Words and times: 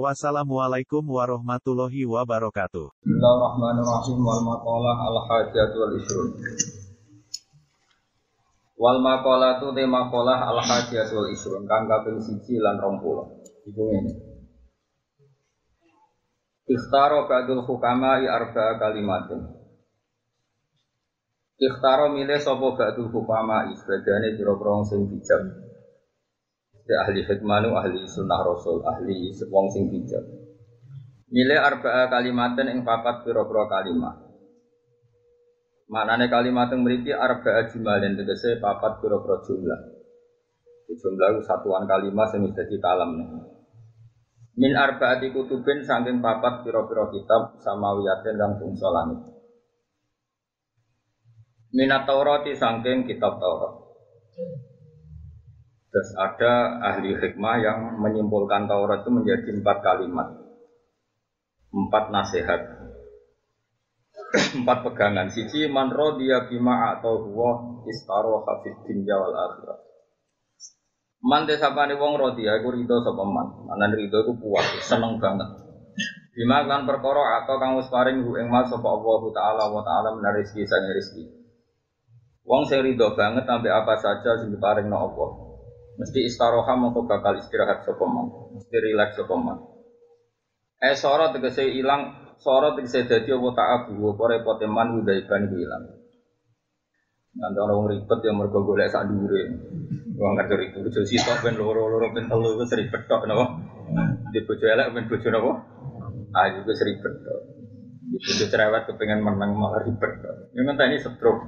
Wassalamualaikum 0.00 1.04
warahmatullahi 1.04 2.08
wabarakatuh. 2.08 2.96
Bismillahirrahmanirrahim 3.04 4.18
wal 4.24 4.40
maqalah 4.40 4.96
al 5.04 5.18
hajat 5.28 5.70
wal 5.76 5.92
isrun. 6.00 6.30
Wal 8.80 8.98
maqalah 9.04 9.60
tu 9.60 9.68
te 9.76 9.84
maqalah 9.84 10.48
al 10.48 10.64
hajat 10.64 11.12
wal 11.12 11.28
isrun 11.28 11.68
kang 11.68 11.84
kaping 11.92 12.16
1 12.24 12.24
lan 12.64 12.80
20. 12.80 13.68
Iku 13.68 13.82
ngene. 13.84 14.12
Ikhtaro 16.72 17.28
ba'dul 17.28 17.60
hukama 17.68 18.24
i 18.24 18.26
arba 18.32 18.80
kalimatin. 18.80 19.44
Ikhtaro 21.60 22.16
milih 22.16 22.40
sapa 22.40 22.64
ba'dul 22.80 23.12
hukama 23.12 23.68
i 23.68 23.76
sebagane 23.76 24.40
pira-pira 24.40 24.88
sing 24.88 25.04
bijak. 25.04 25.71
Ya 26.82 27.06
ahli 27.06 27.22
hikmah 27.22 27.62
ahli 27.62 28.02
sunnah 28.10 28.42
rasul, 28.42 28.82
ahli 28.82 29.30
wong 29.46 29.66
sing 29.70 29.86
bijak. 29.90 30.24
Milih 31.32 31.56
arba'a 31.56 32.12
kalimaten 32.12 32.68
ing 32.68 32.78
papat 32.84 33.24
pira-pira 33.24 33.64
kalimat. 33.70 34.20
Maknane 35.88 36.28
kalimat 36.28 36.68
yang 36.68 36.84
mriki 36.84 37.14
arba'a 37.14 37.70
jumalin 37.72 38.18
tegese 38.18 38.60
papat 38.60 39.00
pira-pira 39.00 39.40
jumlah. 39.46 39.80
Jumlah 40.92 41.40
satuan 41.46 41.88
kalimat 41.88 42.28
sing 42.28 42.44
dadi 42.52 42.76
kalam. 42.82 43.16
Min 44.52 44.76
arba'ati 44.76 45.32
kutubin 45.32 45.80
saking 45.80 46.20
papat 46.20 46.60
pira-pira 46.60 47.08
kitab 47.08 47.56
samawiyatin 47.64 48.36
kang 48.36 48.52
bangsa 48.60 48.88
langit. 48.92 49.20
Minat 51.72 52.04
Taurati 52.04 52.52
saking 52.52 53.08
kitab 53.08 53.40
Taurat. 53.40 53.72
Terus 55.92 56.10
ada 56.16 56.80
ahli 56.88 57.12
hikmah 57.12 57.56
yang 57.60 57.78
menyimpulkan 58.00 58.64
Taurat 58.64 59.04
itu 59.04 59.12
menjadi 59.12 59.60
empat 59.60 59.84
kalimat, 59.84 60.24
empat 61.68 62.04
nasihat, 62.08 62.60
empat 64.64 64.78
pegangan. 64.88 65.28
Siji 65.28 65.68
man 65.68 65.92
dia 66.16 66.48
bima 66.48 66.96
atau 66.96 67.20
huwa 67.20 67.84
istaro 67.84 68.40
hafid 68.40 68.72
dunya 68.88 69.20
wal 69.20 69.36
akhirat. 69.36 69.78
Man 71.22 71.44
desapane 71.44 71.92
wong 72.00 72.16
rodiya 72.16 72.56
iku 72.64 72.72
rido 72.72 73.04
sapa 73.04 73.22
man. 73.28 73.68
Anan 73.76 73.92
rido 73.92 74.24
iku 74.24 74.32
puas, 74.40 74.64
seneng 74.88 75.20
banget. 75.20 75.44
Bima 76.32 76.64
kan 76.64 76.88
perkara 76.88 77.44
atau 77.44 77.60
kang 77.60 77.76
wis 77.76 77.92
paring 77.92 78.16
ing 78.16 78.48
mas 78.48 78.72
sapa 78.72 78.88
Allah 78.88 79.20
taala 79.36 79.68
wa 79.68 79.84
taala 79.84 80.16
menawi 80.16 80.40
rezeki 80.40 80.64
sang 80.64 80.88
rezeki. 80.88 81.28
Wong 82.48 82.64
sing 82.64 82.80
rido 82.80 83.12
banget 83.12 83.44
sampai 83.44 83.68
apa 83.68 83.92
saja 84.00 84.40
sing 84.40 84.48
diparingno 84.56 84.96
Allah. 84.96 85.51
Mesti 85.98 86.18
istaroha 86.24 86.72
mongko 86.78 87.04
bakal 87.04 87.36
istirahat 87.36 87.84
sapa 87.84 88.04
Mesti 88.56 88.76
rileks 88.80 89.16
sapa 89.16 89.34
Eh 90.82 90.98
soro 90.98 91.30
tegese 91.30 91.62
ilang, 91.62 92.34
soro 92.42 92.74
tegese 92.74 93.06
dadi 93.06 93.30
apa 93.30 93.48
tak 93.54 93.68
abu, 93.70 94.10
apa 94.10 94.22
repote 94.34 94.66
man 94.66 94.98
udaiban 94.98 95.46
iku 95.46 95.56
ilang. 95.62 95.84
Nanti 97.32 97.58
orang 97.64 97.88
ribet 97.88 98.18
yang 98.28 98.36
mergo 98.36 98.60
golek 98.60 98.92
sak 98.92 99.08
dhuwure. 99.08 99.42
Wong 100.20 100.32
kerja 100.36 100.54
ribet 100.58 100.84
bojo 100.84 101.00
sitok 101.00 101.40
ben 101.40 101.56
loro-loro 101.56 102.12
ben 102.12 102.28
telu 102.28 102.60
wis 102.60 102.74
ribet 102.76 103.08
tok 103.08 103.24
napa. 103.24 103.56
Di 104.34 104.44
bojo 104.44 104.64
elek 104.68 104.92
ben 104.92 105.08
bojo 105.08 105.28
napa? 105.32 105.52
Ah 106.36 106.52
juga 106.52 106.76
ribet 106.76 107.14
tok. 107.24 107.40
Di 108.12 108.16
bojo 108.20 108.44
cerewet 108.52 108.82
kepengen 108.84 109.24
menang 109.24 109.50
malah 109.56 109.80
ribet 109.80 110.12
tok. 110.20 110.34
Yang 110.52 110.64
ngenteni 110.66 110.96
stroke. 111.00 111.42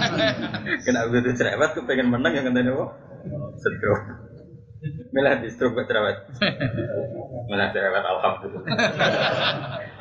Kena 0.86 1.10
bojo 1.10 1.30
cerewet 1.34 1.70
kepengen 1.74 2.06
menang 2.06 2.32
yang 2.38 2.44
ngenteni 2.46 2.70
apa? 2.70 2.86
Stroke. 3.58 4.06
Milah 5.14 5.38
di 5.38 5.48
stroke 5.52 5.78
buat 5.78 5.86
terawat. 5.86 6.26
Milah 7.46 7.68
terawat 7.70 8.02
alhamdulillah. 8.02 8.64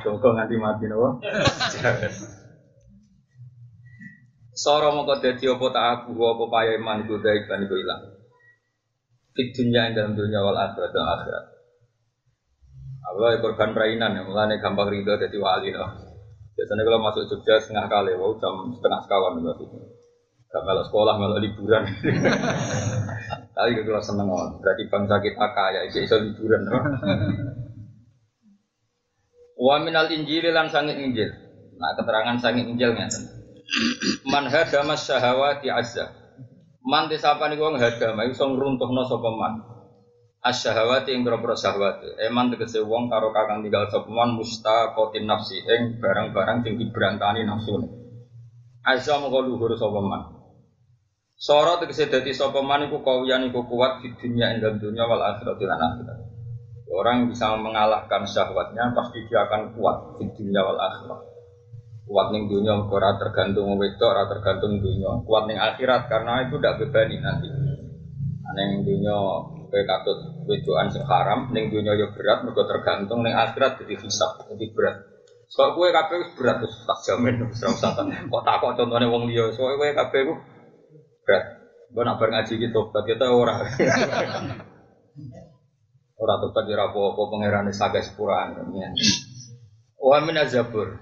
Semoga 0.02 0.28
nganti 0.42 0.56
mati 0.58 0.86
nopo. 0.90 1.22
Soro 4.52 4.90
mongko 4.94 5.22
dadi 5.22 5.46
apa 5.48 5.66
tak 5.74 5.86
aku 6.06 6.12
apa 6.18 6.44
paya 6.50 6.72
iman 6.82 7.06
iku 7.06 7.22
daik 7.22 7.46
kan 7.46 7.62
iku 7.62 7.76
ilang. 7.78 8.02
Di 9.32 9.54
dunia 9.56 9.90
yang 9.90 9.94
dalam 9.96 10.14
dunia 10.18 10.44
wal 10.44 10.60
akhirat 10.60 10.92
dan 10.92 11.08
akhirat. 11.08 11.46
Allah 13.02 13.42
korban 13.42 13.72
perainan 13.74 14.16
ya, 14.16 14.22
mulane 14.28 14.62
gampang 14.62 14.92
ridho 14.92 15.18
jadi 15.18 15.38
wali 15.40 15.72
loh. 15.74 15.90
Biasanya 16.56 16.84
kalau 16.84 17.00
masuk 17.02 17.24
Jogja 17.32 17.58
setengah 17.58 17.88
kali, 17.90 18.14
wow 18.14 18.36
jam 18.38 18.76
setengah 18.76 19.00
sekawan 19.08 19.40
maksudnya. 19.40 19.84
Gak 20.52 20.64
melok 20.68 20.86
sekolah, 20.92 21.14
melok 21.16 21.40
liburan. 21.42 21.84
Tapi 23.62 23.78
kalau 23.86 24.02
seneng 24.02 24.26
on, 24.26 24.58
berarti 24.58 24.90
bangsa 24.90 25.22
kita 25.22 25.46
kaya, 25.54 25.86
iso 25.86 26.02
iso 26.02 26.18
liburan. 26.18 26.66
Wa 29.62 29.78
minal 29.78 30.10
injil 30.10 30.50
lan 30.50 30.74
sangit 30.74 30.98
injil. 30.98 31.30
Nah 31.78 31.94
keterangan 31.94 32.42
sangit 32.42 32.66
injil 32.66 32.98
ngeten. 32.98 33.30
Man 34.26 34.50
hadama 34.50 34.98
syahawati 34.98 35.70
azza. 35.70 36.18
Man 36.82 37.06
disapa 37.14 37.46
niku 37.46 37.70
wong 37.70 37.78
hadama 37.78 38.26
iso 38.26 38.50
ngruntuhno 38.50 39.06
sapa 39.06 39.30
man. 39.30 39.62
Asyahawati 40.42 41.14
ing 41.14 41.22
grobro 41.22 41.54
syahwat. 41.54 42.02
Eman 42.26 42.50
tegese 42.50 42.82
wong 42.82 43.14
karo 43.14 43.30
kakang 43.30 43.62
tinggal 43.62 43.86
sapa 43.94 44.10
man 44.10 44.34
mustaqatin 44.34 45.30
nafsi 45.30 45.62
ing 45.62 46.02
barang-barang 46.02 46.66
sing 46.66 46.82
diberantani 46.82 47.46
nafsu. 47.46 47.78
Azza 48.82 49.22
mongko 49.22 49.46
luhur 49.46 49.78
sapa. 49.78 50.41
Soro 51.42 51.82
tegese 51.82 52.06
dadi 52.06 52.38
sapa 52.38 52.62
man 52.62 52.86
iku 52.86 53.02
kawiyan 53.02 53.50
iku 53.50 53.66
kuat 53.66 54.06
di 54.06 54.14
dunia 54.14 54.54
ing 54.54 54.62
dunia 54.62 55.10
wal 55.10 55.26
akhirat 55.26 55.58
lan 55.58 55.82
akhirat. 55.90 56.18
Orang 56.94 57.34
bisa 57.34 57.58
mengalahkan 57.58 58.30
syahwatnya 58.30 58.94
pasti 58.94 59.26
dia 59.26 59.50
akan 59.50 59.74
kuat 59.74 60.22
di 60.22 60.30
dunia 60.38 60.62
wal 60.62 60.78
akhirat. 60.78 61.18
Kuat 62.06 62.30
ning 62.30 62.46
dunia 62.46 62.78
ora 62.86 63.18
tergantung 63.18 63.74
wedok, 63.74 64.06
ora 64.06 64.30
tergantung 64.30 64.86
dunia. 64.86 65.18
Kuat 65.26 65.50
ning 65.50 65.58
akhirat 65.58 66.06
karena 66.14 66.46
itu 66.46 66.62
tidak 66.62 66.78
bebani 66.78 67.18
nanti. 67.18 67.50
Ning 68.54 68.86
dunia 68.86 69.18
kowe 69.66 69.82
katut 69.82 70.46
wedokan 70.46 70.94
sing 70.94 71.02
haram, 71.10 71.50
dunia 71.50 71.98
yo 71.98 72.14
berat 72.14 72.46
mergo 72.46 72.70
tergantung 72.70 73.26
ning 73.26 73.34
akhirat 73.34 73.82
jadi 73.82 73.98
hisab, 73.98 74.46
jadi 74.46 74.70
berat. 74.78 74.96
Sok 75.50 75.74
kowe 75.74 75.90
kabeh 75.90 76.22
wis 76.22 76.38
berat 76.38 76.62
terus 76.62 76.86
tak 76.86 77.02
jamin 77.02 77.50
wis 77.50 77.66
ora 77.66 77.74
usah 77.74 77.98
kok 77.98 78.44
takok 78.46 78.78
contone 78.78 79.10
wong 79.10 79.26
liya. 79.26 79.50
Sok 79.50 79.74
kowe 79.74 79.90
kabeh 79.90 80.22
berat. 81.24 81.44
Gue 81.92 82.04
nak 82.08 82.24
ngaji 82.24 82.54
gitu, 82.56 82.72
tobat 82.72 83.04
kita 83.04 83.28
orang. 83.28 83.68
Orang 86.22 86.38
tobat 86.38 86.64
di 86.70 86.74
rapo-rapo 86.78 87.34
pangeran 87.34 87.74
saga 87.74 87.98
sepuraan. 87.98 88.54
Wah 89.98 90.22
min 90.22 90.38
azabur. 90.38 90.94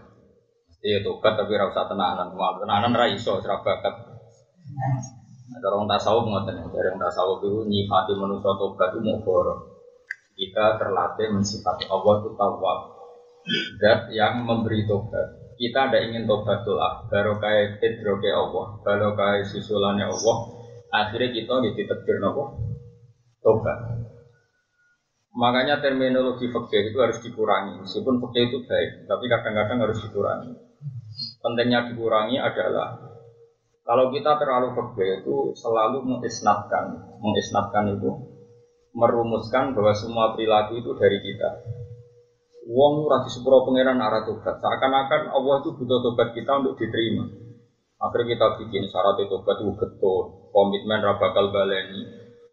Iya 0.79 1.03
tobat 1.03 1.35
tapi 1.35 1.59
rasa 1.59 1.91
tenanan. 1.91 2.31
Wah 2.39 2.55
tenanan 2.55 2.95
raiso 2.95 3.43
serabakat. 3.43 4.15
Ada 5.49 5.65
orang 5.75 5.89
tasawuf 5.89 6.29
ngoten, 6.29 6.61
ada 6.61 6.71
orang 6.71 7.01
tasawuf 7.01 7.41
itu 7.41 7.67
nyifati 7.67 8.13
manusia 8.15 8.53
tobat 8.53 8.93
itu 8.95 9.01
mau 9.01 9.19
Kita 10.39 10.79
terlatih 10.79 11.35
mensifati 11.35 11.83
Allah 11.91 12.13
itu 12.23 12.29
tawab. 12.39 12.79
Dan 13.81 13.97
yang 14.15 14.45
memberi 14.47 14.87
tobat 14.87 15.38
kita 15.59 15.91
ada 15.91 15.99
ingin 15.99 16.23
tobat 16.23 16.63
doa 16.63 17.03
baru 17.11 17.35
kayak 17.35 17.83
idroke 17.83 18.31
Allah 18.31 18.79
baru 18.79 19.11
kayak 19.11 19.43
susulannya 19.51 20.07
Allah. 20.07 20.37
Akhirnya 20.89 21.35
kita 21.35 21.53
gitu 21.67 21.83
terbir 21.83 22.17
nopo 22.23 22.55
tobat. 23.43 23.77
Makanya 25.35 25.83
terminologi 25.83 26.47
fakir 26.49 26.89
itu 26.89 26.97
harus 27.03 27.19
dikurangi. 27.21 27.83
Meskipun 27.83 28.23
fakir 28.23 28.47
itu 28.47 28.63
baik 28.63 29.03
tapi 29.03 29.25
kadang-kadang 29.27 29.77
harus 29.83 29.99
dikurangi. 29.99 30.55
Pentingnya 31.43 31.91
dikurangi 31.91 32.39
adalah 32.39 32.95
kalau 33.83 34.15
kita 34.15 34.39
terlalu 34.39 34.71
fakir 34.79 35.21
itu 35.21 35.51
selalu 35.59 36.07
mengisnatkan 36.07 37.19
mengisnatkan 37.19 37.99
itu 37.99 38.09
merumuskan 38.95 39.75
bahwa 39.75 39.91
semua 39.91 40.33
perilaku 40.33 40.79
itu 40.79 40.95
dari 40.95 41.19
kita 41.19 41.51
Wong 42.69 43.09
ora 43.09 43.25
sepuro 43.25 43.65
pangeran 43.65 43.97
arah 43.97 44.21
tobat. 44.29 44.61
Seakan-akan 44.61 45.33
Allah 45.33 45.55
itu 45.65 45.73
butuh 45.73 46.05
tobat 46.05 46.37
kita 46.37 46.61
untuk 46.61 46.77
diterima. 46.77 47.25
Akhirnya 47.97 48.37
kita 48.37 48.45
bikin 48.61 48.85
syarat 48.93 49.17
tobat 49.25 49.57
itu 49.57 49.73
betul, 49.73 50.37
komitmen 50.53 51.01
ra 51.01 51.17
bakal 51.17 51.49
baleni. 51.49 52.05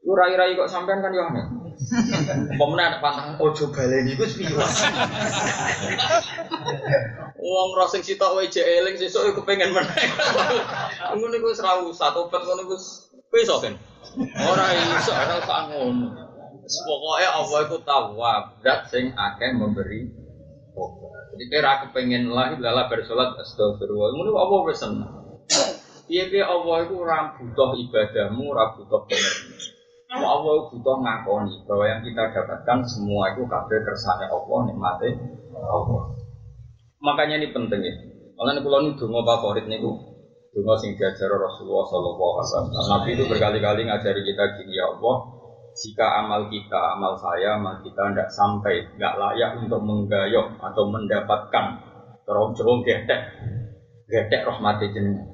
Lu 0.08 0.16
rai-rai 0.16 0.56
kok 0.56 0.72
sampean 0.72 1.04
kan 1.04 1.12
yo 1.12 1.20
aneh. 1.20 1.44
Pemenang 2.56 2.96
ada 2.96 2.98
pantang 3.04 3.36
ojo 3.36 3.68
baleni 3.68 4.16
iku 4.16 4.24
piye. 4.24 4.56
Wong 7.36 7.68
ora 7.76 7.84
sing 7.84 8.00
sitok 8.00 8.40
wae 8.40 8.48
jek 8.48 8.64
eling 8.64 8.96
sesuk 8.96 9.28
iku 9.28 9.44
pengen 9.44 9.76
meneh. 9.76 10.06
Ngono 11.12 11.36
iku 11.36 11.52
wis 11.52 11.60
ra 11.60 11.76
usah 11.84 12.16
tobat 12.16 12.40
ngono 12.40 12.64
iku 12.64 12.74
wis 13.36 13.52
kan. 13.52 13.76
Ora 14.48 14.64
iso 14.72 15.12
ora 15.12 15.34
usah 15.44 15.60
ngono. 15.68 16.25
Pokoknya 16.66 17.30
Allah 17.30 17.60
itu 17.62 17.78
tawab, 17.86 18.42
dat 18.66 18.90
sing 18.90 19.14
akeh 19.14 19.50
memberi. 19.54 20.10
Jadi 21.36 21.44
kira 21.52 21.86
kepengen 21.86 22.32
lah, 22.32 22.58
lala 22.58 22.90
bersolat 22.90 23.38
astagfirullah. 23.38 24.08
Ngono 24.18 24.30
apa 24.34 24.54
wis 24.66 24.78
seneng. 24.82 25.10
Piye 26.06 26.42
Allah 26.42 26.86
itu 26.86 26.94
ora 26.98 27.34
butuh 27.34 27.70
ibadahmu, 27.74 28.42
ora 28.50 28.74
butuh 28.74 29.04
benermu. 29.06 29.54
Allah 30.16 30.70
butuh 30.70 30.96
ngakoni 31.02 31.54
bahwa 31.66 31.84
yang 31.86 32.00
kita 32.00 32.30
dapatkan 32.30 32.78
semua 32.86 33.34
itu 33.34 33.42
kabeh 33.46 33.78
kersane 33.82 34.26
Allah, 34.30 34.58
nikmate 34.70 35.12
Allah. 35.54 36.02
Makanya 37.02 37.42
ini 37.42 37.50
penting 37.50 37.80
ya. 37.82 37.94
Ini 38.36 38.60
kalau 38.62 38.80
ini 38.86 38.96
dungo 38.96 39.20
favorit 39.26 39.66
nih 39.68 39.82
dungo 39.82 40.74
sing 40.80 40.96
diajar 40.96 41.28
Rasulullah 41.28 41.84
Sallallahu 41.90 42.32
Alaihi 42.38 42.48
Wasallam. 42.48 42.70
Nabi 42.96 43.08
itu 43.12 43.24
berkali-kali 43.28 43.82
ngajari 43.86 44.20
kita 44.24 44.44
gini 44.56 44.78
ya 44.78 44.88
Allah. 44.88 45.36
Jika 45.76 46.25
amal 46.25 46.49
kita, 46.49 46.96
amal 46.96 47.12
saya, 47.20 47.61
amal 47.61 47.84
kita 47.84 48.08
tidak 48.08 48.32
sampai, 48.32 48.81
nggak 48.96 49.14
layak 49.20 49.61
untuk 49.61 49.84
menggayok 49.84 50.56
atau 50.56 50.88
mendapatkan 50.88 51.67
terong 52.25 52.56
jorong 52.56 52.81
gedek, 52.81 53.20
gedek 54.08 54.49
rahmati 54.49 54.88
jenengan. 54.88 55.28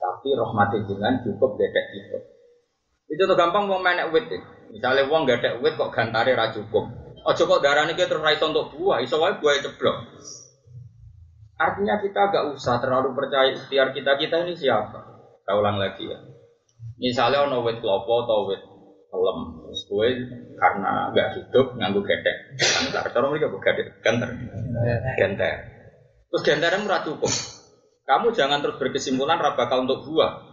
Tapi 0.00 0.28
rahmati 0.32 0.88
jenengan 0.88 1.20
cukup 1.20 1.60
gedek 1.60 1.84
itu. 1.92 2.18
Itu 3.12 3.28
tuh 3.28 3.36
gampang 3.36 3.68
mau 3.68 3.76
menek 3.76 4.08
wit. 4.08 4.24
Misalnya 4.72 5.04
uang 5.04 5.28
ada 5.28 5.60
wit 5.60 5.76
kok 5.76 5.92
gantare 5.92 6.32
ra 6.32 6.48
cukup. 6.48 6.88
Ojo 7.28 7.42
kok 7.44 7.60
darah 7.60 7.84
ini 7.84 7.92
terus 7.92 8.24
raiso 8.24 8.48
untuk 8.48 8.72
buah, 8.72 9.04
iso 9.04 9.20
wae 9.20 9.36
buah 9.36 9.60
ceblok. 9.60 9.96
Artinya 11.60 12.00
kita 12.00 12.32
gak 12.32 12.44
usah 12.56 12.80
terlalu 12.80 13.12
percaya 13.12 13.52
ikhtiar 13.52 13.92
kita 13.92 14.16
kita 14.16 14.48
ini 14.48 14.56
siapa. 14.56 14.98
Kita 15.44 15.52
ulang 15.60 15.76
lagi 15.76 16.08
ya. 16.08 16.18
Misalnya 16.96 17.44
ono 17.44 17.60
wit 17.62 17.78
klopo 17.84 18.24
atau 18.24 18.48
wit 18.48 18.71
kelem, 19.12 19.38
gue 19.68 20.08
karena 20.56 21.12
gak 21.12 21.28
hidup 21.36 21.66
nganggu 21.76 22.00
gedek. 22.00 22.36
Gantar, 22.56 23.04
cara 23.12 23.26
mereka 23.28 23.52
gedek, 23.52 23.86
gantar, 24.00 24.30
gantar. 25.20 25.56
Terus 26.32 26.42
gantar 26.48 26.72
murah 26.80 27.04
cukup. 27.04 27.28
Kamu 28.08 28.32
jangan 28.32 28.64
terus 28.64 28.80
berkesimpulan 28.80 29.36
rabakal 29.36 29.84
untuk 29.84 30.08
buah 30.08 30.52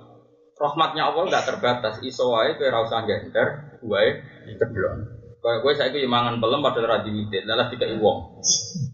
rahmatnya 0.60 1.08
Allah 1.08 1.24
nggak 1.32 1.46
terbatas. 1.48 2.04
Iso 2.04 2.36
wae 2.36 2.60
kowe 2.60 2.68
ora 2.68 2.84
usah 2.84 3.08
genter, 3.08 3.80
wae 3.80 4.20
ceblok. 4.60 4.94
Kaya 5.40 5.64
kowe 5.64 5.72
saiki 5.72 6.04
mangan 6.04 6.44
pelem 6.44 6.60
padahal 6.60 6.86
ra 6.86 6.98
diwitit, 7.00 7.48
lalah 7.48 7.72
dikai 7.72 7.96
wong. 7.96 8.44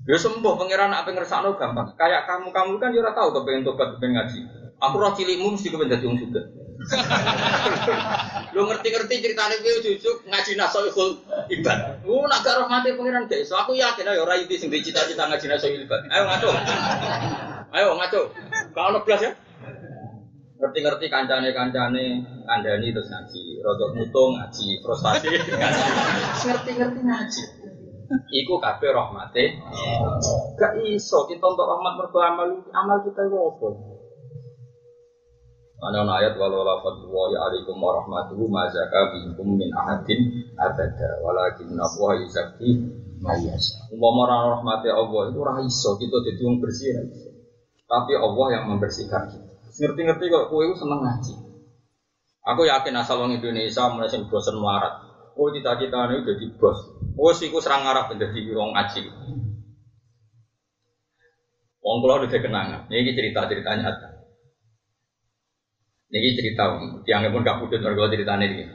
Ya 0.05 0.21
sembuh 0.21 0.53
pangeran 0.61 0.93
apa 0.93 1.09
ngersakno 1.09 1.57
gampang. 1.57 1.89
Kayak 1.97 2.29
kamu-kamu 2.29 2.77
kan 2.77 2.93
ya 2.93 3.01
ora 3.01 3.17
tau 3.17 3.33
kepengen 3.33 3.65
tobat 3.65 3.97
kepengen 3.97 4.21
ngaji. 4.21 4.39
Aku 4.77 4.95
roh 5.01 5.11
cilikmu 5.17 5.57
mesti 5.57 5.73
kepengen 5.73 6.05
wong 6.05 6.17
juga. 6.21 6.45
Lu 8.55 8.67
ngerti-ngerti 8.67 9.15
ceritane 9.23 9.55
piye 9.59 9.79
jujuk 9.83 10.27
ngaji 10.27 10.51
nasoihul 10.59 11.19
ibad. 11.51 12.03
Lu 12.03 12.23
nak 12.27 12.43
gak 12.43 12.63
rahmati 12.63 12.95
pangeran 12.95 13.27
gak 13.27 13.41
iso. 13.43 13.55
Aku 13.59 13.75
yakin 13.75 14.07
ayo 14.07 14.23
ora 14.23 14.39
iki 14.39 14.55
sing 14.55 14.71
cita-cita 14.71 15.27
ngaji 15.27 15.45
nasoihul 15.47 15.83
ibad. 15.87 16.01
Ayo 16.11 16.23
ngaco. 16.27 16.49
Ayo 17.75 17.87
ngaco. 17.99 18.21
Kau 18.75 18.91
ono 18.91 18.99
blas 19.03 19.23
ya? 19.23 19.31
ngerti-ngerti 20.55 21.11
kancane 21.11 21.51
kancane 21.51 22.05
kandani 22.47 22.87
terus 22.95 23.11
ngaji 23.11 23.59
rodok 23.59 23.91
mutung 23.91 24.39
ngaji 24.39 24.79
frustasi 24.79 25.27
ngerti-ngerti 26.47 27.01
ngaji 27.03 27.43
Iku 28.05 28.61
kabeh 28.61 28.93
rahmate. 28.93 29.57
Gak 30.61 30.77
iso 30.85 31.25
kita 31.25 31.41
untuk 31.41 31.65
rahmat 31.65 31.97
mergo 31.97 32.21
amal 32.21 32.61
amal 32.69 33.01
kita 33.01 33.25
apa? 33.25 33.67
Ana 35.75 36.07
ayat 36.07 36.39
walau 36.39 36.63
lafad 36.63 37.03
wa 37.03 37.27
ya 37.27 37.51
alaikum 37.51 37.75
warahmatuhu 37.75 38.47
ma 38.47 38.71
zaka 38.71 39.11
bikum 39.11 39.59
min 39.59 39.67
ahadin 39.75 40.47
abada 40.55 41.19
walakin 41.19 41.75
Allah 41.75 42.11
yuzakki 42.23 42.79
mayasa. 43.19 43.91
Umpama 43.91 44.23
ora 44.23 44.37
rahmate 44.55 44.87
Allah 44.87 45.21
itu 45.29 45.37
ora 45.43 45.59
iso 45.61 45.99
kita 45.99 46.17
dadi 46.23 46.41
wong 46.47 46.63
bersih 46.63 46.95
Tapi 47.85 48.13
Allah 48.17 48.47
yang 48.55 48.63
membersihkan 48.71 49.29
kita 49.29 49.55
ngerti-ngerti 49.75 50.25
kok 50.31 50.47
kowe 50.47 50.63
seneng 50.63 51.03
ngaji. 51.03 51.33
Aku 52.45 52.61
yakin 52.63 52.95
asal 52.95 53.19
wong 53.19 53.35
Indonesia 53.35 53.89
mulai 53.91 54.07
sing 54.07 54.29
bosen 54.31 54.55
melarat. 54.55 55.03
Oh 55.35 55.51
cita-cita 55.51 56.07
ini 56.07 56.23
jadi 56.23 56.45
bos. 56.55 56.79
Oh 57.19 57.35
sih 57.35 57.51
ku 57.51 57.59
serang 57.59 57.83
arah 57.83 58.07
menjadi 58.07 58.39
wong 58.55 58.71
ngaji. 58.71 59.01
Wong 61.83 61.97
kula 61.99 62.23
udah 62.23 62.29
kenangan. 62.31 62.87
Ini 62.87 63.11
cerita 63.11 63.49
cerita 63.51 63.75
nyata. 63.75 64.14
Ini 66.13 66.37
cerita 66.37 66.77
yang 67.09 67.25
pun 67.33 67.41
gak 67.41 67.59
putih 67.65 67.81
mergo 67.81 68.05
ceritanya 68.07 68.45
ini. 68.45 68.65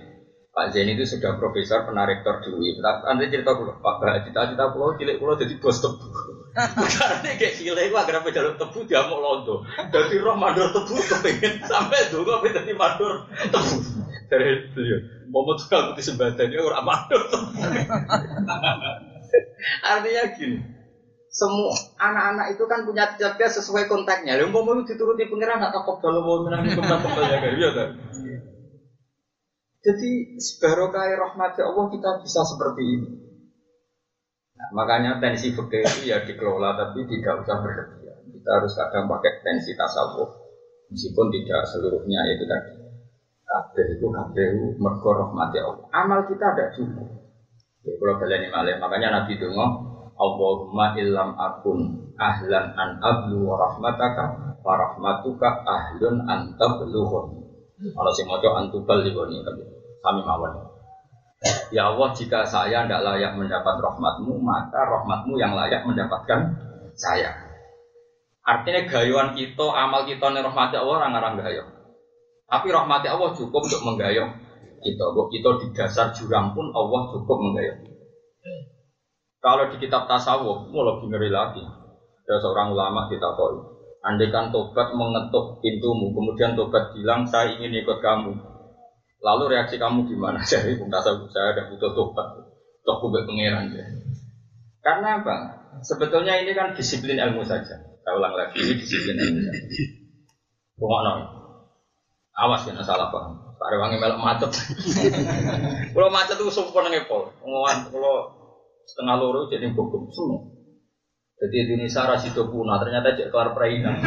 Pak 0.50 0.74
Zain 0.74 0.90
itu 0.90 1.06
sudah 1.06 1.38
profesor, 1.38 1.86
pernah 1.86 2.02
rektor 2.02 2.42
dulu. 2.42 2.58
Nanti 2.82 3.30
cerita 3.30 3.54
dulu, 3.54 3.70
Pak 3.78 4.26
cita-cita 4.26 4.74
pulau 4.74 4.98
cilik 4.98 5.22
pulau 5.22 5.38
jadi 5.38 5.54
bos 5.62 5.78
tebu. 5.78 6.10
Karena 6.98 7.30
kayak 7.38 7.54
cilik 7.54 7.94
gua 7.94 8.02
agar 8.02 8.18
apa 8.18 8.34
jalur 8.34 8.58
tebu 8.58 8.82
dia 8.82 9.06
mau 9.06 9.22
londo. 9.22 9.62
Dari 9.94 10.18
roh 10.18 10.34
mandor 10.34 10.74
tebu 10.74 10.98
kepengen 10.98 11.62
sampai 11.62 12.10
dulu 12.10 12.34
apa 12.34 12.50
jadi 12.50 12.74
mandor 12.74 13.30
tebu. 13.30 13.78
Dari 14.26 14.74
beliau, 14.74 14.98
mau 15.30 15.46
mau 15.46 15.54
tukang 15.54 15.94
putih 15.94 16.04
sembada 16.10 16.42
dia 16.42 16.58
orang 16.58 16.82
mandor 16.82 17.22
tebu. 17.30 17.54
Artinya 19.86 20.24
gini, 20.34 20.58
semua 21.30 21.70
anak-anak 21.94 22.58
itu 22.58 22.64
kan 22.66 22.82
punya 22.82 23.14
cita 23.14 23.46
sesuai 23.46 23.86
kontaknya. 23.86 24.34
Lalu 24.34 24.50
mau 24.50 24.66
mau 24.66 24.82
dituruti 24.82 25.30
pengiran 25.30 25.62
atau 25.62 25.86
kobal 25.86 26.18
mau 26.18 26.42
menangi 26.42 26.74
kembang-kembang 26.74 27.26
ya 27.30 27.38
kan? 27.38 27.52
Iya 27.54 27.70
kan? 27.70 27.88
Jadi 29.80 30.10
sebarokah 30.36 31.06
rahmat 31.16 31.56
Allah 31.62 31.86
kita 31.88 32.10
bisa 32.20 32.42
seperti 32.44 32.82
ini. 32.82 33.10
Nah, 34.60 34.68
makanya 34.76 35.22
tensi 35.22 35.56
fikih 35.56 35.86
itu 35.86 36.10
ya 36.10 36.20
dikelola 36.20 36.76
tapi 36.76 37.06
tidak 37.08 37.46
usah 37.46 37.56
berlebihan. 37.62 38.20
Kita 38.28 38.50
harus 38.60 38.76
kadang 38.76 39.08
pakai 39.08 39.40
tensi 39.40 39.72
tasawuf 39.72 40.36
meskipun 40.90 41.26
tidak 41.32 41.62
seluruhnya 41.70 42.20
itu 42.34 42.44
tadi. 42.44 42.74
Kabeh 43.46 43.86
itu 43.96 44.06
kabeh 44.10 44.46
mergo 44.76 45.10
rahmat 45.14 45.54
Allah. 45.62 45.86
Amal 45.94 46.26
kita 46.26 46.44
ada 46.58 46.74
cukup. 46.74 47.08
Ya, 47.80 47.96
kalau 47.96 48.20
kalian 48.20 48.52
malah 48.52 48.76
makanya 48.76 49.08
Nabi 49.22 49.40
Dungo 49.40 49.89
Allahumma 50.20 50.92
illam 51.00 51.32
akun 51.32 52.12
ahlan 52.20 52.76
an 52.76 53.00
ablu 53.00 53.48
wa 53.48 53.56
rahmataka 53.56 54.24
wa 54.60 54.72
rahmatuka 54.76 55.64
ahlun 55.64 56.20
an 56.28 56.52
tablughun. 56.60 57.40
Kalau 57.80 58.12
si 58.12 58.28
mojo 58.28 58.52
antubal 58.52 59.00
di 59.00 59.16
boni 59.16 59.40
tapi 59.40 59.64
kami 60.04 60.20
mawon. 60.20 60.52
Ya 61.72 61.88
Allah, 61.88 62.12
jika 62.12 62.44
saya 62.44 62.84
tidak 62.84 63.00
layak 63.00 63.32
mendapat 63.40 63.80
rahmatmu, 63.80 64.44
maka 64.44 64.84
rahmatmu 64.84 65.40
yang 65.40 65.56
layak 65.56 65.88
mendapatkan 65.88 66.52
saya. 66.92 67.32
Artinya 68.44 68.84
gayuan 68.84 69.32
kita, 69.32 69.64
amal 69.72 70.04
kita 70.04 70.36
nih 70.36 70.44
rahmati 70.44 70.76
Allah 70.76 70.94
orang 71.00 71.16
orang 71.16 71.34
gayo. 71.40 71.64
Tapi 72.44 72.68
rahmati 72.68 73.08
Allah 73.08 73.32
cukup 73.32 73.64
untuk 73.64 73.80
menggayo 73.88 74.28
kita. 74.84 75.04
Kita 75.32 75.50
di 75.64 75.66
dasar 75.72 76.12
jurang 76.12 76.52
pun 76.52 76.68
Allah 76.76 77.00
cukup 77.08 77.38
menggayo. 77.40 77.74
Kalau 79.40 79.72
di 79.72 79.76
kitab 79.80 80.04
tasawuf, 80.04 80.68
mau 80.68 80.84
lebih 80.84 81.08
ngeri 81.08 81.32
lagi. 81.32 81.64
Ada 82.28 82.44
seorang 82.44 82.76
ulama 82.76 83.08
kita 83.08 83.32
tahu. 83.32 83.56
Andaikan 84.04 84.52
tobat 84.52 84.92
mengetuk 84.96 85.60
pintumu, 85.64 86.12
kemudian 86.12 86.56
tobat 86.56 86.92
bilang 86.92 87.24
saya 87.24 87.52
ingin 87.56 87.72
ikut 87.80 88.00
kamu. 88.04 88.32
Lalu 89.20 89.44
reaksi 89.56 89.76
kamu 89.80 90.08
gimana? 90.08 90.40
Jadi 90.50 90.76
tasawuf 90.76 91.28
saya 91.32 91.56
ada 91.56 91.68
butuh 91.72 91.92
tobat, 91.96 92.28
toh 92.84 92.96
kubek 93.00 93.24
pangeran 93.24 93.72
ya. 93.72 93.84
Karena 94.80 95.20
apa? 95.20 95.36
Sebetulnya 95.84 96.40
ini 96.40 96.52
kan 96.56 96.72
disiplin 96.72 97.20
ilmu 97.20 97.44
saja. 97.44 97.76
Saya 97.76 98.12
ulang 98.16 98.32
lagi 98.36 98.60
ini 98.60 98.76
disiplin 98.76 99.16
ilmu 99.20 99.40
saja. 99.44 99.60
Rumah 100.80 101.00
Awas 102.40 102.64
ya 102.64 102.72
salah 102.80 103.12
paham. 103.12 103.36
Pak 103.60 103.76
wangi 103.76 104.00
melok 104.00 104.16
macet. 104.16 104.48
Kalau 105.92 106.08
macet 106.08 106.40
itu 106.40 106.48
sumpah 106.48 106.88
ngepol. 106.88 107.28
Ngomongan 107.44 107.92
kalau 107.92 108.39
setengah 108.90 109.14
loro 109.22 109.46
jadi 109.46 109.70
bogum 109.70 110.10
semua. 110.10 110.50
Jadi 111.40 111.56
Indonesia 111.64 112.04
rasido 112.04 112.52
punah, 112.52 112.76
ternyata 112.82 113.16
cek 113.16 113.32
kelar 113.32 113.56
perainan. 113.56 113.96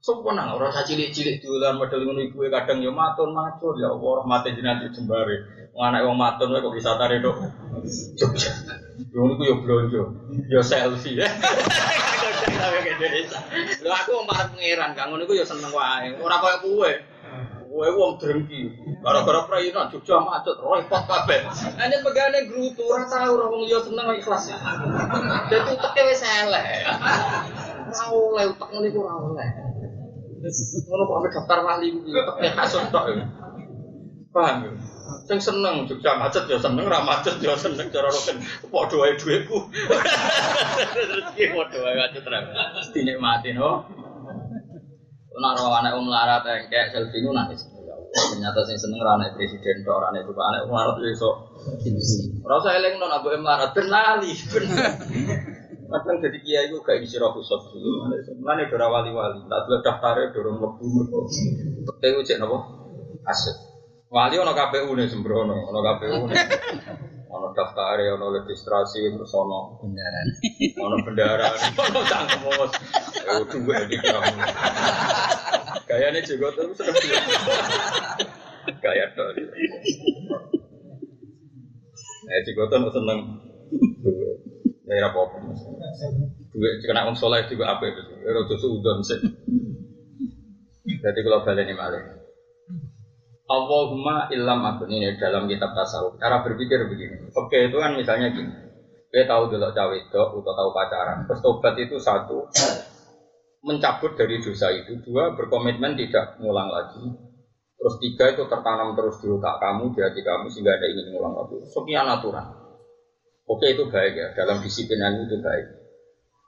Sempurna, 0.00 0.56
orang 0.56 0.72
saya 0.72 0.88
cilik-cilik 0.88 1.44
duluan 1.44 1.76
model 1.76 2.08
ngono 2.08 2.24
ibu 2.24 2.48
kadang 2.48 2.80
ya 2.80 2.88
maton 2.88 3.36
macul 3.36 3.76
ya 3.76 3.92
Allah 3.92 4.24
mati 4.24 4.56
jenengan 4.56 4.88
jembare. 4.88 5.68
Wong 5.76 5.92
anak 5.92 6.08
wong 6.08 6.16
maton 6.16 6.56
kok 6.56 6.72
bisa 6.72 6.96
tarik 6.96 7.20
dok. 7.20 7.36
Jogja. 8.16 8.48
Yo 9.12 9.28
niku 9.28 9.44
yo 9.44 9.60
blonjo, 9.60 10.02
yo 10.48 10.64
selfie. 10.64 11.20
Lho 13.84 13.92
aku 13.92 14.24
parek 14.24 14.56
pangeran, 14.56 14.96
kang 14.96 15.12
ngono 15.12 15.28
iku 15.28 15.36
yo 15.36 15.44
seneng 15.44 15.68
wae. 15.68 16.16
Ora 16.16 16.40
koyo 16.40 16.56
kowe. 16.64 16.92
Kowe 17.80 17.96
wong 17.96 18.20
drengki. 18.20 18.76
Gara-gara 19.00 19.48
prainan 19.48 19.88
Jogja 19.88 20.20
macet, 20.20 20.52
repot 20.60 21.00
kabeh. 21.00 21.48
Ane 21.80 21.96
pegane 22.04 22.44
grutu 22.52 22.84
ora 22.84 23.08
tau 23.08 23.40
ora 23.40 23.48
wong 23.48 23.64
liya 23.64 23.80
seneng 23.80 24.20
ikhlas. 24.20 24.52
Dadi 25.48 25.80
uteke 25.80 26.02
wis 26.12 26.20
elek. 26.20 26.64
Ora 27.88 28.04
oleh 28.12 28.44
utek 28.52 28.68
ngene 28.68 28.86
iku 28.92 29.00
ora 29.00 29.16
oleh. 29.16 29.48
Ngono 30.44 31.02
kok 31.08 31.16
ambil 31.24 31.30
daftar 31.32 31.58
wali 31.64 31.88
kuwi 31.96 32.12
uteke 32.12 32.52
kasut 32.52 32.84
tok. 32.92 33.16
Paham 34.28 34.56
ya? 34.60 34.70
Sing 35.24 35.40
seneng 35.40 35.88
Jogja 35.88 36.20
macet 36.20 36.52
ya 36.52 36.60
seneng, 36.60 36.84
ra 36.84 37.00
macet 37.00 37.40
ya 37.40 37.56
seneng 37.56 37.88
cara 37.88 38.12
roken 38.12 38.44
padha 38.68 38.96
wae 39.00 39.16
dhuwitku. 39.16 39.56
Terus 40.92 41.32
ki 41.32 41.48
padha 41.56 41.78
wae 41.80 41.96
macet 41.96 42.28
ra. 42.28 42.44
Dinikmati 42.92 43.56
no. 43.56 43.88
Nak 45.30 45.52
ro 45.62 45.70
anak 45.70 45.94
wong 45.94 46.10
larat 46.10 46.42
engkek 46.42 46.90
selfie 46.90 47.22
nu 47.22 47.30
nangis. 47.30 47.62
Ya 47.86 47.94
Ternyata 48.34 48.66
sing 48.66 48.74
seneng 48.82 48.98
ra 48.98 49.14
anak 49.14 49.38
presiden 49.38 49.86
tok 49.86 50.02
ora 50.02 50.10
anak 50.10 50.26
bapak 50.26 50.46
anak 50.50 50.60
wong 50.66 50.74
larat 50.74 50.96
iso. 51.06 51.30
Ora 52.42 52.54
usah 52.58 52.74
eling 52.74 52.98
non 52.98 53.14
abu 53.14 53.30
melarat 53.38 53.70
ben 53.70 53.86
lali. 53.86 54.34
Kadang 55.90 56.22
jadi 56.22 56.38
kiai 56.38 56.66
itu 56.70 56.78
gak 56.86 57.02
isi 57.02 57.18
roh 57.18 57.34
dulu. 57.34 57.90
Mana 58.42 58.66
dora 58.66 58.86
wali-wali. 58.90 59.42
Tak 59.46 59.66
daftarnya 59.82 60.30
dorong 60.30 60.62
lebu 60.62 60.86
mereka. 60.86 61.18
Tapi 61.98 62.14
ucap 62.14 62.36
nopo 62.38 62.56
aset. 63.26 63.69
Wali 64.10 64.34
ono 64.42 64.50
KPU 64.50 64.90
nih 64.98 65.06
sembrono, 65.06 65.54
ono 65.70 65.78
KPU 65.86 66.18
nih. 66.26 66.36
Ono 67.30 67.54
daftarnya, 67.54 68.18
ono 68.18 68.34
registrasi, 68.42 69.06
terus 69.14 69.30
ono 69.38 69.78
Beneran. 69.78 70.28
ono 70.82 70.96
bendara, 71.06 71.54
ono 71.86 72.02
cangkem 72.02 72.42
mos. 72.42 72.74
Eh 73.22 73.46
dua 73.46 73.86
di 73.86 73.94
kamu. 73.94 74.34
Kayaknya 75.86 76.26
juga 76.26 76.50
terus 76.58 76.74
sedang 76.74 76.98
Kayak 78.82 79.14
tuh. 79.14 79.30
Eh 82.34 82.40
juga 82.50 82.62
tuh 82.66 82.90
seneng. 82.98 83.20
Ya 84.90 85.06
apa 85.06 85.18
apa. 85.22 85.36
Duit 86.50 86.82
kena 86.82 87.06
wong 87.06 87.14
soleh 87.14 87.46
juga 87.46 87.78
apa 87.78 87.86
itu. 87.86 88.02
Rodo 88.26 88.58
suudon 88.58 89.06
sih. 89.06 89.22
Jadi 90.98 91.18
kalau 91.22 91.46
balik 91.46 91.62
ini 91.62 91.78
malah. 91.78 92.19
Allahumma 93.50 94.30
illam 94.30 94.62
akun 94.62 94.94
ini 94.94 95.18
dalam 95.18 95.50
kitab 95.50 95.74
tasawuf. 95.74 96.22
Cara 96.22 96.38
berpikir 96.46 96.86
begini. 96.86 97.34
Oke 97.34 97.66
itu 97.66 97.76
kan 97.82 97.98
misalnya 97.98 98.30
gini. 98.30 98.54
Kita 99.10 99.26
tahu 99.26 99.50
dulu 99.50 99.74
cawe 99.74 99.94
itu 99.98 100.14
atau 100.14 100.38
tahu 100.38 100.70
pacaran. 100.70 101.26
Terus 101.26 101.42
tobat 101.42 101.74
itu 101.82 101.98
satu 101.98 102.46
mencabut 103.66 104.14
dari 104.14 104.38
dosa 104.38 104.70
itu. 104.70 105.02
Dua 105.02 105.34
berkomitmen 105.34 105.98
tidak 105.98 106.38
ngulang 106.38 106.70
lagi. 106.70 107.02
Terus 107.74 107.94
tiga 107.98 108.30
itu 108.30 108.46
tertanam 108.46 108.94
terus 108.94 109.18
di 109.18 109.26
otak 109.26 109.58
kamu, 109.58 109.98
di 109.98 110.00
hati 110.04 110.20
kamu 110.22 110.46
sehingga 110.46 110.78
ada 110.78 110.86
ingin 110.86 111.10
ngulang 111.10 111.34
lagi. 111.34 111.58
Sekian 111.74 112.06
aturan. 112.06 112.46
Oke 113.50 113.66
itu 113.74 113.90
baik 113.90 114.14
ya 114.14 114.30
dalam 114.38 114.62
disiplin 114.62 115.26
itu 115.26 115.42
baik. 115.42 115.66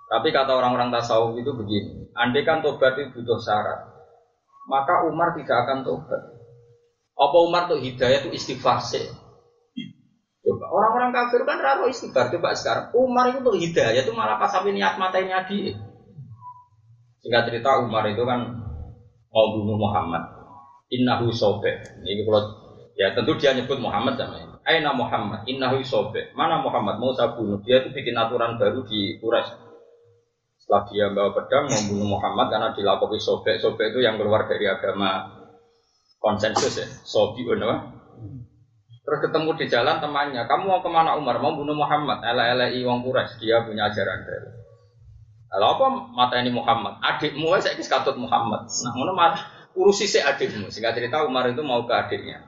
Tapi 0.07 0.29
kata 0.31 0.55
orang-orang 0.55 0.95
tasawuf 0.95 1.35
itu 1.35 1.51
begini. 1.51 2.15
Andai 2.15 2.47
kan 2.47 2.63
tobat 2.63 2.95
itu 3.01 3.11
butuh 3.17 3.41
syarat, 3.41 3.81
maka 4.69 5.09
Umar 5.09 5.33
tidak 5.33 5.67
akan 5.67 5.83
tobat. 5.89 6.32
Apa 7.17 7.37
Umar 7.45 7.69
tuh 7.69 7.79
hidayah 7.79 8.25
itu 8.25 8.31
istighfar 8.35 8.81
sih? 8.81 9.05
Coba 10.43 10.67
orang-orang 10.75 11.15
kafir 11.15 11.47
kan 11.47 11.63
raro 11.63 11.87
istighfar 11.87 12.35
coba 12.35 12.57
sekarang. 12.59 12.85
Umar 12.99 13.31
itu 13.31 13.39
tuh 13.47 13.55
hidayah 13.55 14.03
itu 14.03 14.13
malah 14.17 14.41
pas 14.43 14.51
sampai 14.51 14.75
niat 14.75 14.99
matanya 14.99 15.47
dia. 15.47 15.79
Singkat 17.23 17.43
cerita 17.47 17.79
Umar 17.79 18.11
itu 18.11 18.27
kan 18.27 18.43
mau 19.31 19.47
bunuh 19.55 19.79
Muhammad. 19.79 20.27
Innahu 20.91 21.31
sobe. 21.31 21.79
Ini 22.03 22.27
kalau 22.27 22.43
ya 22.99 23.15
tentu 23.15 23.39
dia 23.39 23.55
nyebut 23.55 23.79
Muhammad 23.79 24.19
namanya. 24.19 24.59
Aina 24.63 24.95
Muhammad, 24.95 25.43
innahu 25.47 25.83
sobe. 25.83 26.31
Mana 26.39 26.63
Muhammad 26.63 26.99
mau 27.03 27.11
saya 27.15 27.35
bunuh? 27.35 27.59
Dia 27.67 27.83
itu 27.83 27.95
bikin 27.95 28.15
aturan 28.15 28.59
baru 28.59 28.83
di 28.87 29.19
Quraisy. 29.19 29.59
Setelah 30.63 30.83
dia 30.91 31.07
bawa 31.11 31.35
pedang 31.35 31.67
membunuh 31.67 32.15
Muhammad 32.15 32.47
karena 32.47 32.71
dilakukan 32.71 33.19
sobek. 33.19 33.59
Sobek 33.59 33.91
itu 33.91 33.99
yang 34.07 34.15
keluar 34.15 34.47
dari 34.47 34.71
agama 34.71 35.42
konsensus 36.23 36.79
ya. 36.79 36.87
Sobi 37.03 37.43
apa? 37.43 37.99
Terus 39.03 39.19
ketemu 39.19 39.51
di 39.59 39.67
jalan 39.67 39.99
temannya, 39.99 40.47
kamu 40.47 40.63
mau 40.63 40.79
ke 40.79 40.87
mana 40.87 41.19
Umar? 41.19 41.43
Mau 41.43 41.59
bunuh 41.59 41.75
Muhammad? 41.75 42.23
Ela-elai 42.23 42.79
wong 42.87 43.03
Quraisy, 43.03 43.43
dia 43.43 43.67
punya 43.67 43.91
ajaran 43.91 44.23
baru. 44.23 44.51
Lalu 45.53 45.67
apa 45.69 45.87
mata 46.15 46.35
ini 46.39 46.55
Muhammad? 46.55 47.03
Adikmu 47.03 47.53
saya 47.61 47.77
kis 47.77 47.91
katut 47.91 48.17
Muhammad. 48.17 48.65
Nah, 48.65 48.93
mana 49.13 49.37
urusi 49.77 50.09
si 50.09 50.17
adikmu. 50.17 50.73
Sehingga 50.73 50.97
cerita 50.97 51.27
Umar 51.29 51.51
itu 51.51 51.61
mau 51.61 51.85
ke 51.85 51.93
adiknya. 51.93 52.41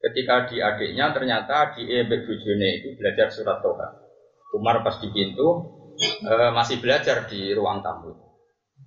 Ketika 0.00 0.50
di 0.50 0.58
adiknya 0.58 1.14
ternyata 1.14 1.76
di 1.78 1.86
Ebek 1.86 2.26
Bujone 2.26 2.68
itu 2.82 2.98
belajar 2.98 3.30
surat 3.30 3.62
Toha. 3.62 3.88
Umar 4.58 4.82
pas 4.82 4.98
di 4.98 5.12
pintu 5.12 5.70
eh, 6.26 6.50
masih 6.50 6.82
belajar 6.82 7.30
di 7.30 7.54
ruang 7.54 7.84
tamu. 7.84 8.25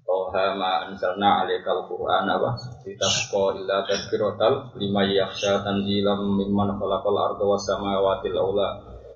Toha 0.05 0.57
ma 0.57 0.89
anzalna 0.89 1.45
alaikal 1.45 1.85
Qur'an 1.85 2.25
apa? 2.25 2.57
Litasqa 2.85 3.55
illa 3.59 3.85
tadhkiratal 3.85 4.75
lima 4.79 5.05
yakhsha 5.05 5.61
tanzilam 5.61 6.39
mimman 6.39 6.75
khalaqal 6.79 7.17
arda 7.17 7.43
was 7.45 7.63
samawati 7.67 8.33
ula 8.33 8.67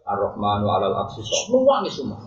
ar-rahmanu 0.06 0.68
alal 0.70 0.96
arsy 1.08 1.24
Semua 1.24 1.82
nih 1.82 1.94
semua. 1.94 2.20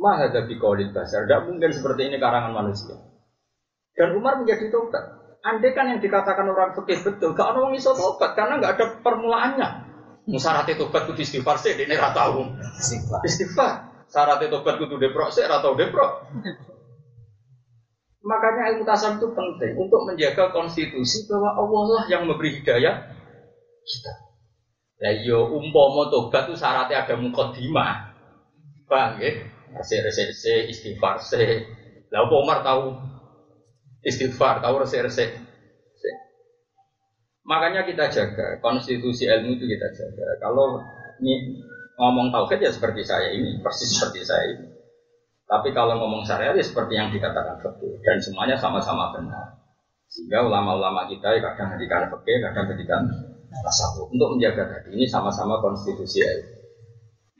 Mahada 0.00 0.48
biqaulil 0.48 0.96
basar. 0.96 1.28
Tidak 1.28 1.44
mungkin 1.44 1.70
seperti 1.76 2.08
ini 2.08 2.16
karangan 2.16 2.56
manusia. 2.56 2.96
Dan 3.92 4.16
Umar 4.16 4.40
menjadi 4.40 4.72
tobat. 4.72 5.20
Andai 5.40 5.72
kan 5.72 5.88
yang 5.88 6.00
dikatakan 6.04 6.44
orang 6.44 6.76
fikih 6.76 7.00
betul, 7.00 7.32
gak 7.32 7.56
orang 7.56 7.72
iso 7.72 7.96
tobat 7.96 8.36
karena 8.36 8.60
nggak 8.60 8.72
ada 8.76 8.86
permulaannya. 9.00 9.68
Syaratnya 10.28 10.76
tobat 10.76 11.08
kudu 11.08 11.24
istighfar 11.24 11.56
sih, 11.56 11.74
ini 11.74 11.96
ra 11.96 12.12
tahu. 12.12 12.44
Istighfar. 13.24 14.04
Syaratnya 14.06 14.52
tobat 14.52 14.76
kudu 14.76 15.00
deprok 15.00 15.32
sih, 15.32 15.42
ra 15.48 15.64
tahu 15.64 15.80
deprok. 15.80 16.28
Makanya 18.20 18.76
ilmu 18.76 18.84
tasawuf 18.84 19.16
itu 19.16 19.28
penting 19.32 19.72
untuk 19.80 20.04
menjaga 20.04 20.52
konstitusi 20.52 21.24
bahwa 21.24 21.56
Allah 21.56 21.82
lah 21.88 22.04
yang 22.12 22.28
memberi 22.28 22.60
hidayah 22.60 23.00
kita. 23.80 24.12
Ya 25.00 25.10
yo 25.24 25.48
umpama 25.48 26.12
tobat 26.12 26.44
itu 26.52 26.60
syaratnya 26.60 27.08
ada 27.08 27.16
mukaddimah. 27.16 28.12
Bang, 28.84 29.16
ya? 29.24 29.32
Resik-resik 29.72 30.68
istighfar 30.68 31.16
sih. 31.24 31.64
Lah 32.12 32.28
Umar 32.28 32.60
tahu 32.60 32.92
istighfar, 34.04 34.60
tahu 34.60 34.84
resik-resik. 34.84 35.30
Makanya 37.50 37.88
kita 37.88 38.12
jaga 38.12 38.60
konstitusi 38.60 39.26
ilmu 39.26 39.56
itu 39.56 39.64
kita 39.64 39.88
jaga. 39.96 40.26
Kalau 40.44 40.78
ini 41.24 41.64
ngomong 41.96 42.30
tauhid 42.30 42.60
ya 42.62 42.70
seperti 42.70 43.02
saya 43.02 43.32
ini, 43.32 43.58
persis 43.64 43.90
seperti 43.96 44.22
saya 44.22 44.44
ini. 44.54 44.69
Tapi 45.50 45.74
kalau 45.74 45.98
ngomong 45.98 46.22
syariat 46.22 46.54
ya 46.54 46.62
seperti 46.62 46.94
yang 46.94 47.10
dikatakan 47.10 47.58
fikih 47.58 47.98
dan 48.06 48.22
semuanya 48.22 48.54
sama-sama 48.54 49.10
benar. 49.10 49.58
Sehingga 50.06 50.46
ulama-ulama 50.46 51.10
kita 51.10 51.34
ya 51.34 51.42
kadang 51.42 51.74
ngedikan 51.74 52.06
fikih, 52.06 52.38
kadang 52.38 52.70
ngedikan 52.70 53.02
tasawuf 53.50 54.06
untuk 54.14 54.38
menjaga 54.38 54.78
tadi 54.78 54.94
ini 54.94 55.10
sama-sama 55.10 55.58
konstitusi 55.58 56.22
ilmu. 56.22 56.54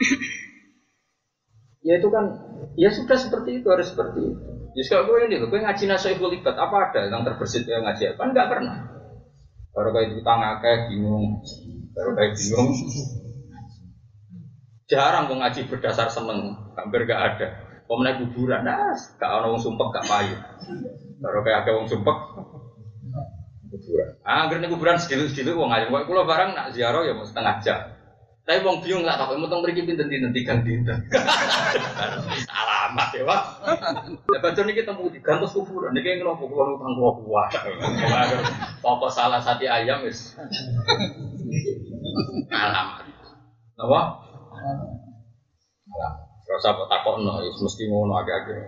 ya 1.86 2.02
itu 2.02 2.08
kan 2.10 2.34
ya 2.74 2.90
sudah 2.90 3.14
seperti 3.14 3.62
itu 3.62 3.70
harus 3.70 3.94
seperti 3.94 4.26
itu. 4.26 4.50
Jadi 4.74 4.86
kalau 4.90 5.06
gue 5.06 5.30
ini, 5.30 5.38
gue 5.38 5.60
ngaji 5.62 5.84
nasoiful 5.86 6.34
ibadat 6.34 6.58
apa 6.58 6.76
ada 6.90 7.00
yang 7.06 7.22
terbersit 7.22 7.62
yang 7.70 7.86
ngaji 7.86 8.10
apa? 8.14 8.22
Enggak 8.26 8.46
pernah. 8.50 8.76
Baru 9.70 9.94
kayak 9.94 10.18
itu 10.18 10.22
ngakeh 10.26 10.76
bingung, 10.90 11.38
baru 11.94 12.10
kayak 12.18 12.34
bingung. 12.34 12.74
Jarang 14.90 15.30
gue 15.30 15.38
ngaji 15.38 15.70
berdasar 15.70 16.10
seneng, 16.10 16.58
hampir 16.74 17.06
gak 17.06 17.38
ada. 17.38 17.69
Pemenang 17.90 18.22
kuburan, 18.22 18.62
nah, 18.62 18.94
gak 19.18 19.26
ada 19.26 19.50
orang 19.50 19.58
sumpek 19.58 19.90
gak 19.90 20.06
payu. 20.06 20.38
Baru 21.18 21.42
kayak 21.42 21.66
ada 21.66 21.70
orang 21.74 21.90
sumpek, 21.90 22.16
kuburan. 23.66 24.14
Ah, 24.22 24.46
akhirnya 24.46 24.70
kuburan 24.70 24.94
sedikit-sedikit, 24.94 25.58
wong 25.58 25.74
ngaji. 25.74 25.90
Kalau 25.90 26.22
barang 26.22 26.54
nak 26.54 26.70
ziarah 26.70 27.02
ya 27.02 27.18
mau 27.18 27.26
setengah 27.26 27.58
jam. 27.66 27.90
Tapi 28.46 28.62
wong 28.62 28.78
bingung 28.78 29.02
lah, 29.02 29.18
tapi 29.18 29.42
mau 29.42 29.50
mriki 29.58 29.82
pinten 29.82 30.06
dinten 30.06 30.30
tigang 30.30 30.62
dinten. 30.62 31.02
Alamat 32.62 33.08
ya, 33.10 33.26
Pak. 33.26 33.42
Ya 34.30 34.38
baca 34.38 34.60
niki 34.62 34.86
temu 34.86 35.10
digantos 35.10 35.50
kuburan, 35.50 35.90
niki 35.90 36.22
ngono 36.22 36.38
kulo 36.38 36.78
utang 36.78 36.94
kulo 36.94 37.10
kuat. 37.26 37.58
Pokok 38.86 39.10
salah 39.10 39.42
satu 39.42 39.66
ayam 39.66 40.06
wis. 40.06 40.38
Alamat. 42.54 43.02
Apa? 43.82 44.00
Alamat. 45.90 46.29
Rasa 46.50 46.74
kok 46.74 46.90
takokno, 46.90 47.46
wis 47.46 47.58
mesti 47.62 47.86
ngono 47.86 48.18
agak-agak. 48.18 48.58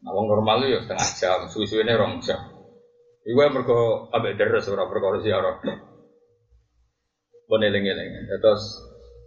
Nah, 0.00 0.16
normal 0.16 0.64
ya 0.64 0.80
setengah 0.80 1.08
jam, 1.20 1.38
suwi-suwine 1.52 1.92
rong 1.92 2.24
jam. 2.24 2.40
Iku 3.28 3.36
mergo 3.52 4.08
ambek 4.16 4.40
deres 4.40 4.64
ora 4.72 4.88
perkara 4.88 5.20
ziarah. 5.20 5.60
Bon 7.44 7.60
eling-eling. 7.60 8.24
Terus 8.40 8.62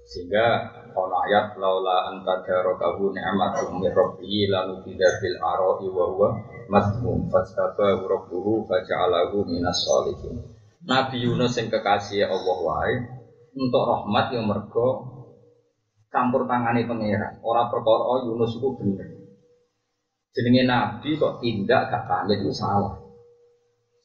sehingga 0.10 0.74
ono 0.94 1.16
ayat 1.30 1.56
laula 1.58 2.12
anta 2.12 2.44
darakahu 2.44 3.14
ni'matum 3.14 3.80
min 3.80 3.94
rabbihi 3.94 4.52
lanu 4.52 4.84
bidarbil 4.84 5.38
arahi 5.40 5.88
wa 5.90 6.06
huwa 6.12 6.30
mazmum 6.68 7.30
fastaba 7.32 7.98
rabbuhu 7.98 8.68
faja'alahu 8.68 9.48
minas 9.48 9.80
sholihin 9.88 10.44
Nabi 10.84 11.24
Yunus 11.24 11.56
yang 11.56 11.72
kekasih 11.72 12.28
Allah 12.28 12.58
wae 12.60 12.96
untuk 13.56 13.84
rahmat 13.88 14.36
yang 14.36 14.46
mergo 14.52 15.23
campur 16.14 16.46
tangani 16.46 16.86
pangeran. 16.86 17.42
Orang 17.42 17.74
perkara 17.74 18.22
Yunus 18.30 18.62
itu 18.62 18.70
bener. 18.78 19.10
Jenenge 20.34 20.64
Nabi 20.70 21.18
kok 21.18 21.42
tindak 21.42 21.90
gak 21.90 22.06
pamit 22.06 22.42
itu 22.46 22.54
salah. 22.54 23.02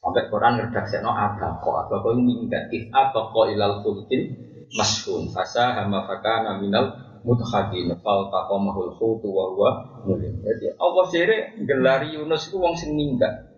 Sampai 0.01 0.25
Quran 0.31 0.57
no 0.57 1.11
apa 1.11 1.61
kok 1.61 1.75
apa 1.85 1.93
kok 2.01 2.13
minggat 2.17 2.73
if 2.73 2.89
apa 2.89 3.19
kok 3.29 3.45
ilal 3.51 3.85
fulkin 3.85 4.33
masyhun 4.73 5.29
fasa 5.35 5.75
hama 5.75 6.07
fakana 6.07 6.57
minal 6.57 6.95
mutakhadin 7.21 7.91
fal 7.99 8.31
taqamahul 8.31 8.95
khutu 8.97 9.27
wa 9.29 9.45
huwa 9.53 9.69
mulim. 10.07 10.39
Jadi 10.41 10.73
Allah 10.81 11.05
sire 11.11 11.37
gelari 11.67 12.15
Yunus 12.15 12.47
itu 12.49 12.57
wong 12.57 12.73
sing 12.73 12.95
minggat 12.95 13.49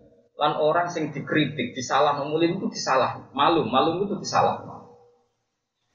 lan 0.41 0.57
orang 0.57 0.89
sing 0.89 1.13
dikritik, 1.13 1.77
disalah 1.77 2.17
mulim 2.25 2.57
itu 2.57 2.65
disalah, 2.73 3.29
malu, 3.37 3.61
malu 3.69 4.01
itu 4.01 4.17
disalah. 4.17 4.65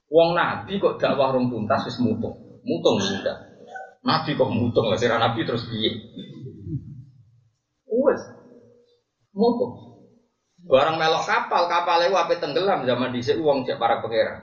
Wong 0.07 0.39
nabi 0.39 0.79
kok 0.79 1.03
dakwah 1.03 1.35
rong 1.35 1.51
tuntas 1.51 1.83
wis 1.91 1.99
mutung, 1.99 2.46
mutung 2.67 2.99
enggak. 2.99 3.39
Nabi 4.03 4.39
kok 4.39 4.51
mutung 4.51 4.87
lah, 4.91 4.99
sira 4.99 5.19
nabi 5.19 5.47
terus 5.47 5.67
piye? 5.71 5.91
Wes 7.87 8.23
mutung. 9.31 9.87
Barang 10.67 10.99
melok 10.99 11.23
kapal, 11.23 11.71
kapal 11.71 12.03
itu 12.03 12.19
apa 12.19 12.43
tenggelam 12.43 12.83
zaman 12.83 13.15
di 13.15 13.23
uang 13.23 13.63
cek 13.63 13.79
para 13.79 14.03
pangeran. 14.03 14.43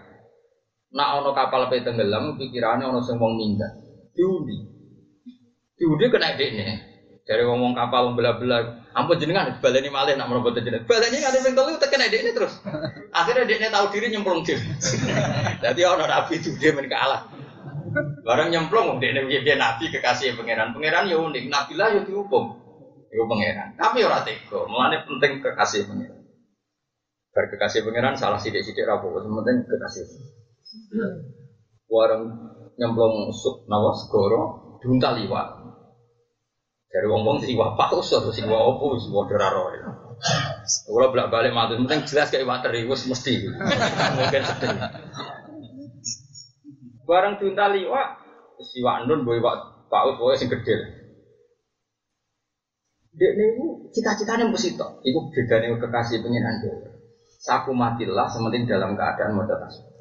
Nak 0.96 1.10
ono 1.20 1.36
kapal 1.36 1.68
apa 1.68 1.76
tenggelam, 1.84 2.40
pikirannya 2.40 2.88
ono 2.88 3.04
wong 3.04 3.34
minggat. 3.36 3.72
Diundi, 4.16 4.56
diundi 5.76 6.06
kena 6.08 6.40
dekne. 6.40 6.94
Dari 7.24 7.44
ngomong 7.48 7.72
kapal 7.72 8.16
bela-bela, 8.20 8.84
ampun 8.92 9.16
jenengan 9.16 9.56
baleni 9.64 9.88
malih 9.88 10.20
nak 10.20 10.28
merobot 10.28 10.56
jenengan. 10.60 10.84
Baleni 10.84 11.24
ada 11.24 11.40
yang 11.40 11.56
tahu 11.56 11.80
tekan 11.80 12.04
ini 12.04 12.36
terus. 12.36 12.60
Akhirnya 13.16 13.48
dia 13.48 13.72
tahu 13.72 13.96
diri 13.96 14.12
nyemplung 14.12 14.44
diri. 14.44 14.60
Jadi 15.64 15.82
orang 15.92 16.12
nabi 16.12 16.36
itu 16.36 16.52
dia 16.60 16.76
menikah 16.76 17.00
Allah. 17.00 17.22
Barang 18.24 18.50
nyemplung 18.50 18.98
dia 18.98 19.14
dia, 19.14 19.56
nabi 19.56 19.92
kekasih 19.94 20.34
pangeran. 20.34 20.74
Pangeran 20.74 21.10
ya 21.12 21.18
unik, 21.20 21.44
nabi 21.50 21.74
lah 21.78 21.94
ya 21.94 22.02
dihukum. 22.02 22.44
Itu 23.14 23.24
pangeran. 23.30 23.78
Kami 23.78 24.00
orang 24.02 24.26
tega, 24.26 24.60
mulanya 24.66 25.06
penting 25.06 25.38
kekasih 25.44 25.86
pangeran. 25.86 26.22
Bar 27.34 27.46
kekasih 27.50 27.82
pangeran 27.86 28.18
salah 28.18 28.38
sidik-sidik 28.42 28.86
rapuh, 28.86 29.22
penting 29.22 29.66
kekasih. 29.70 30.06
Warung 31.90 32.30
nyemplung 32.78 33.30
suk 33.30 33.66
nawas 33.70 34.10
goro, 34.10 34.78
diuntal 34.82 35.18
liwat. 35.22 35.48
Dari 36.94 37.10
wong-wong 37.10 37.42
sing 37.42 37.58
wah 37.58 37.74
paus 37.74 38.14
atau 38.14 38.30
sing 38.30 38.46
wah 38.46 38.70
opo 38.70 38.94
sing 39.02 39.10
wah 39.10 39.26
deraro. 39.26 39.66
Kalau 40.86 41.10
bolak 41.10 41.34
balik 41.34 41.50
matur, 41.50 41.82
penting 41.82 42.06
jelas 42.06 42.30
kayak 42.30 42.46
water 42.46 42.70
wis 42.70 43.10
mesti. 43.10 43.50
Mungkin 44.18 44.42
sedih. 44.46 44.78
Barang 47.04 47.36
tuntali 47.36 47.84
wah 47.84 48.16
si 48.64 48.80
Wandun 48.80 49.28
boy 49.28 49.44
wak 49.44 49.88
paus 49.92 50.16
boy 50.16 50.36
sing 50.40 50.48
gede. 50.48 51.04
Dek 53.14 53.32
niku 53.38 53.92
cita-citanya 53.94 54.50
mesti 54.50 54.74
tok. 54.74 55.04
Iku 55.06 55.30
bedane 55.30 55.70
kekasih 55.78 56.24
pengiran 56.24 56.58
dia. 56.64 56.74
Saku 57.44 57.76
matilah 57.76 58.26
sementing 58.32 58.66
dalam 58.66 58.96
keadaan 58.96 59.36
mau 59.36 59.46
tasbih. 59.46 59.92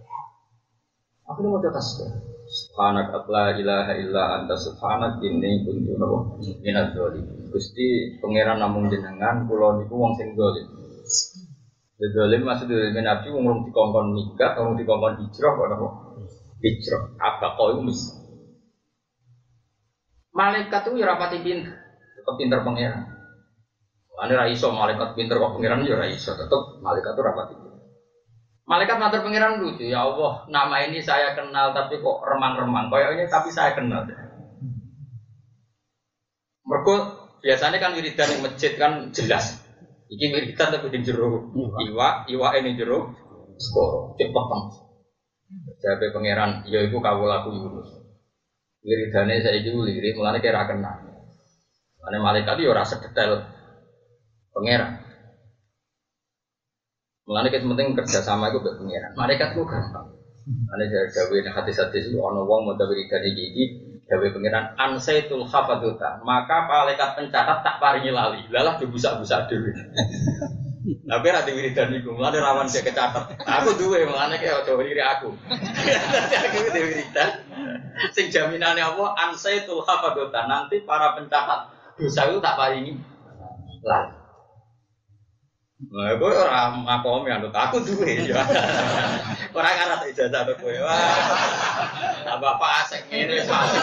Aku 1.28 1.42
mau 1.44 1.60
tasbih. 1.60 2.08
Subhanak 2.52 3.12
la 3.28 3.52
ilaha 3.56 3.92
illa 3.96 4.38
anta 4.38 4.56
subhanak 4.56 5.20
ini 5.24 5.64
kuntu 5.64 5.96
napa 5.98 6.38
minat 6.62 6.92
zalim. 6.94 7.24
Gusti 7.50 8.16
pangeran 8.22 8.62
namung 8.62 8.88
jenengan 8.88 9.44
kula 9.44 9.76
niku 9.76 9.92
wong 9.98 10.14
sing 10.16 10.32
zalim. 10.38 10.66
Zalim 11.98 12.40
maksud 12.46 12.70
dari 12.70 13.02
Nabi 13.02 13.28
wong 13.28 13.44
rong 13.44 13.60
dikongkon 13.68 14.06
nikah, 14.16 14.56
wong 14.56 14.74
dikongkon 14.78 15.20
hijrah 15.20 15.52
kok 15.52 15.66
napa? 15.68 15.88
Hijrah. 16.62 17.02
Apa 17.18 17.58
kok 17.58 17.74
iku 17.74 17.82
mis? 17.82 18.00
Malaikat 20.32 20.88
itu 20.88 20.96
ya 20.96 21.12
rapati 21.12 21.44
pinter, 21.44 21.76
tetap 22.16 22.34
pinter 22.40 22.64
pangeran. 22.64 23.04
Ane 24.16 24.32
ra 24.32 24.48
iso 24.48 24.72
malaikat 24.72 25.12
pinter 25.12 25.36
kok 25.36 25.52
pangeran 25.58 25.84
ya 25.84 25.98
ra 25.98 26.08
iso, 26.08 26.32
tetap 26.32 26.80
malaikat 26.80 27.12
itu 27.12 27.20
rapati 27.20 27.52
pinter. 27.52 27.82
Malaikat 28.62 28.96
matur 28.96 29.26
pengiran 29.26 29.58
lucu, 29.58 29.90
ya 29.90 30.06
Allah, 30.06 30.46
nama 30.46 30.86
ini 30.86 31.02
saya 31.02 31.34
kenal 31.34 31.74
tapi 31.74 31.98
kok 31.98 32.22
remang-remang. 32.22 32.88
Kayaknya 32.88 33.26
tapi 33.26 33.50
saya 33.50 33.74
kenal. 33.74 34.06
Mereka 36.62 36.94
biasanya 37.42 37.82
kan 37.82 37.92
wiridan 37.98 38.38
yang 38.38 38.42
masjid 38.46 38.72
kan 38.78 39.10
jelas. 39.10 39.58
Iki 40.08 40.30
wiridan 40.30 40.78
tapi 40.78 40.94
di 40.94 41.02
jero 41.02 41.50
iwa, 41.90 42.24
iwa 42.30 42.48
ini 42.54 42.78
jero 42.78 43.10
skoro, 43.58 44.14
cepat 44.14 44.44
bang. 44.46 44.62
Jadi 45.82 46.14
pangeran, 46.14 46.64
ya 46.64 46.80
itu 46.86 46.96
kau 46.98 47.24
laku 47.26 47.50
Yunus. 47.52 47.90
Wiridannya 48.82 49.42
saya 49.42 49.58
itu 49.62 49.78
lirik, 49.82 50.18
mulanya 50.18 50.42
kira 50.42 50.66
kenal. 50.66 51.02
Karena 52.02 52.18
malaikat 52.18 52.58
itu 52.58 52.66
ya 52.66 52.74
rasa 52.74 52.98
detail 52.98 53.46
pangeran. 54.50 55.02
Mulane 57.22 57.54
kita 57.54 57.62
penting 57.62 57.94
kerjasama 57.94 58.50
itu 58.50 58.58
buat 58.58 58.74
pengiran. 58.74 59.14
Malaikat 59.14 59.54
itu 59.54 59.62
gampang. 59.62 60.06
Ane 60.42 60.90
dari 60.90 61.46
hati 61.46 61.70
hati 61.70 61.98
itu 62.02 62.18
ono 62.18 62.42
wong 62.42 62.66
mau 62.66 62.74
dawe 62.74 62.90
dari 62.90 63.30
gigi 63.30 63.64
dawe 64.10 64.26
pengiran 64.34 64.74
ansaitul 64.74 65.46
hafaduta. 65.46 66.18
Maka 66.26 66.66
malaikat 66.66 67.14
pencatat 67.14 67.62
tak 67.62 67.78
paringi 67.78 68.10
lali. 68.10 68.42
Lalah 68.50 68.74
dibusak-busak 68.82 69.46
dulu. 69.46 69.70
Tapi 70.82 71.26
nanti 71.30 71.50
wiridan 71.54 71.94
itu, 71.94 72.10
mulane 72.10 72.42
rawan 72.42 72.66
dia 72.66 72.82
kecatat. 72.82 73.38
Aku 73.38 73.78
duwe, 73.78 74.02
mulane 74.02 74.34
kayak 74.42 74.66
coba 74.66 74.82
diri 74.82 74.98
aku. 74.98 75.30
Nanti 75.46 76.34
aku 76.34 76.58
di 76.74 76.80
wiridan. 76.82 77.30
Sing 78.10 78.34
jaminannya 78.34 78.82
apa? 78.82 79.04
Ansaitul 79.30 79.86
hafaduta. 79.86 80.50
Nanti 80.50 80.82
para 80.82 81.14
pencatat 81.14 81.70
dosa 81.94 82.26
itu 82.26 82.42
tak 82.42 82.58
paringi 82.58 82.98
lali. 83.86 84.22
Nah, 85.82 86.14
gue 86.14 86.30
orang 86.30 86.86
makom 86.86 87.26
yang 87.26 87.42
aku 87.50 87.82
duwe 87.82 88.22
ya. 88.22 88.38
Orang 89.50 89.74
kan 89.74 89.98
ada 89.98 90.06
ijazah 90.06 90.46
tuh 90.46 90.54
gue. 90.62 90.78
Wah, 90.78 92.38
bapak 92.38 92.70
asik 92.86 93.10
ini 93.10 93.42
asik. 93.42 93.82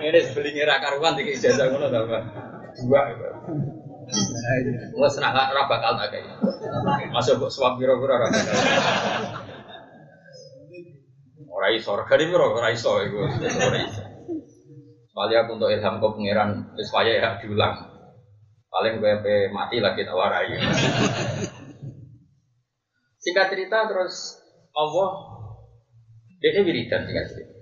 Ini 0.00 0.20
beli 0.32 0.50
ngira 0.56 0.80
karuan 0.80 1.12
tiga 1.12 1.32
ijazah 1.36 1.68
ngono 1.68 1.92
tau 1.92 2.08
Dua. 2.76 3.00
Gue 4.94 5.08
senang 5.10 5.34
ora 5.34 5.66
bakal 5.66 5.98
tak 5.98 6.14
kayak. 6.14 6.38
Masuk 7.10 7.42
kok 7.42 7.52
suap 7.52 7.74
biro-biro 7.78 8.14
ora 8.14 8.30
bakal. 8.30 8.54
Ora 11.50 11.68
iso, 11.74 11.90
ora 11.96 12.04
biro 12.06 12.46
ora 12.54 12.68
iso 12.70 13.02
iku. 13.02 13.26
Ora 13.26 13.78
iso. 13.82 14.02
Kali 15.16 15.32
aku 15.32 15.56
untuk 15.56 15.72
ilham 15.72 15.96
kau 15.96 16.12
pangeran, 16.12 16.76
wis 16.76 16.92
ya 16.92 17.40
diulang. 17.40 17.72
Paling 18.68 19.00
gue 19.00 19.48
mati 19.48 19.80
lagi 19.80 20.04
tak 20.04 20.12
warai. 20.12 20.52
Singkat 23.24 23.46
cerita 23.48 23.88
terus 23.88 24.36
Allah 24.76 25.10
ini 26.44 26.60
wiridan 26.62 27.08
singkat 27.08 27.26
cerita. 27.32 27.56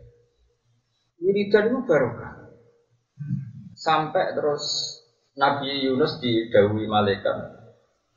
Wiridan 1.22 1.70
itu 1.70 1.78
barokah. 1.86 2.32
Sampai 3.78 4.34
terus 4.34 4.93
Nabi 5.34 5.82
Yunus 5.82 6.22
didawi 6.22 6.86
malaikat. 6.86 7.36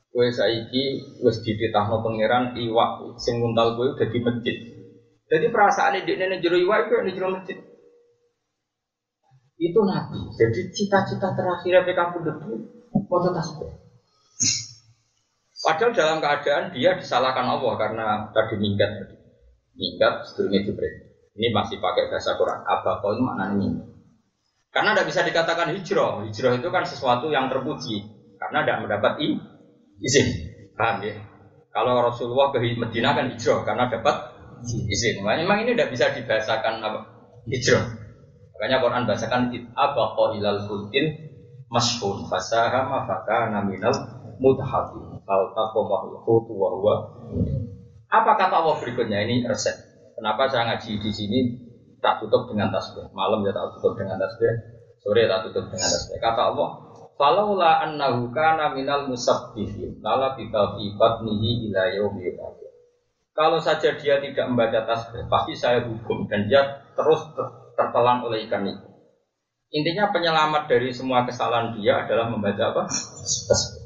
Kue 0.08 0.30
saiki 0.30 1.18
wis 1.22 1.42
dititahno 1.42 2.00
pangeran 2.00 2.54
iwak 2.54 3.18
sing 3.18 3.42
nguntal 3.42 3.74
kue 3.74 3.92
udah 3.92 4.08
di 4.08 4.18
masjid. 4.22 4.56
Jadi 5.28 5.46
perasaan 5.52 6.00
ini 6.00 6.16
di 6.16 6.36
jero 6.40 6.56
iwak 6.56 6.88
itu 6.88 6.94
di 7.04 7.12
jero 7.12 7.28
masjid. 7.34 7.58
Itu 9.58 9.80
Nabi. 9.82 10.30
Jadi 10.38 10.70
cita-cita 10.70 11.34
terakhir 11.34 11.82
PK 11.84 12.00
Pundut 12.14 12.36
foto 13.10 13.28
tasbih. 13.34 13.70
Padahal 15.58 15.90
dalam 15.90 16.18
keadaan 16.22 16.70
dia 16.70 16.94
disalahkan 16.94 17.44
Allah 17.44 17.74
karena 17.74 18.06
tadi 18.30 18.54
minggat. 18.56 19.10
Minggat 19.74 20.22
sedurungnya 20.30 20.62
Jibril. 20.66 20.94
Ini 21.38 21.54
masih 21.54 21.82
pakai 21.82 22.10
bahasa 22.10 22.38
Quran. 22.38 22.62
Abakol 22.62 23.18
itu 23.18 23.22
maknanya 23.26 23.54
minggat. 23.58 23.97
Karena 24.78 24.94
tidak 24.94 25.10
bisa 25.10 25.26
dikatakan 25.26 25.74
hijrah. 25.74 26.22
Hijrah 26.22 26.52
itu 26.54 26.68
kan 26.70 26.86
sesuatu 26.86 27.34
yang 27.34 27.50
terpuji. 27.50 28.06
Karena 28.38 28.62
tidak 28.62 28.86
mendapat 28.86 29.18
izin. 29.98 30.26
Paham 30.78 31.02
ya? 31.02 31.18
Kalau 31.74 31.98
Rasulullah 32.06 32.54
ke 32.54 32.62
Medina 32.62 33.18
kan 33.18 33.26
hijrah 33.26 33.66
karena 33.66 33.90
dapat 33.90 34.38
izin. 34.62 35.26
Memang 35.26 35.66
ini 35.66 35.74
tidak 35.74 35.90
bisa 35.90 36.14
dibahasakan 36.14 36.78
apa? 36.78 37.00
Hijrah. 37.50 37.90
Makanya 38.54 38.78
Quran 38.78 39.02
bahasakan 39.02 39.50
abaqo 39.74 40.38
ilal 40.38 40.62
fulkin 40.70 41.26
masyhun 41.66 42.30
fasahama 42.30 43.02
fakana 43.02 43.66
minal 43.66 43.92
mudhatin 44.38 45.18
fal 45.26 45.42
wa 45.58 46.94
apa 48.08 48.30
kata 48.40 48.54
Allah 48.64 48.76
berikutnya 48.80 49.20
ini 49.28 49.44
resep 49.44 49.76
kenapa 50.16 50.48
saya 50.48 50.72
ngaji 50.72 50.96
di 50.96 51.10
sini 51.12 51.40
tak 52.08 52.24
tutup 52.24 52.48
dengan 52.48 52.72
tasbih 52.72 53.04
malam 53.12 53.44
ya 53.44 53.52
tak 53.52 53.76
tutup 53.76 54.00
dengan 54.00 54.16
tasbih 54.16 54.48
sore 55.04 55.28
tak 55.28 55.44
tutup 55.44 55.68
dengan 55.68 55.88
tasbih 55.92 56.16
kata 56.16 56.42
Allah 56.56 56.88
Falaula 57.18 57.82
annahu 57.82 58.30
kana 58.30 58.70
minal 58.78 59.10
musabbihin 59.10 59.98
lala 59.98 60.38
bita 60.38 60.78
fi 60.78 60.94
batnihi 60.94 61.66
ila 61.66 61.90
yaumil 61.90 62.38
Kalau 63.34 63.58
saja 63.58 63.98
dia 63.98 64.22
tidak 64.22 64.46
membaca 64.50 64.86
tasbih, 64.86 65.26
pasti 65.26 65.54
saya 65.54 65.82
hukum 65.82 66.26
dan 66.30 66.46
dia 66.46 66.86
terus 66.94 67.22
tertelan 67.74 68.22
oleh 68.22 68.46
ikan 68.46 68.66
itu. 68.66 68.86
Intinya 69.74 70.10
penyelamat 70.10 70.66
dari 70.66 70.90
semua 70.90 71.22
kesalahan 71.22 71.74
dia 71.78 72.02
adalah 72.06 72.30
membaca 72.30 72.74
apa? 72.74 72.82
Tasbih. 73.46 73.82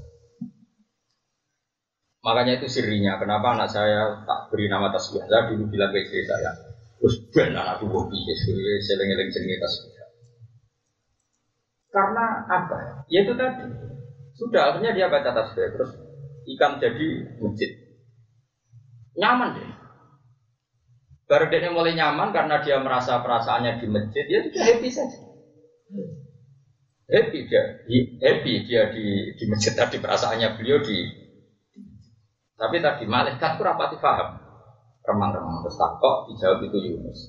Makanya 2.24 2.60
itu 2.60 2.68
sirinya. 2.68 3.20
Kenapa 3.20 3.56
anak 3.56 3.68
saya 3.68 4.24
tak 4.24 4.52
beri 4.52 4.72
nama 4.72 4.88
tasbih? 4.88 5.20
Saya 5.24 5.52
dulu 5.52 5.68
bilang 5.68 5.92
ke 5.92 6.00
istri 6.00 6.24
saya, 6.24 6.52
terus 7.02 7.18
ben 7.34 7.58
anakku 7.58 7.90
bobi, 7.90 8.14
seling-eling 8.86 9.34
jenenge 9.34 9.58
tasbih. 9.58 10.02
Karena 11.90 12.46
apa? 12.46 13.02
Ya 13.10 13.26
itu 13.26 13.34
tadi. 13.34 13.66
Sudah 14.38 14.72
akhirnya 14.72 14.94
dia 14.94 15.10
baca 15.10 15.34
tasbih 15.34 15.74
terus 15.74 15.90
ikan 16.54 16.78
jadi 16.78 17.26
masjid. 17.42 17.70
Nyaman 19.18 19.58
deh. 19.58 19.70
Baru 21.26 21.50
dia 21.50 21.68
mulai 21.74 21.98
nyaman 21.98 22.30
karena 22.30 22.62
dia 22.62 22.78
merasa 22.78 23.18
perasaannya 23.20 23.82
di 23.82 23.86
masjid, 23.90 24.24
dia 24.28 24.40
sudah 24.46 24.62
happy 24.62 24.88
saja. 24.92 25.18
Happy 27.08 27.44
dia, 27.44 27.82
happy 28.20 28.52
dia 28.64 28.88
di, 28.92 29.36
di 29.36 29.44
masjid 29.48 29.72
tadi 29.76 30.00
perasaannya 30.00 30.60
beliau 30.60 30.80
di. 30.80 30.96
Tapi 32.56 32.78
tadi 32.78 33.04
malaikat 33.08 33.58
itu 33.58 33.62
rapati 33.64 33.96
paham. 34.00 34.41
Remang-remang 35.02 35.66
terus 35.66 35.78
kok 35.78 36.16
dijawab 36.30 36.62
itu 36.62 36.78
Yunus. 36.78 37.20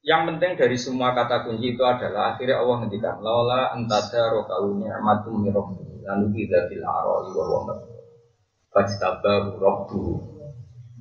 Yang 0.00 0.22
penting 0.32 0.52
dari 0.56 0.76
semua 0.80 1.12
kata 1.12 1.44
kunci 1.44 1.76
itu 1.76 1.82
adalah 1.84 2.34
akhirnya 2.34 2.62
Allah 2.62 2.76
ngendikan 2.80 3.20
laula 3.20 3.74
antada 3.76 4.32
rokalu 4.32 4.80
ni'matum 4.80 5.44
min 5.44 5.52
lalu 5.52 6.26
tidak 6.32 6.72
aroi 6.72 7.28
wa 7.36 7.44
wa 7.44 7.74
fajtabahu 8.72 9.60
rabbuhu 9.60 10.40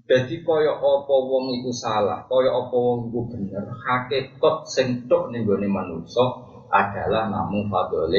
jadi 0.10 0.42
kaya 0.42 0.74
apa 0.74 1.16
wong 1.22 1.54
iku 1.62 1.70
salah, 1.70 2.26
kaya 2.26 2.50
apa 2.50 2.74
wong 2.74 3.14
iku 3.14 3.30
bener, 3.30 3.62
hakikat 3.78 4.66
sing 4.66 5.06
tok 5.06 5.30
ning 5.30 5.46
gone 5.46 5.70
manungsa 5.70 6.26
adalah 6.74 7.30
namung 7.30 7.70
fadhole 7.70 8.18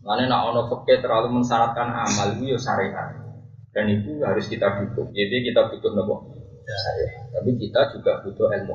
Mane 0.00 0.24
nak 0.32 0.48
ono 0.48 0.64
fikih 0.64 1.04
terlalu 1.04 1.28
mensyaratkan 1.28 1.92
amal 1.92 2.32
itu 2.40 2.56
ya 2.56 2.58
syariat. 2.58 3.19
Dan 3.70 3.86
itu 3.86 4.18
harus 4.26 4.50
kita 4.50 4.82
dukung. 4.82 5.14
Jadi 5.14 5.46
kita 5.46 5.70
butuh 5.70 5.94
nopo? 5.94 6.26
Syariat. 6.66 7.30
Tapi 7.34 7.50
kita 7.58 7.80
juga 7.94 8.12
butuh 8.22 8.50
ilmu. 8.50 8.74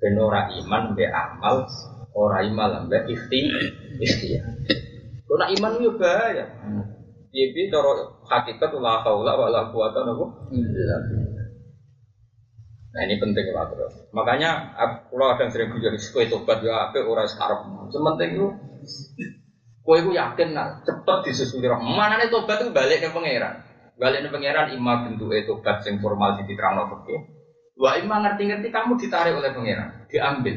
Ben 0.00 0.16
ora 0.16 0.48
iman 0.48 0.96
be 0.96 1.04
amal, 1.04 1.68
ora 2.16 2.40
iman 2.44 2.88
be 2.88 2.98
ikhtiar. 3.12 4.44
Kau 5.28 5.36
nak 5.36 5.52
iman 5.52 5.72
yo 5.78 5.94
bahaya. 6.00 6.48
Piye-piye 7.30 7.70
cara 7.70 8.10
hakikat 8.26 8.74
la 8.80 9.06
haula 9.06 9.38
wala 9.38 9.70
quwata 9.70 10.02
napa? 10.02 10.26
Nah 12.90 13.00
ini 13.06 13.22
penting 13.22 13.54
lah 13.54 13.70
terus. 13.70 13.94
Makanya 14.10 14.74
aku 14.74 15.14
kadang 15.14 15.54
sering 15.54 15.70
guyon 15.70 15.94
kowe 15.94 16.24
tobat 16.26 16.58
ya 16.66 16.90
apik 16.90 17.06
ora 17.06 17.22
sekarang. 17.30 17.86
Sementing 17.94 18.30
itu 18.34 18.48
kowe 19.86 19.98
ku 20.02 20.10
yakin 20.10 20.58
nak 20.58 20.82
cepet 20.82 21.18
disusuli 21.30 21.70
roh. 21.70 21.78
Manane 21.78 22.26
tobat 22.32 22.66
itu 22.66 22.74
balik 22.74 22.98
ke 22.98 23.14
pangeran. 23.14 23.69
Balik 24.00 24.24
ke 24.24 24.28
pangeran 24.32 24.72
ima 24.72 25.04
bentuke 25.04 25.44
tobat 25.44 25.84
sing 25.84 26.00
formal 26.00 26.40
diterangno 26.40 26.88
fikih. 26.88 27.20
Wa 27.76 28.00
imma 28.00 28.24
ngerti-ngerti 28.24 28.72
kamu 28.72 28.96
ditarik 28.96 29.36
oleh 29.36 29.52
pangeran, 29.52 30.08
diambil. 30.08 30.56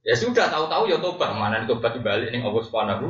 Ya 0.00 0.16
sudah 0.16 0.48
tahu-tahu 0.48 0.88
ya 0.88 0.96
tobat, 0.96 1.36
mana 1.36 1.60
nih 1.60 1.68
tobat 1.68 1.92
dibalik 1.92 2.32
nih 2.32 2.40
Allah 2.40 2.62
Subhanahu 2.64 3.06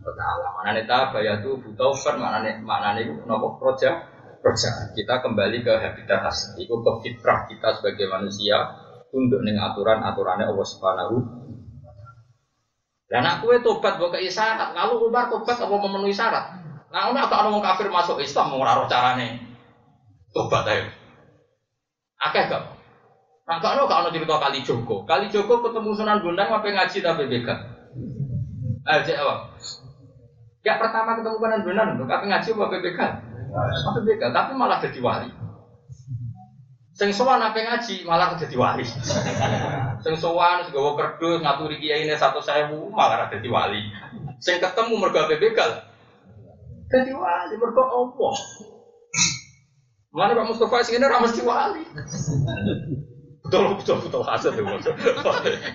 wa 0.00 0.12
taala. 0.16 0.46
Mana 0.56 0.70
nih 0.72 0.84
tabayatu 0.88 1.60
butaufan, 1.60 2.16
mana 2.16 2.40
nih 2.40 2.56
mana 2.64 2.96
nih 2.96 3.12
nopo 3.28 3.60
proja 3.60 4.08
proja. 4.40 4.70
Kita 4.96 5.20
kembali 5.20 5.60
ke 5.60 5.72
habitat 5.76 6.24
asli, 6.24 6.64
itu 6.64 6.72
ke 6.72 6.92
fitrah 7.04 7.44
kita 7.44 7.76
sebagai 7.76 8.08
manusia 8.08 8.56
tunduk 9.12 9.44
dengan 9.44 9.72
aturan-aturannya 9.72 10.48
Allah 10.48 10.66
Subhanahu 10.68 11.16
dan 13.08 13.24
aku 13.24 13.56
itu 13.56 13.64
tobat 13.64 13.96
buat 13.96 14.12
isyarat, 14.20 14.76
lalu 14.76 15.08
Umar 15.08 15.32
tobat 15.32 15.56
apa 15.56 15.72
memenuhi 15.72 16.12
syarat? 16.12 16.57
Nah, 16.88 17.12
ini 17.12 17.20
agak 17.20 17.44
orang 17.44 17.60
kafir 17.60 17.92
masuk 17.92 18.16
Islam 18.24 18.48
mau 18.48 18.64
ngaruh 18.64 18.88
carane 18.88 19.44
tobat 20.32 20.64
ayo. 20.72 20.88
Akeh 22.16 22.48
gak? 22.48 22.64
Nah, 23.44 23.56
kalau 23.60 23.88
gak 23.88 24.08
ada 24.08 24.10
cerita 24.12 24.36
kali 24.40 24.64
Joko, 24.64 25.04
kali 25.04 25.28
Joko 25.28 25.60
ketemu 25.64 25.90
Sunan 25.96 26.20
Bonang 26.24 26.48
apa 26.48 26.64
ngaji 26.64 26.98
tapi 27.00 27.28
bega. 27.28 27.54
Aja 28.88 29.12
apa? 29.20 29.34
Ya 30.64 30.80
pertama 30.80 31.16
ketemu 31.20 31.36
Sunan 31.36 31.64
Bonang, 31.64 31.88
tapi 32.08 32.24
ngaji 32.28 32.48
apa 32.56 32.64
BPK? 32.72 33.00
Apa 33.52 33.88
BPK? 34.04 34.22
Tapi 34.32 34.50
malah 34.56 34.80
jadi 34.80 35.00
wali. 35.00 35.28
Sing 36.98 37.14
sowan 37.14 37.38
apa 37.38 37.56
ngaji 37.56 38.02
malah 38.04 38.34
jadi 38.34 38.56
wali. 38.58 38.84
Sing 40.02 40.14
sowan 40.18 40.66
segawa 40.66 40.98
kerdus 40.98 41.40
ngaturi 41.44 41.78
satu 42.16 42.40
sewu 42.42 42.90
malah 42.90 43.28
jadi 43.30 43.48
wali. 43.48 43.86
Sing 44.40 44.56
ketemu 44.58 44.98
mergo 44.98 45.24
BPK. 45.24 45.87
Jadi 46.88 47.12
wali 47.12 47.54
mergo 47.60 47.84
Allah. 47.84 48.36
Mana 50.08 50.32
Pak 50.32 50.48
Mustafa 50.48 50.80
sing 50.88 50.96
ini 50.96 51.04
ramas 51.04 51.36
mesti 51.36 51.44
wali. 51.44 51.84
Betul 53.44 53.76
betul 53.76 53.96
betul 54.08 54.24
hasil 54.24 54.56
tuh. 54.56 54.64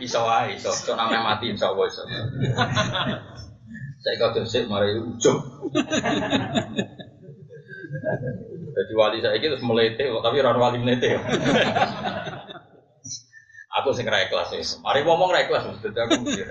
Iso 0.01 0.19
wae 0.25 0.57
iso. 0.57 0.73
So 0.73 0.97
namanya 0.97 1.21
mati 1.21 1.53
insya 1.53 1.69
Allah 1.69 1.85
iso. 1.85 2.01
Saya 4.03 4.15
kau 4.19 4.33
tersik 4.33 4.65
mari 4.65 4.97
ujung. 4.97 5.39
Jadi 8.73 8.93
wali 8.97 9.21
saya 9.21 9.37
itu 9.37 9.61
melete, 9.61 10.09
tapi 10.09 10.41
orang 10.41 10.57
wali 10.57 10.77
melete. 10.81 11.13
Aku 13.81 13.93
sing 13.93 14.09
ra 14.09 14.25
ikhlas 14.25 14.49
wis. 14.57 14.81
Mari 14.81 15.05
ngomong 15.05 15.29
ra 15.29 15.45
ikhlas 15.45 15.69
mesti 15.69 15.93
aku 15.93 16.25
mikir. 16.25 16.49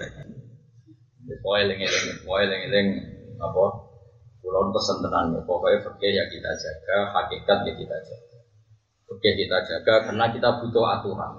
Wis 1.26 1.38
poe 1.42 1.58
eling-eling, 1.58 2.26
poe 2.26 2.38
eling-eling 2.46 2.88
apa 3.42 3.90
Kulon 4.42 4.74
pesen 4.74 4.98
tenan 4.98 5.30
ya, 5.30 5.40
pokoknya 5.46 5.86
fakir 5.86 6.10
ya 6.10 6.26
kita 6.26 6.50
jaga, 6.50 7.14
hakikat 7.14 7.58
ya 7.62 7.72
kita 7.78 7.96
jaga. 8.02 8.38
Fakir 9.06 9.32
kita 9.38 9.58
jaga 9.62 9.94
karena 10.10 10.24
kita 10.34 10.48
butuh 10.58 10.82
aturan. 10.98 11.32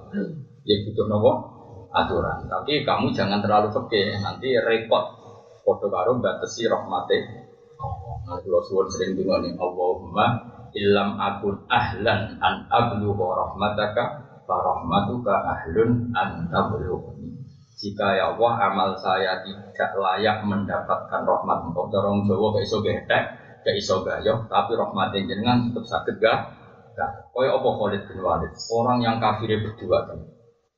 Ya 0.63 0.75
butuh 0.87 1.05
nopo 1.11 1.31
aturan. 1.91 2.47
Tapi 2.47 2.87
kamu 2.87 3.11
jangan 3.11 3.43
terlalu 3.43 3.75
fakir, 3.75 4.15
nanti 4.23 4.55
repot. 4.55 5.19
Foto 5.67 5.91
baru 5.91 6.23
batasi 6.23 6.67
rahmati. 6.71 7.19
Nah, 8.23 8.39
kalau 8.39 8.63
suwon 8.63 8.87
sering 8.87 9.19
dengar 9.19 9.43
nih, 9.43 9.51
Allahumma 9.59 10.27
ilham 10.71 11.19
akun 11.19 11.59
ahlan 11.67 12.39
an 12.39 12.71
abluhu 12.71 13.19
rahmataka 13.19 14.03
fa 14.47 14.55
rahmatuka 14.63 15.33
ahlun 15.43 16.11
an 16.15 16.47
tablughuni 16.47 17.42
jika 17.83 18.15
ya 18.15 18.31
Allah 18.31 18.71
amal 18.71 18.95
saya 18.95 19.43
tidak 19.43 19.91
layak 19.99 20.47
mendapatkan 20.47 21.21
rahmat 21.27 21.67
engkau. 21.67 21.91
Dorong 21.91 22.23
Jawa 22.23 22.55
gak 22.55 22.63
iso 22.63 22.79
gehtek 22.79 23.23
gak 23.63 23.75
iso 23.75 24.07
gayo 24.07 24.47
tapi 24.47 24.79
rahmat 24.79 25.11
jenengan 25.11 25.67
tetap 25.67 25.83
sakit 25.83 26.15
gak 26.23 26.39
gak 26.95 27.11
kaya 27.35 27.51
apa 27.51 27.69
Khalid 27.75 28.01
bin 28.07 28.19
Walid? 28.23 28.51
Orang 28.71 29.03
yang 29.03 29.19
kafir 29.19 29.51
berdua 29.59 30.07
kan 30.07 30.19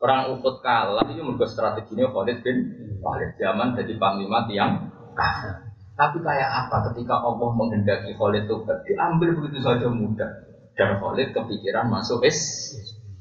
perang 0.01 0.33
Uhud 0.33 0.65
kalah 0.65 1.05
itu 1.05 1.21
mergo 1.21 1.45
strateginya 1.45 2.09
Khalid 2.09 2.41
bin 2.41 2.57
Walid. 3.05 3.37
Zaman 3.37 3.77
jadi 3.77 3.93
panglima 4.01 4.49
tiang 4.49 4.89
kafir. 5.13 5.61
Tapi 5.95 6.17
kayak 6.25 6.49
apa 6.67 6.89
ketika 6.91 7.21
Allah 7.21 7.49
menghendaki 7.53 8.17
Khalid 8.17 8.49
itu 8.49 8.65
diambil 8.65 9.29
begitu 9.37 9.61
saja 9.61 9.85
mudah. 9.93 10.31
Dan 10.73 10.97
Khalid 10.97 11.37
kepikiran 11.37 11.85
masuk 11.85 12.25
is 12.25 12.39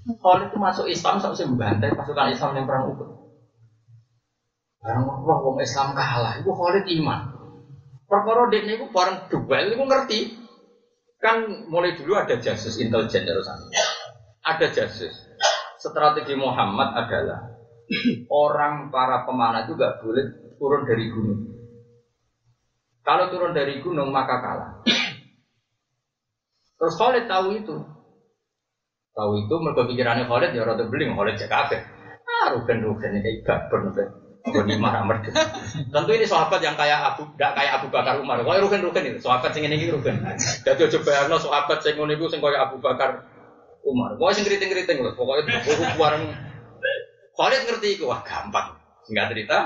Khalid 0.09 0.49
itu 0.49 0.57
masuk 0.57 0.87
Islam 0.89 1.21
sampai 1.21 1.45
membantai 1.45 1.93
pasukan 1.93 2.33
Islam 2.33 2.57
yang 2.57 2.65
perang 2.65 2.89
Uhud 2.97 3.24
Barang 4.85 5.09
roh 5.09 5.39
wong 5.41 5.57
Islam 5.65 5.97
kalah, 5.97 6.37
itu 6.37 6.53
Khalid 6.53 6.85
iman. 7.01 7.21
Perkara 8.05 8.53
dekne 8.53 8.77
iku 8.77 8.93
bareng 8.93 9.33
duel 9.33 9.73
iku 9.73 9.85
ngerti. 9.89 10.21
Kan 11.17 11.65
mulai 11.73 11.97
dulu 11.97 12.21
ada 12.21 12.37
jasus 12.37 12.77
intelijen 12.77 13.25
terusan. 13.25 13.57
Ada 14.45 14.69
jasus. 14.69 15.09
Strategi 15.81 16.37
Muhammad 16.37 17.01
adalah 17.01 17.49
orang 18.45 18.93
para 18.93 19.25
pemanah 19.25 19.65
itu 19.65 19.73
gak 19.73 20.05
boleh 20.05 20.53
turun 20.61 20.85
dari 20.85 21.09
gunung. 21.09 21.41
Kalau 23.01 23.33
turun 23.33 23.57
dari 23.57 23.81
gunung 23.81 24.13
maka 24.13 24.37
kalah. 24.37 24.71
Terus 26.77 26.95
Khalid 27.01 27.25
tahu 27.25 27.57
itu. 27.57 27.77
Tahu 29.17 29.33
itu 29.49 29.55
mereka 29.65 29.89
pikirannya 29.89 30.29
Khalid 30.29 30.53
ya 30.53 30.69
rada 30.69 30.85
beling 30.85 31.17
Khalid 31.17 31.41
cek 31.41 31.49
kafe. 31.49 31.81
Ah 32.29 32.53
rugen 32.53 32.85
rugen 32.85 33.17
kayak 33.25 33.41
gabur 33.49 33.81
marah 34.77 35.03
merdu. 35.09 35.33
Tentu 35.89 36.11
ini 36.13 36.29
sahabat 36.29 36.61
yang 36.61 36.77
kayak 36.77 37.17
Abu, 37.17 37.25
gak 37.41 37.57
kayak 37.57 37.81
Abu 37.81 37.89
Bakar 37.89 38.21
Umar. 38.21 38.45
Kau 38.45 38.53
rugen 38.53 38.85
rugen 38.85 39.05
itu, 39.09 39.25
sahabat 39.25 39.57
sing 39.57 39.65
ini 39.65 39.89
rugen. 39.89 40.21
Jadi 40.63 40.93
coba 41.01 41.33
no 41.33 41.41
sahabat 41.41 41.81
sing 41.81 41.97
ini 41.97 42.13
itu 42.13 42.29
sing 42.29 42.45
kayak 42.45 42.69
Abu 42.69 42.77
Bakar 42.85 43.25
Umar. 43.89 44.21
Kau 44.21 44.29
sing 44.37 44.45
keriting 44.45 44.69
keriting 44.69 45.01
loh, 45.01 45.17
pokoknya 45.17 45.49
buku 45.65 45.97
bareng. 45.97 46.25
Khalid 47.35 47.61
ngerti 47.67 47.89
itu, 47.99 48.05
wah 48.07 48.23
gampang. 48.23 48.79
Singkat 49.09 49.35
cerita, 49.35 49.59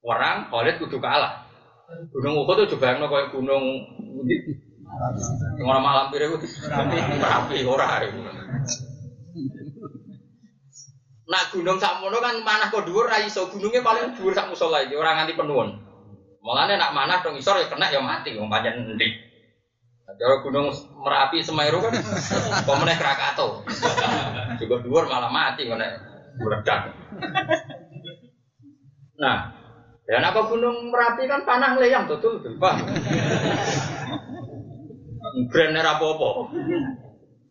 Orang 0.00 0.48
Khalid 0.48 0.80
kudu 0.80 0.96
kalah. 0.96 1.44
Gunung 2.14 2.40
Uhud 2.40 2.56
itu 2.64 2.78
coba 2.78 2.96
yang 2.96 3.04
kayak 3.04 3.34
gunung 3.34 3.64
ini. 4.24 4.36
Orang 5.60 5.82
malam 5.84 6.06
pire 6.10 6.26
itu 6.26 6.46
rapi 7.20 7.62
ora. 7.68 8.00
Nak 11.30 11.54
gunung 11.54 11.78
sakmono 11.78 12.18
kan 12.18 12.42
manah 12.42 12.74
kok 12.74 12.82
dhuwur 12.82 13.06
ra 13.06 13.22
iso 13.22 13.46
gunungnya 13.46 13.86
paling 13.86 14.10
dhuwur 14.18 14.34
sak 14.34 14.50
musala 14.50 14.82
iki 14.82 14.98
ora 14.98 15.14
nganti 15.14 15.38
penuhun. 15.38 15.70
Mulane 16.42 16.74
nak 16.74 16.90
manah 16.90 17.22
dong 17.22 17.38
isor 17.38 17.62
ya 17.62 17.70
kena 17.70 17.86
ya 17.86 18.02
mati 18.02 18.34
wong 18.34 18.50
pancen 18.50 18.82
endi. 18.82 19.14
Kalau 20.18 20.42
gunung 20.42 20.74
Merapi 21.06 21.38
Semeru 21.38 21.78
kan 21.86 21.94
pemenang 22.66 22.98
Krakatau. 22.98 23.62
Juga 24.58 24.74
dhuwur 24.82 25.06
malah 25.06 25.30
mati 25.30 25.70
kena 25.70 26.02
meledak. 26.34 26.98
Nah, 29.22 29.54
dan 30.02 30.26
apa 30.26 30.40
gunung 30.50 30.90
Merapi 30.90 31.30
kan 31.30 31.46
panah 31.46 31.78
leyang 31.78 32.10
betul 32.10 32.42
betul, 32.42 32.58
Pak. 32.58 32.74
Brand 35.54 35.78
apa-apa. 35.78 36.28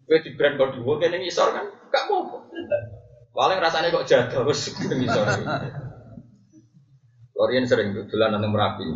Kowe 0.04 0.18
di 0.20 0.30
brand 0.36 0.60
kok 0.60 0.76
dhuwur 0.76 1.00
kene 1.00 1.24
ngisor 1.24 1.56
kan 1.56 1.64
gak 1.96 2.12
apa-apa. 2.12 2.38
Paling 3.30 3.60
rasanya 3.62 3.94
kok 3.94 4.08
jaga 4.10 4.44
wis 4.44 4.74
ngisor. 4.76 5.26
Korean 7.32 7.64
sering 7.64 7.96
dolan 7.96 8.36
nang 8.36 8.52
Merapi. 8.52 8.88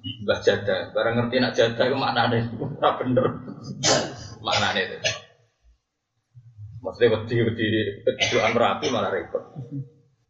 Mbah 0.00 0.40
jada, 0.40 0.88
barang 0.96 1.14
ngerti 1.20 1.36
nak 1.44 1.52
jada 1.52 1.82
itu 1.84 1.92
maknane 1.92 2.48
ora 2.56 2.96
bener. 2.96 3.26
maknane 4.40 4.80
itu. 4.88 4.96
Maksudnya 6.80 7.12
wedi 7.12 7.36
wedi 7.44 7.66
kejuan 8.08 8.56
Merapi 8.56 8.88
malah 8.88 9.12
repot. 9.12 9.44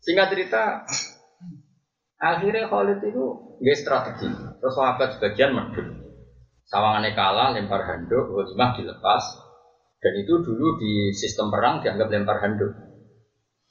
Singkat 0.03 0.27
cerita, 0.35 0.83
akhirnya 2.18 2.66
Khalid 2.66 2.99
itu 3.07 3.25
nggak 3.62 3.79
strategi. 3.79 4.27
Terus 4.59 4.75
sahabat 4.75 5.14
sebagian 5.14 5.55
medun. 5.55 6.11
Sawangannya 6.66 7.14
kalah, 7.14 7.55
lempar 7.55 7.83
handuk, 7.87 8.31
ghanimah 8.31 8.75
dilepas. 8.79 9.25
Dan 10.01 10.12
itu 10.23 10.38
dulu 10.42 10.79
di 10.79 11.12
sistem 11.14 11.51
perang 11.51 11.83
dianggap 11.83 12.11
lempar 12.11 12.42
handuk. 12.42 12.89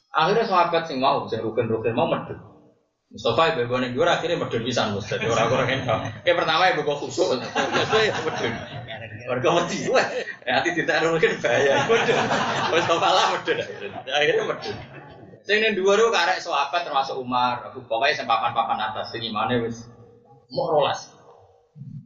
Akhirnya 0.10 0.46
sahabat 0.50 0.90
sing 0.90 0.98
mau, 0.98 1.30
sing 1.30 1.42
rukun-rukun 1.46 1.94
mau 1.94 2.10
medun. 2.10 2.50
Mustafa 3.10 3.58
ibu 3.58 3.66
ibu 3.66 3.74
nih 3.82 3.90
gue 3.98 4.06
akhirnya 4.06 4.38
medun 4.38 4.62
bisa 4.62 4.86
Mustafa 4.94 5.18
jadi 5.18 5.34
orang 5.34 5.50
orang 5.50 5.70
yang 5.74 5.82
kayak 6.22 6.38
pertama 6.38 6.70
ibu 6.70 6.86
gue 6.86 6.98
khusus 7.02 7.42
Mustafa 7.42 7.98
ya 8.06 8.14
medun 8.22 8.54
warga 9.26 9.50
mati 9.50 9.78
gue 9.82 10.04
nanti 10.46 10.70
tidak 10.78 11.10
mungkin 11.10 11.32
bahaya. 11.42 11.74
Medun 11.90 12.18
Mustafa 12.70 13.10
lah 13.10 13.26
medun 13.34 13.58
akhirnya 14.06 14.44
medun 14.46 14.76
sing 15.42 15.58
ini 15.58 15.74
dua 15.74 15.98
dulu 15.98 16.14
karek 16.14 16.38
sahabat 16.38 16.86
termasuk 16.86 17.18
Umar 17.18 17.66
Abu 17.66 17.82
pokoknya 17.90 18.14
sempapan 18.14 18.54
papan 18.54 18.78
atas. 18.78 19.10
Sing 19.10 19.26
gimana 19.26 19.58
wis 19.58 19.90
mau 20.54 20.70
rolas. 20.70 21.10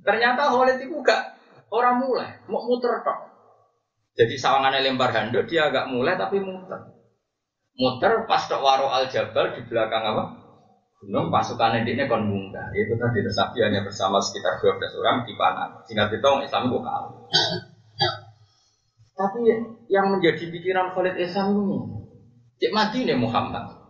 Ternyata 0.08 0.56
Khalid 0.56 0.88
itu 0.88 0.96
gak 1.04 1.36
orang 1.68 2.00
mulai 2.00 2.40
mau 2.48 2.64
muter 2.64 3.04
tok. 3.04 3.28
Jadi 4.16 4.40
sawangannya 4.40 4.88
lempar 4.88 5.12
handuk 5.12 5.52
dia 5.52 5.68
agak 5.68 5.92
mulai 5.92 6.16
tapi 6.16 6.40
muter 6.40 6.93
muter 7.74 8.30
pas 8.30 8.46
tok 8.46 8.62
waro 8.62 8.90
al 8.90 9.10
jabal 9.10 9.58
di 9.58 9.62
belakang 9.66 10.04
apa? 10.06 10.24
Gunung 11.04 11.28
pasukan 11.34 11.84
ini 11.84 12.08
kon 12.08 12.32
munggah 12.32 12.72
itu 12.72 12.96
tadi 12.96 13.20
tersapi 13.20 13.60
hanya 13.60 13.84
bersama 13.84 14.24
sekitar 14.24 14.56
12 14.64 15.04
orang 15.04 15.28
di 15.28 15.36
panah. 15.36 15.84
Singkat 15.84 16.16
itu 16.16 16.32
Islam 16.48 16.72
itu 16.72 16.80
kalah. 16.80 17.12
Tapi 19.14 19.40
yang 19.92 20.16
menjadi 20.16 20.48
pikiran 20.48 20.96
Khalid 20.96 21.20
Islam 21.20 21.60
ini. 21.60 21.78
Cek 22.64 22.72
mati 22.72 23.04
nih 23.04 23.20
Muhammad. 23.20 23.84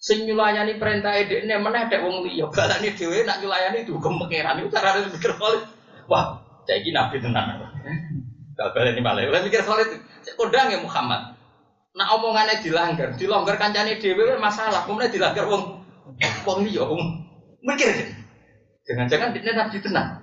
Sing 0.00 0.24
nyulayani 0.24 0.80
perintah 0.80 1.12
edek 1.12 1.44
ini 1.44 1.60
mana 1.60 1.84
ada 1.84 2.00
wong 2.00 2.24
liya. 2.24 2.48
Balani 2.48 2.88
dhewe 2.96 3.20
nak 3.28 3.44
nyulayani 3.44 3.84
itu 3.84 4.00
kemekeran 4.00 4.64
itu 4.64 4.72
cara 4.72 4.96
pikir 4.96 5.36
Khalid. 5.36 5.62
Wah 6.08 6.40
cek 6.64 6.80
ini 6.80 6.96
nabi 6.96 7.20
tenan. 7.20 7.68
Gak 8.56 8.72
balani 8.72 9.00
malah. 9.04 9.28
Ulah 9.28 9.44
mikir 9.44 9.60
Khalid 9.60 9.92
cek 10.24 10.40
kondang 10.40 10.72
ya 10.72 10.80
Muhammad 10.80 11.36
nak 11.90 12.08
omongannya 12.18 12.62
dilanggar 12.62 13.14
dilonggar 13.18 13.58
kancane 13.58 13.98
dhewe 13.98 14.38
masalah 14.38 14.86
kemudian 14.86 15.10
dilanggar 15.10 15.46
wong 15.50 15.80
Wong 16.44 16.58
liya 16.66 16.84
wong 16.84 17.02
mikir. 17.62 17.92
Jangan-jangan 18.88 19.36
dia 19.36 19.52
nabi 19.54 19.78
tenang. 19.78 20.18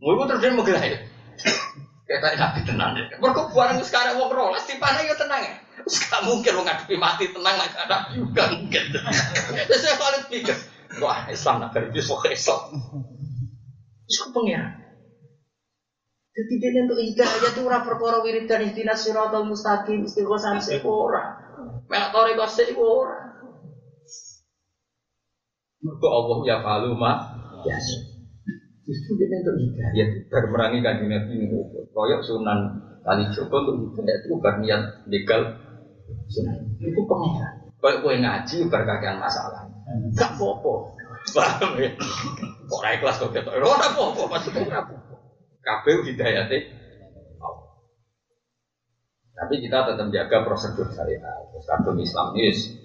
Mau 0.00 0.16
itu 0.16 0.24
terus 0.28 0.40
dia 0.40 0.54
mau 0.54 0.64
gelah 0.64 0.84
ya. 0.84 0.98
Kayak 2.06 2.38
nabi 2.38 2.60
tenang 2.64 2.90
barang 3.50 3.78
sekarang 3.86 4.18
wong 4.18 4.30
rolas 4.32 4.64
di 4.68 4.76
mana 4.78 5.02
ya 5.02 5.14
tenang 5.16 5.40
ya. 5.42 5.54
Gak 5.80 6.22
mungkin 6.28 6.52
mau 6.60 6.64
ngadepi 6.64 6.96
mati 7.00 7.24
tenang 7.32 7.56
lagi 7.56 7.76
ada 7.76 8.12
juga 8.12 8.52
mungkin. 8.52 8.84
Terus 9.68 9.80
saya 9.80 9.96
kalau 9.96 10.20
pikir, 10.28 10.56
wah 11.00 11.24
Islam 11.32 11.64
nak 11.64 11.72
itu 11.76 12.00
sok 12.04 12.28
Islam. 12.28 12.60
Itu 14.04 14.28
pengiran. 14.36 14.89
Jadi 16.30 16.62
dia 16.62 16.86
untuk 16.86 17.02
hidayah 17.02 17.42
itu 17.42 17.60
ora 17.66 17.82
perkara 17.82 18.22
wiridan 18.22 18.62
ihdinas 18.70 19.02
siratal 19.02 19.50
mustaqim. 19.50 20.06
Istiqosan 20.06 20.62
sik 20.62 20.86
ora. 20.86 21.34
Melak 21.90 22.14
toriko 22.14 22.46
sik 22.46 22.70
Allah 25.90 26.38
ya 26.46 26.56
falu 26.62 26.94
ma 26.94 27.34
ya 27.66 27.76
Justru 28.86 29.10
dia 29.18 29.42
untuk 29.42 29.58
hidayah. 29.58 30.06
Bermerangi 30.30 30.78
kanji 30.86 31.04
Nabi 31.10 31.34
Koyok 31.90 32.20
sunan 32.22 32.78
kali 33.02 33.26
Joko 33.34 33.66
untuk 33.66 33.76
hidayah 33.90 34.22
itu 34.22 34.38
berniat 34.38 34.82
legal. 35.10 35.42
Sunan. 36.30 36.56
Itu 36.78 37.02
pengeran 37.10 37.74
Koyok 37.82 38.06
kue 38.06 38.14
ngaji 38.22 38.56
berkakian 38.70 39.18
masalah. 39.18 39.66
Gak 40.14 40.38
popo 40.38 40.94
Paham 41.34 41.76
ya? 41.76 41.90
Kok 42.70 42.80
naik 42.86 43.02
kelas 43.02 43.18
kok 43.18 43.34
ketok. 43.34 43.58
Ora 43.58 43.88
popo 43.98 44.30
maksudnya 44.30 44.62
ora 44.62 44.86
Kabeh 45.60 45.96
hidayah 46.08 46.48
tapi 49.40 49.56
kita 49.56 49.88
tetap 49.88 50.12
jaga 50.12 50.44
prosedur 50.44 50.92
syariat. 50.92 51.48
Kadung 51.64 51.96
Islam 51.96 52.36
yes, 52.36 52.76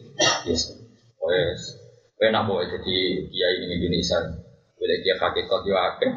yes, 0.47 0.71
yes, 0.71 1.61
Kowe 2.15 2.27
nak 2.31 2.47
mau 2.47 2.63
jadi 2.63 2.95
kiai 3.27 3.55
ini 3.59 3.75
Indonesia, 3.75 4.23
boleh 4.79 4.97
kiai 5.03 5.19
hakikat 5.19 5.61
yo 5.67 5.75
akeh, 5.75 6.11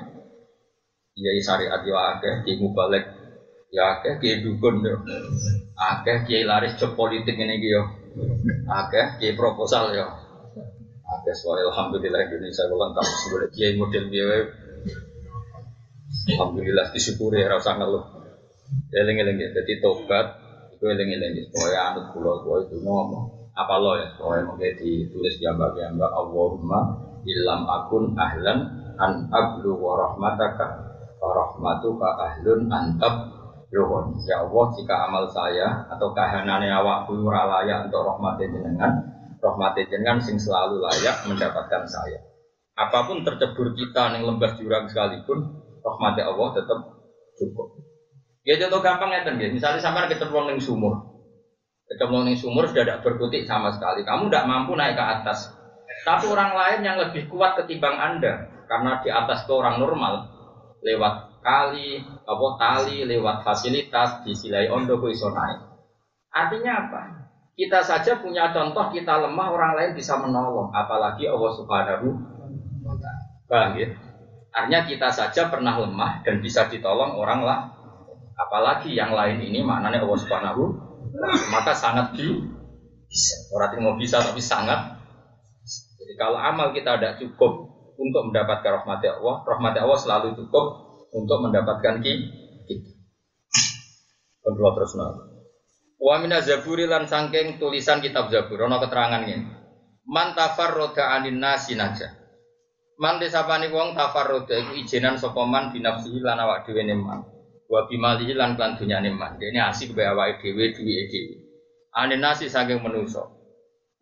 kiai 1.18 1.42
syariat 1.42 1.82
yo 1.82 1.98
akeh, 1.98 2.46
kiai 2.46 2.54
mubalek 2.62 3.02
akeh, 3.74 4.14
kiai 4.22 4.38
dukun 4.38 4.78
yo 4.86 4.94
akeh, 5.74 6.22
kiai 6.22 6.46
laris 6.46 6.78
job 6.78 6.94
politik 6.94 7.34
ini 7.34 7.58
yo 7.58 7.82
akeh, 8.70 9.18
kiai 9.18 9.34
proposal 9.34 9.90
yo 9.90 10.06
akeh. 11.02 11.34
Soalnya 11.34 11.66
alhamdulillah 11.66 12.30
Indonesia 12.30 12.62
kalau 12.70 12.78
lengkap 12.86 13.06
boleh 13.34 13.48
kiai 13.50 13.74
model 13.74 14.06
biaya. 14.06 14.46
Alhamdulillah 16.28 16.92
disyukuri 16.92 17.44
rasa 17.48 17.80
ngeluh. 17.80 18.04
Eling-eling 18.92 19.40
ya, 19.40 19.48
jadi 19.56 19.80
tobat 19.80 20.26
itu 20.76 20.84
eling-eling. 20.84 21.48
Pokoknya 21.48 21.80
anut 21.92 22.12
pulau 22.12 22.60
itu 22.60 22.76
ngomong 22.84 23.38
apa 23.58 23.74
lo 23.82 23.98
ya 23.98 24.06
pokoknya 24.14 24.54
mungkin 24.54 24.70
ditulis 24.78 25.34
gambar 25.42 25.74
gambar 25.74 26.10
Allahumma 26.14 26.80
ilam 27.26 27.66
akun 27.66 28.14
ahlan 28.14 28.58
an 28.94 29.26
ablu 29.34 29.74
wa 29.74 29.98
rahmataka 29.98 30.66
wa 31.18 31.28
rahmatuka 31.34 32.08
ahlun 32.22 32.70
antab 32.70 33.34
Yohon. 33.68 34.16
Ya 34.24 34.40
Allah, 34.40 34.64
jika 34.80 34.94
amal 35.12 35.28
saya 35.28 35.84
atau 35.92 36.16
kahanane 36.16 36.72
awakku 36.72 37.20
ora 37.20 37.44
layak 37.44 37.84
untuk 37.84 38.00
rahmat 38.00 38.40
jenengan, 38.40 38.92
rahmat 39.44 39.76
jenengan 39.76 40.16
sing 40.24 40.40
selalu 40.40 40.80
layak 40.80 41.28
mendapatkan 41.28 41.84
saya. 41.84 42.16
Apa 42.80 43.04
pun 43.04 43.28
tercebur 43.28 43.76
kita 43.76 44.16
yang 44.16 44.24
lembah 44.24 44.56
jurang 44.56 44.88
sekalipun, 44.88 45.57
rahmat 45.80 46.18
Allah 46.20 46.48
tetap 46.54 46.78
cukup. 47.38 47.78
Ya 48.46 48.56
contoh 48.56 48.80
gampang 48.80 49.12
ya, 49.12 49.20
misalnya 49.52 49.76
sampai 49.76 50.08
kita 50.08 50.24
yang 50.30 50.56
sumur, 50.56 51.04
Ketemu 51.88 52.28
nih 52.28 52.36
sumur 52.36 52.68
sudah 52.68 52.84
tidak 52.84 53.00
berkutik 53.00 53.48
sama 53.48 53.72
sekali. 53.72 54.04
Kamu 54.04 54.28
tidak 54.28 54.44
mampu 54.44 54.76
naik 54.76 54.92
ke 54.92 55.04
atas. 55.04 55.48
Tapi 56.04 56.28
orang 56.28 56.52
lain 56.52 56.80
yang 56.84 56.96
lebih 57.00 57.28
kuat 57.32 57.56
ketimbang 57.56 57.96
Anda, 57.96 58.44
karena 58.68 59.00
di 59.00 59.08
atas 59.08 59.48
itu 59.48 59.52
orang 59.56 59.80
normal, 59.80 60.28
lewat 60.84 61.40
kali, 61.40 62.04
apa 62.04 62.46
tali, 62.60 63.08
lewat 63.08 63.40
fasilitas, 63.40 64.20
disilai 64.20 64.68
ondo 64.68 65.00
iso 65.08 65.32
naik. 65.32 65.58
Artinya 66.28 66.72
apa? 66.86 67.02
Kita 67.58 67.82
saja 67.82 68.20
punya 68.22 68.52
contoh 68.54 68.86
kita 68.92 69.18
lemah, 69.24 69.48
orang 69.50 69.72
lain 69.74 69.90
bisa 69.96 70.14
menolong. 70.20 70.70
Apalagi 70.70 71.26
Allah 71.26 71.52
Subhanahu 71.56 72.06
wa 72.84 72.94
Taala. 73.48 73.74
ya? 73.74 73.88
Artinya 74.58 74.82
kita 74.90 75.08
saja 75.14 75.46
pernah 75.46 75.78
lemah 75.78 76.26
dan 76.26 76.42
bisa 76.42 76.66
ditolong 76.66 77.14
orang 77.14 77.46
lah. 77.46 77.58
Apalagi 78.34 78.90
yang 78.90 79.14
lain 79.14 79.38
ini 79.38 79.62
maknanya 79.62 80.02
Allah 80.02 80.18
Subhanahu 80.18 80.62
maka 81.54 81.78
sangat 81.78 82.18
di 82.18 82.26
bisa. 83.06 83.36
Orang 83.54 83.78
mau 83.86 83.94
bisa 83.94 84.18
tapi 84.18 84.42
sangat. 84.42 84.98
Jadi 85.98 86.14
kalau 86.18 86.42
amal 86.42 86.74
kita 86.74 86.98
tidak 86.98 87.22
cukup 87.22 87.70
untuk 87.98 88.30
mendapatkan 88.30 88.82
rahmat 88.82 89.02
Allah, 89.06 89.46
rahmat 89.46 89.74
Allah 89.78 89.98
selalu 89.98 90.28
cukup 90.38 90.64
untuk 91.14 91.38
mendapatkan 91.38 92.02
kita. 92.02 92.26
Kedua 94.42 94.70
terus. 94.74 94.96
Wa 95.98 96.18
mina 96.22 96.42
zaburi 96.42 96.88
lan 96.88 97.06
sangking 97.06 97.62
tulisan 97.62 98.02
kitab 98.02 98.30
zabur. 98.30 98.64
Ono 98.66 98.80
keterangan 98.82 99.22
ini. 99.22 99.44
Man 100.08 100.32
tafarroda 100.32 101.14
anin 101.14 101.36
nasi 101.36 101.76
naja. 101.76 102.08
Man 102.98 103.22
desapani 103.22 103.70
wong 103.70 103.94
tafarroda 103.94 104.58
iku 104.58 104.74
ijenan 104.74 105.14
sapa 105.22 105.46
man 105.46 105.70
binafsihi 105.70 106.18
lan 106.18 106.42
awak 106.42 106.66
dhewe 106.66 106.82
man. 106.98 107.22
Wa 107.70 107.86
bimalihi 107.86 108.34
lan 108.34 108.58
kan 108.58 108.74
dunyane 108.74 109.14
man. 109.14 109.38
Dene 109.38 109.62
asik 109.62 109.94
bae 109.94 110.10
awake 110.10 110.42
dhewe 110.42 110.74
duwe 110.74 111.06
dhewe. 111.06 111.34
Anin 111.94 112.18
nasi 112.18 112.50
saking 112.50 112.82
manusa. 112.82 113.22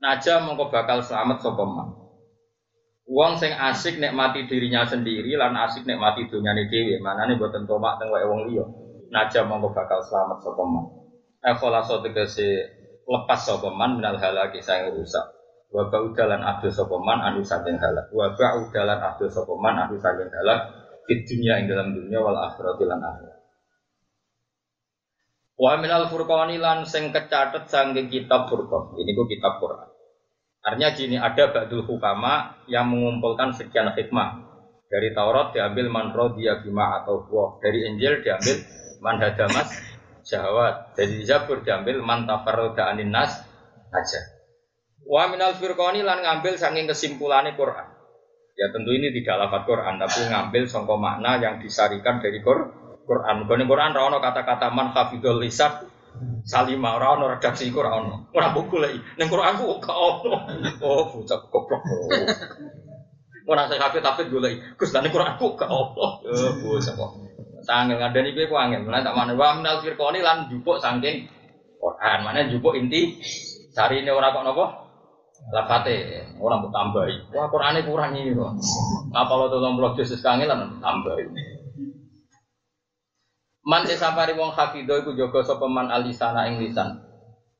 Naja 0.00 0.40
mongko 0.40 0.72
bakal 0.72 1.04
selamat 1.04 1.44
sapa 1.44 1.64
man. 1.68 1.88
Wong 3.06 3.36
sing 3.36 3.52
asik 3.52 4.00
nikmati 4.00 4.48
dirinya 4.48 4.82
sendiri 4.88 5.36
lan 5.36 5.52
asik 5.60 5.84
nikmati 5.84 6.24
dunyane 6.26 6.64
dhewe, 6.66 6.96
manane 6.98 7.36
boten 7.36 7.68
tomak 7.68 8.00
teng 8.00 8.08
wae 8.08 8.24
wong 8.24 8.48
liya. 8.48 8.64
Naja 9.12 9.44
mongko 9.44 9.76
bakal 9.76 10.00
selamat 10.08 10.40
sapa 10.40 10.62
man. 10.64 10.84
Ekholasa 11.44 12.00
tegese 12.00 12.72
lepas 13.04 13.44
sapa 13.44 13.68
man 13.68 14.00
minal 14.00 14.16
halaki 14.16 14.64
sang 14.64 14.88
rusak. 14.88 15.35
Wa 15.76 15.92
ba'udalan 15.92 16.40
abdu 16.40 16.72
sapa 16.72 16.96
man 16.96 17.20
anu 17.20 17.44
saking 17.44 17.76
halak. 17.76 18.08
Wa 18.08 18.32
ba'udalan 18.32 18.96
abdu 18.96 19.28
sapa 19.28 19.52
man 19.60 19.76
anu 19.76 20.00
saking 20.00 20.32
halak 20.32 20.72
di 21.04 21.20
dunia 21.28 21.60
ing 21.60 21.68
dalam 21.68 21.92
dunia 21.92 22.16
wal 22.24 22.40
akhirat 22.48 22.80
lan 22.80 23.04
akhirat. 23.04 23.38
Wa 25.60 25.76
minal 25.76 26.08
furqani 26.08 26.56
lan 26.56 26.88
sing 26.88 27.12
kecatet 27.12 27.68
saking 27.68 28.08
kitab 28.08 28.48
Furqan. 28.48 28.96
Ini 28.96 29.10
ku 29.12 29.28
kitab 29.28 29.60
Quran. 29.60 29.88
Artinya 30.66 30.90
gini, 30.96 31.16
ada 31.20 31.52
Ba'dul 31.52 31.86
Hukama 31.86 32.64
yang 32.66 32.90
mengumpulkan 32.90 33.54
sekian 33.54 33.92
hikmah. 33.92 34.42
Dari 34.90 35.14
Taurat 35.14 35.54
diambil 35.54 35.92
man 35.92 36.10
dia 36.34 36.58
bima 36.58 37.02
atau 37.02 37.22
buah. 37.26 37.62
Dari 37.62 37.86
Injil 37.86 38.24
diambil 38.24 38.56
man 38.98 39.20
hadamas 39.22 39.70
syahwat. 40.24 40.96
Dari 40.98 41.22
Zabur 41.22 41.62
diambil 41.62 42.02
man 42.02 42.26
tafarroda 42.26 42.90
anin 42.90 43.14
nas 43.14 43.34
aja. 43.94 44.35
Wa 45.06 45.30
minal 45.30 45.54
firqani 45.54 46.02
lan 46.02 46.22
ngambil 46.22 46.58
saking 46.58 46.90
kesimpulannya 46.90 47.54
Quran. 47.54 47.86
Ya 48.56 48.72
tentu 48.72 48.90
ini 48.90 49.12
tidak 49.12 49.46
lafaz 49.46 49.62
Quran, 49.68 50.00
tapi 50.00 50.20
ngambil 50.32 50.62
songko 50.66 50.96
makna 50.96 51.38
yang 51.38 51.62
disarikan 51.62 52.18
dari 52.18 52.40
Quran. 52.40 52.86
Quran, 53.06 53.46
Quran 53.46 53.90
rawon 53.94 54.18
kata-kata 54.18 54.74
man 54.74 54.90
hafidul 54.90 55.38
lisan 55.38 55.86
Salima 56.46 56.94
ora 56.96 57.18
ono 57.18 57.26
redaksi 57.28 57.68
iku 57.68 57.82
ora 57.82 57.98
ono. 57.98 58.30
Ora 58.32 58.54
buku 58.54 58.78
lagi. 58.78 58.98
Ning 59.18 59.28
Quran 59.28 59.58
ku 59.58 59.76
gak 59.82 59.98
ono. 59.98 60.38
Oh, 60.80 61.10
bocah 61.10 61.38
goblok. 61.50 61.82
Ora 63.46 63.66
saya 63.66 63.82
kafe 63.82 63.98
tapi 63.98 64.30
golek. 64.30 64.78
Gus 64.78 64.94
lan 64.94 65.10
Quran 65.10 65.36
ku 65.36 65.58
gak 65.58 65.68
ono. 65.68 66.22
Oh, 66.22 66.52
bocah 66.62 66.94
kok. 66.94 67.10
Ngadani 67.66 68.30
kowe 68.32 68.46
ku 68.46 68.56
angel. 68.56 68.86
Mulai 68.86 69.02
tak 69.02 69.16
mana 69.18 69.34
wa 69.34 69.58
minal 69.58 69.82
firqani 69.82 70.22
lan 70.22 70.46
jupuk 70.48 70.78
saking 70.78 71.26
Quran. 71.82 72.18
Mana 72.22 72.46
jupuk 72.46 72.78
inti 72.78 73.18
ini 73.76 74.10
ora 74.14 74.32
kok 74.32 74.46
napa? 74.46 74.85
Lafate 75.46 76.26
ora 76.42 76.58
mbok 76.58 76.74
tambahi. 76.74 77.14
Wah, 77.30 77.46
Qurane 77.46 77.86
kurang 77.86 78.18
ini. 78.18 78.34
Ngapa 78.34 79.32
lo 79.38 79.46
30 79.46 79.94
juz 80.02 80.18
kangelan 80.18 80.82
tambahi. 80.82 81.24
Man 83.66 83.82
esapari 83.90 84.34
wong 84.34 84.54
hafido 84.54 84.94
iku 84.94 85.10
jaga 85.18 85.42
sapa 85.42 85.66
man 85.66 85.90
alisana 85.90 86.46
ing 86.46 86.62
lisan. 86.62 87.02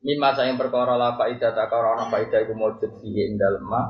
Mimma 0.07 0.38
sayang 0.38 0.55
perkara 0.55 0.94
la 0.94 1.18
faida 1.18 1.51
ta 1.51 1.66
karo 1.66 1.99
ana 1.99 2.07
faida 2.07 2.38
iku 2.46 2.55
mujud 2.55 2.90
fihi 3.03 3.27
ing 3.27 3.35
dalem 3.35 3.66
ma. 3.66 3.83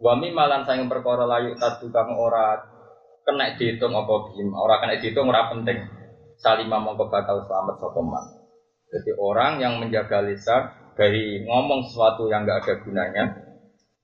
Wa 0.00 0.16
mimma 0.16 0.48
lan 0.48 0.64
sayang 0.64 0.88
perkara 0.88 1.28
layu 1.28 1.52
tadu 1.60 1.92
kang 1.92 2.16
ora 2.16 2.56
kena 3.28 3.52
dihitung 3.52 3.92
apa 3.92 4.32
bim, 4.32 4.48
ora 4.56 4.80
kena 4.80 4.96
dihitung 4.96 5.28
ora 5.28 5.52
penting. 5.52 5.84
Salima 6.40 6.80
mongko 6.80 7.12
bakal 7.12 7.44
selamat 7.44 7.76
sapa 7.76 8.00
man. 8.00 8.24
Jadi 8.88 9.10
orang 9.20 9.60
yang 9.60 9.76
menjaga 9.76 10.24
lisan 10.24 10.64
dari 10.98 11.42
ngomong 11.46 11.86
sesuatu 11.86 12.26
yang 12.30 12.46
enggak 12.46 12.66
ada 12.66 12.74
gunanya 12.82 13.24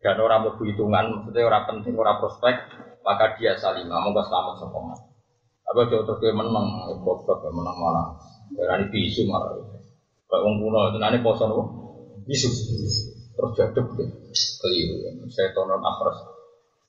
dan 0.04 0.22
orang 0.22 0.46
berhitungan, 0.46 1.04
maksudnya 1.18 1.48
orang 1.48 1.64
penting, 1.66 1.98
orang 1.98 2.22
prospek, 2.22 2.54
maka 3.02 3.34
dia 3.40 3.58
salimah, 3.58 4.02
mongko 4.06 4.22
selamat 4.22 4.54
man. 4.70 4.98
Apa 5.66 5.90
jauh 5.90 6.06
terus 6.06 6.22
dia 6.22 6.30
menang, 6.30 6.66
goblok 7.02 7.42
ya 7.42 7.50
menang 7.50 7.74
malah. 7.74 8.06
Berani 8.54 8.86
bisu 8.86 9.26
malah. 9.26 9.50
Kayak 10.26 10.42
wong 10.42 10.54
kuno 10.62 10.78
itu 10.94 10.98
nanti 11.02 11.18
poso 11.22 11.50
nopo. 11.50 11.62
Bisu. 12.22 12.46
Terus 13.34 13.50
jaduk 13.58 13.86
deh. 13.98 14.06
Keliru. 14.62 15.26
Setan 15.26 15.66
non 15.66 15.82
akhras. 15.82 16.22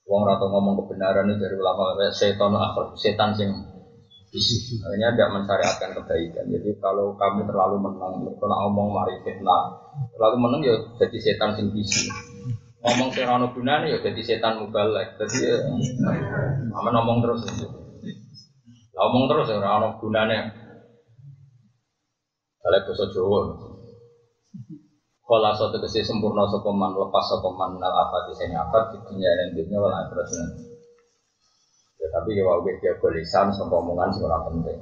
Wong 0.06 0.22
rata 0.26 0.46
ngomong 0.46 0.78
kebenaran 0.82 1.26
itu 1.26 1.42
dari 1.42 1.54
ulama. 1.58 1.98
Setan 2.14 2.54
non 2.54 2.62
akhras. 2.62 2.98
Setan 2.98 3.34
sing 3.34 3.50
Akhirnya 4.28 5.08
tidak 5.16 5.30
mensyariatkan 5.32 5.90
kebaikan. 5.96 6.44
Jadi 6.52 6.70
kalau 6.76 7.16
kamu 7.16 7.48
terlalu 7.48 7.76
menang, 7.80 8.20
kalau 8.36 8.56
ngomong 8.68 8.92
mari 8.92 9.16
fitnah, 9.24 9.72
terlalu 10.12 10.36
menang 10.36 10.60
ya 10.68 10.74
jadi 11.00 11.16
setan 11.16 11.56
sing. 11.56 11.72
Ngomong 12.78 13.08
serano 13.10 13.48
gunanya 13.56 13.88
ya 13.88 13.98
jadi 14.04 14.20
setan 14.20 14.60
mubalek. 14.60 15.16
Jadi 15.16 15.48
ya, 15.48 15.56
aman 16.76 16.92
ngomong 17.00 17.24
terus. 17.24 17.40
Ya. 17.56 17.68
Ngomong 19.00 19.24
terus 19.32 19.48
ora 19.48 19.80
ono 19.80 19.96
gunane. 19.96 20.38
Kalau 22.60 22.80
bahasa 22.84 23.04
Jawa. 23.08 23.40
Kala 25.28 25.52
satu 25.52 25.76
kesi 25.84 26.00
sempurna 26.08 26.48
sokoman 26.48 26.96
lepas 26.96 27.20
sokoman 27.28 27.76
apa 27.76 28.24
di 28.24 28.32
sini 28.32 28.56
apa 28.56 28.88
di 28.88 28.96
dunia 29.04 29.28
dan 29.36 29.52
dunia 29.52 29.76
Ya 31.98 32.06
tapi 32.14 32.38
ya 32.38 32.46
wae 32.46 32.72
dia 32.78 32.94
lisan 32.94 33.50
sama 33.50 33.82
omongan 33.82 34.14
seorang 34.14 34.42
penting. 34.46 34.78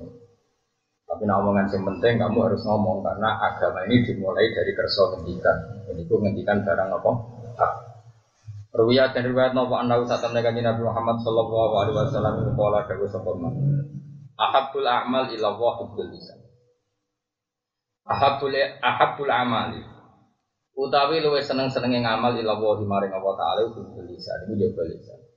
Tapi 1.07 1.23
nah 1.25 1.41
omongan 1.41 1.71
yang 1.71 1.85
penting 1.87 2.15
kamu 2.21 2.39
harus 2.45 2.63
ngomong 2.67 3.01
karena 3.01 3.41
agama 3.41 3.87
ini 3.89 4.05
dimulai 4.05 4.53
dari 4.53 4.73
kerso 4.77 5.17
ngendikan. 5.17 5.57
Ini 5.89 6.05
tuh 6.05 6.19
ngendikan 6.21 6.61
barang 6.61 6.91
apa? 6.93 7.11
Ruwiyat 8.77 9.17
dan 9.17 9.25
riwayat 9.33 9.57
nopo 9.57 9.73
anda 9.81 9.97
usah 9.97 10.21
temen 10.21 10.45
Nabi 10.45 10.83
Muhammad 10.85 11.17
Sallallahu 11.25 11.75
Alaihi 11.81 11.97
Wasallam 11.97 12.35
Kala 12.53 12.85
dawu 12.85 13.09
sokoman. 13.09 13.55
Ahabul 14.37 14.85
a'mal 14.85 15.33
ila 15.33 15.49
Allah 15.57 15.73
hubbul 15.81 16.13
lisan. 16.13 16.37
Ahabul 18.05 18.53
ahabul 18.85 19.33
amali. 19.33 19.81
Utawi 20.77 21.25
luwe 21.25 21.41
seneng-senenge 21.41 22.05
ngamal 22.05 22.37
ila 22.37 22.53
Allah 22.53 22.77
maring 22.85 23.13
Allah 23.17 23.33
taala 23.41 23.61
hubbul 23.65 24.05
lisan. 24.05 24.45
Ini 24.45 24.61
juga 24.61 24.85
lisan. 24.85 25.36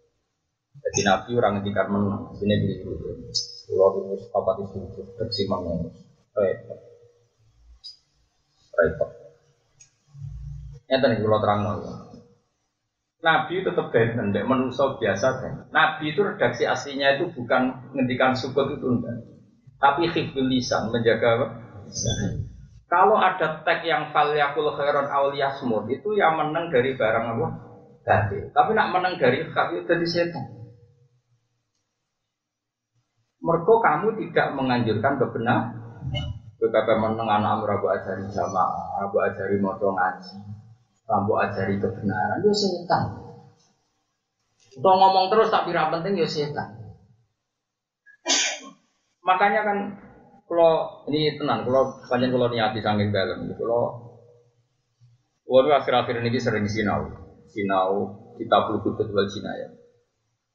Jadi 0.78 1.00
Nabi 1.06 1.30
orang 1.38 1.52
ngendikan 1.60 1.88
menang. 1.90 2.34
Sini 2.38 2.56
dulu. 2.82 3.30
Pulau 3.70 3.90
itu 4.02 4.26
apa 4.34 4.52
itu 4.58 4.78
bersih 5.18 5.46
mengus. 5.46 5.94
Repot. 6.34 6.80
Repot. 8.74 9.10
Yang 10.90 11.00
tadi 11.06 11.16
pulau 11.22 11.38
terang 11.38 11.62
Nabi 13.20 13.60
itu 13.60 13.68
tetap 13.68 13.92
benten, 13.92 14.32
tidak 14.32 14.48
manusia 14.48 14.96
biasa 14.96 15.28
kan. 15.44 15.54
Nabi 15.76 16.16
itu 16.16 16.24
redaksi 16.24 16.64
aslinya 16.64 17.20
itu 17.20 17.28
bukan 17.36 17.92
ngendikan 17.92 18.32
sukut 18.32 18.72
itu 18.72 18.88
enggak. 18.88 19.28
Tapi 19.76 20.08
hifdul 20.08 20.48
lisan, 20.48 20.88
menjaga? 20.88 21.52
Kalau 22.90 23.20
ada 23.20 23.60
tag 23.62 23.84
yang 23.84 24.10
fal 24.16 24.32
yakul 24.34 24.72
khairon 24.72 25.12
awliyasmur 25.12 25.86
itu 25.92 26.16
yang 26.16 26.40
menang 26.40 26.72
dari 26.72 26.96
barang 26.96 27.26
apa? 27.38 27.48
Tadi. 28.08 28.40
Tapi 28.56 28.72
nak 28.74 28.90
menang 28.96 29.14
dari 29.20 29.46
hak 29.46 29.68
itu 29.76 29.84
dari 29.84 30.08
setan. 30.08 30.59
Mereka 33.40 33.74
kamu 33.80 34.08
tidak 34.20 34.48
menganjurkan 34.56 35.14
kebenaran. 35.16 35.80
Betapa 36.60 36.92
menang 37.00 37.28
anak 37.32 37.64
Rabu 37.64 37.88
ajari 37.88 38.28
jamaah, 38.28 39.00
Rabu 39.00 39.18
ajari 39.24 39.56
moto 39.64 39.96
ngaji, 39.96 40.36
Rambu 41.08 41.40
ajari 41.40 41.80
kebenaran, 41.80 42.44
yo 42.44 42.52
setan. 42.52 43.04
Kalau 44.76 44.96
ngomong 45.00 45.32
terus 45.32 45.48
tapi 45.48 45.72
tidak 45.72 45.88
penting 45.96 46.20
yo 46.20 46.28
setan. 46.28 46.68
Makanya 49.24 49.64
kan 49.64 49.78
kalau 50.52 51.08
ini 51.08 51.40
tenang, 51.40 51.64
kalau 51.64 51.96
panjang 52.12 52.36
kalau 52.36 52.52
niati 52.52 52.84
sangking 52.84 53.16
dalam, 53.16 53.48
kalau 53.56 54.10
Waduh 55.50 55.82
akhir-akhir 55.82 56.22
ini 56.22 56.38
sering 56.38 56.70
sinau, 56.70 57.10
sinau 57.50 58.14
kita 58.38 58.70
kutut 58.70 59.10
wal 59.10 59.26
Cina 59.26 59.50
ya. 59.58 59.66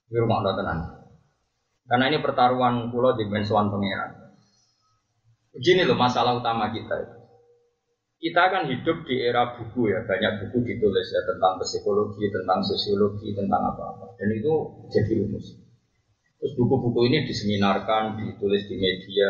Ini 0.07 0.23
rumah 0.23 0.55
tenang. 0.55 1.04
Karena 1.85 2.09
ini 2.09 2.19
pertaruhan 2.25 2.89
pulau 2.89 3.13
di 3.13 3.29
mensuan 3.29 3.69
pangeran. 3.69 4.11
Begini 5.55 5.85
loh 5.85 5.95
masalah 5.95 6.35
utama 6.35 6.73
kita 6.73 6.97
itu 7.05 7.25
kita 8.25 8.41
kan 8.49 8.65
hidup 8.65 9.05
di 9.05 9.21
era 9.21 9.53
buku 9.53 9.93
ya, 9.93 10.01
banyak 10.09 10.41
buku 10.41 10.65
ditulis 10.65 11.13
ya 11.13 11.21
tentang 11.29 11.61
psikologi, 11.61 12.25
tentang 12.33 12.65
sosiologi, 12.65 13.37
tentang 13.37 13.61
apa-apa. 13.69 14.17
Dan 14.17 14.33
itu 14.33 14.81
jadi 14.89 15.21
rumus. 15.21 15.53
Terus 16.41 16.53
buku-buku 16.57 17.05
ini 17.05 17.29
diseminarkan, 17.29 18.17
ditulis 18.17 18.65
di 18.65 18.81
media, 18.81 19.29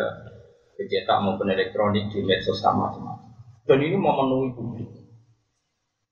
dicetak 0.78 1.18
maupun 1.26 1.50
elektronik 1.50 2.06
di 2.14 2.22
medsos 2.22 2.62
sama 2.62 2.86
macam 2.94 3.18
Dan 3.66 3.82
ini 3.82 3.98
memenuhi 3.98 4.54
publik. 4.54 4.86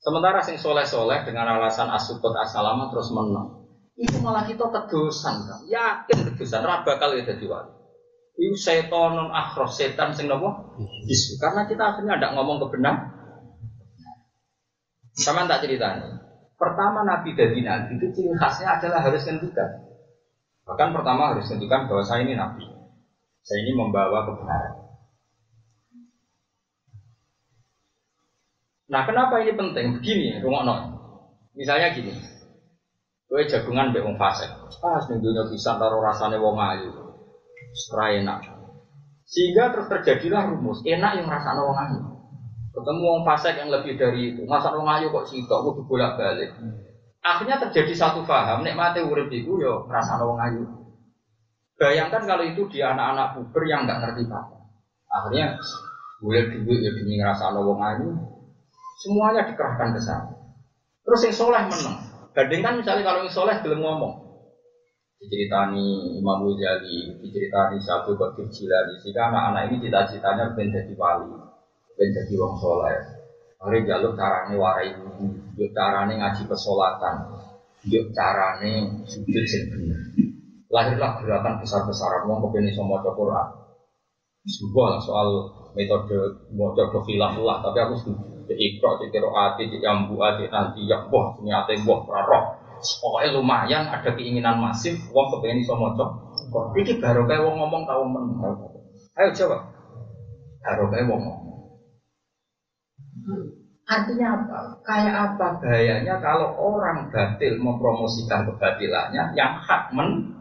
Sementara 0.03 0.43
sing 0.43 0.59
soleh-soleh 0.59 1.22
dengan 1.22 1.55
alasan 1.55 1.86
asukot 1.86 2.34
asalama 2.34 2.90
terus 2.90 3.14
menang. 3.14 3.61
Itu 4.03 4.18
malah 4.18 4.42
kita 4.42 4.66
kedosan 4.66 5.46
kan. 5.46 5.61
Yakin 5.70 6.34
kedosan, 6.34 6.66
raba 6.66 6.98
kali 6.98 7.22
jadi 7.22 7.46
wali. 7.46 7.70
Setan 8.59 9.14
non 9.14 9.30
akhros 9.30 9.78
setan 9.78 10.11
sing 10.11 10.26
nopo 10.26 10.74
bisu. 11.07 11.38
Karena 11.38 11.62
kita 11.70 11.94
akhirnya 11.94 12.18
tidak 12.18 12.34
ngomong 12.34 12.59
kebenar. 12.66 13.14
Sama 15.14 15.46
tak 15.46 15.62
ceritanya. 15.62 16.18
Pertama 16.59 17.07
Nabi 17.07 17.38
dari 17.38 17.62
Nabi 17.62 18.00
itu 18.00 18.07
ciri 18.11 18.34
khasnya 18.34 18.82
adalah 18.82 19.07
harus 19.07 19.22
ngendikan. 19.22 19.70
Bahkan 20.66 20.90
pertama 20.90 21.34
harus 21.34 21.46
ngendikan 21.46 21.86
bahwa 21.86 22.03
saya 22.03 22.26
ini 22.26 22.34
Nabi. 22.34 22.66
Saya 23.46 23.59
ini 23.62 23.72
membawa 23.78 24.26
kebenaran. 24.26 24.74
Nah 28.90 29.03
kenapa 29.07 29.42
ini 29.42 29.53
penting? 29.55 29.86
Begini, 29.98 30.38
rumah 30.42 30.62
Misalnya 31.53 31.92
gini, 31.92 32.14
gue 33.33 33.49
jagungan 33.49 33.97
be 33.97 34.05
wong 34.05 34.20
fase. 34.20 34.45
Ah, 34.85 35.01
sing 35.01 35.16
dunia 35.24 35.49
bisa 35.49 35.80
taruh 35.80 36.05
rasanya 36.05 36.37
wong 36.37 36.61
ayu. 36.61 36.93
Serai 37.72 38.20
enak. 38.20 38.45
Sehingga 39.24 39.72
terus 39.72 39.89
terjadilah 39.89 40.53
rumus, 40.53 40.85
enak 40.85 41.16
yang 41.16 41.33
rasa 41.33 41.57
wong 41.57 41.72
ayu. 41.80 42.01
Ketemu 42.76 43.01
wong 43.01 43.22
fasik 43.24 43.57
yang 43.57 43.72
lebih 43.72 43.97
dari 43.97 44.37
itu, 44.37 44.45
masa 44.45 44.76
wong 44.76 44.85
ayu 44.85 45.09
kok 45.09 45.24
sitok, 45.24 45.64
kudu 45.64 45.80
bolak-balik. 45.89 46.53
Akhirnya 47.24 47.57
terjadi 47.57 47.97
satu 47.97 48.20
paham, 48.28 48.68
nikmati 48.68 49.01
urip 49.01 49.33
itu 49.33 49.57
yo 49.57 49.89
rasa 49.89 50.20
wong 50.20 50.37
ayu. 50.37 50.68
Bayangkan 51.80 52.28
kalau 52.28 52.45
itu 52.45 52.68
di 52.68 52.85
anak-anak 52.85 53.33
puber 53.33 53.64
yang 53.64 53.89
nggak 53.89 54.05
ngerti 54.05 54.28
apa. 54.28 54.61
Akhirnya 55.09 55.57
gue 56.20 56.39
duit 56.68 56.85
ya 56.85 56.91
demi 56.93 57.16
ngerasa 57.16 57.57
wong 57.57 57.80
ayu, 57.80 58.12
semuanya 59.01 59.49
dikerahkan 59.49 59.97
ke 59.97 60.01
sana. 60.05 60.37
Terus 61.01 61.20
yang 61.24 61.33
soleh 61.33 61.64
menang. 61.72 62.11
Bandingkan 62.33 62.80
misalnya 62.80 63.05
kalau 63.05 63.28
soleh 63.28 63.61
belum 63.61 63.85
ngomong, 63.85 64.14
diceritani 65.20 66.16
Imam 66.16 66.49
Ghazali, 66.49 67.20
diceritani 67.20 67.76
Syafi'i 67.76 68.16
Qadir 68.16 68.49
Jilani, 68.49 68.95
sehingga 69.05 69.28
anak-anak 69.28 69.62
ini 69.68 69.76
cita-citanya 69.85 70.57
pengen 70.57 70.72
jadi 70.72 70.93
wali 70.97 71.30
ben 71.93 72.09
jadi 72.09 72.35
wong 72.41 72.57
soleh. 72.57 72.99
Hari 73.62 73.87
jaluk 73.87 74.18
carane 74.18 74.59
warai 74.59 74.91
wudhu, 74.99 75.39
yuk 75.55 75.70
carane 75.70 76.18
ngaji 76.18 76.43
pesolatan, 76.51 77.14
yuk 77.87 78.11
carane 78.11 79.05
sujud 79.07 79.45
sing. 79.47 79.70
Lahirlah 80.72 81.20
gerakan 81.20 81.61
besar-besaran 81.61 82.26
wong 82.26 82.49
iso 82.64 82.83
maca 82.83 83.12
Quran. 83.12 83.49
Sebuah 84.43 84.99
soal 85.05 85.28
metode 85.78 86.43
maca 86.51 86.83
do 86.91 87.43
lah, 87.47 87.62
tapi 87.62 87.78
aku 87.78 87.95
setuju. 88.03 88.32
Cek 88.47 88.59
ikro, 88.59 88.99
cek 88.99 89.09
kiro 89.14 89.30
ati, 89.32 89.70
cek 89.70 89.82
yambu 89.82 90.14
ati, 90.18 90.51
nanti 90.51 90.86
ya 90.86 90.99
boh, 91.07 91.38
ate 91.38 91.74
boh, 91.86 92.03
praroh. 92.05 92.62
Pokoknya 92.82 93.38
lumayan 93.38 93.86
ada 93.86 94.11
keinginan 94.11 94.59
masif, 94.59 94.99
wong 95.14 95.26
kepengen 95.30 95.62
iso 95.62 95.78
maca. 95.78 96.03
Iki 96.74 96.99
baru 96.99 97.22
kayak 97.30 97.47
wong 97.47 97.55
ngomong 97.62 97.82
tau 97.86 98.03
men. 98.03 98.26
Ayo 99.14 99.30
coba. 99.30 99.70
Baru 100.66 100.90
kayak 100.90 101.07
wong 101.07 101.22
ngomong. 101.22 101.53
Artinya 103.86 104.26
apa? 104.34 104.59
Kayak 104.82 105.14
apa 105.14 105.47
bahayanya 105.62 106.18
kalau 106.18 106.55
orang 106.59 107.07
batil 107.11 107.55
mempromosikan 107.59 108.47
kebatilannya 108.51 109.34
yang 109.38 109.53
hak 109.59 109.95
men 109.95 110.34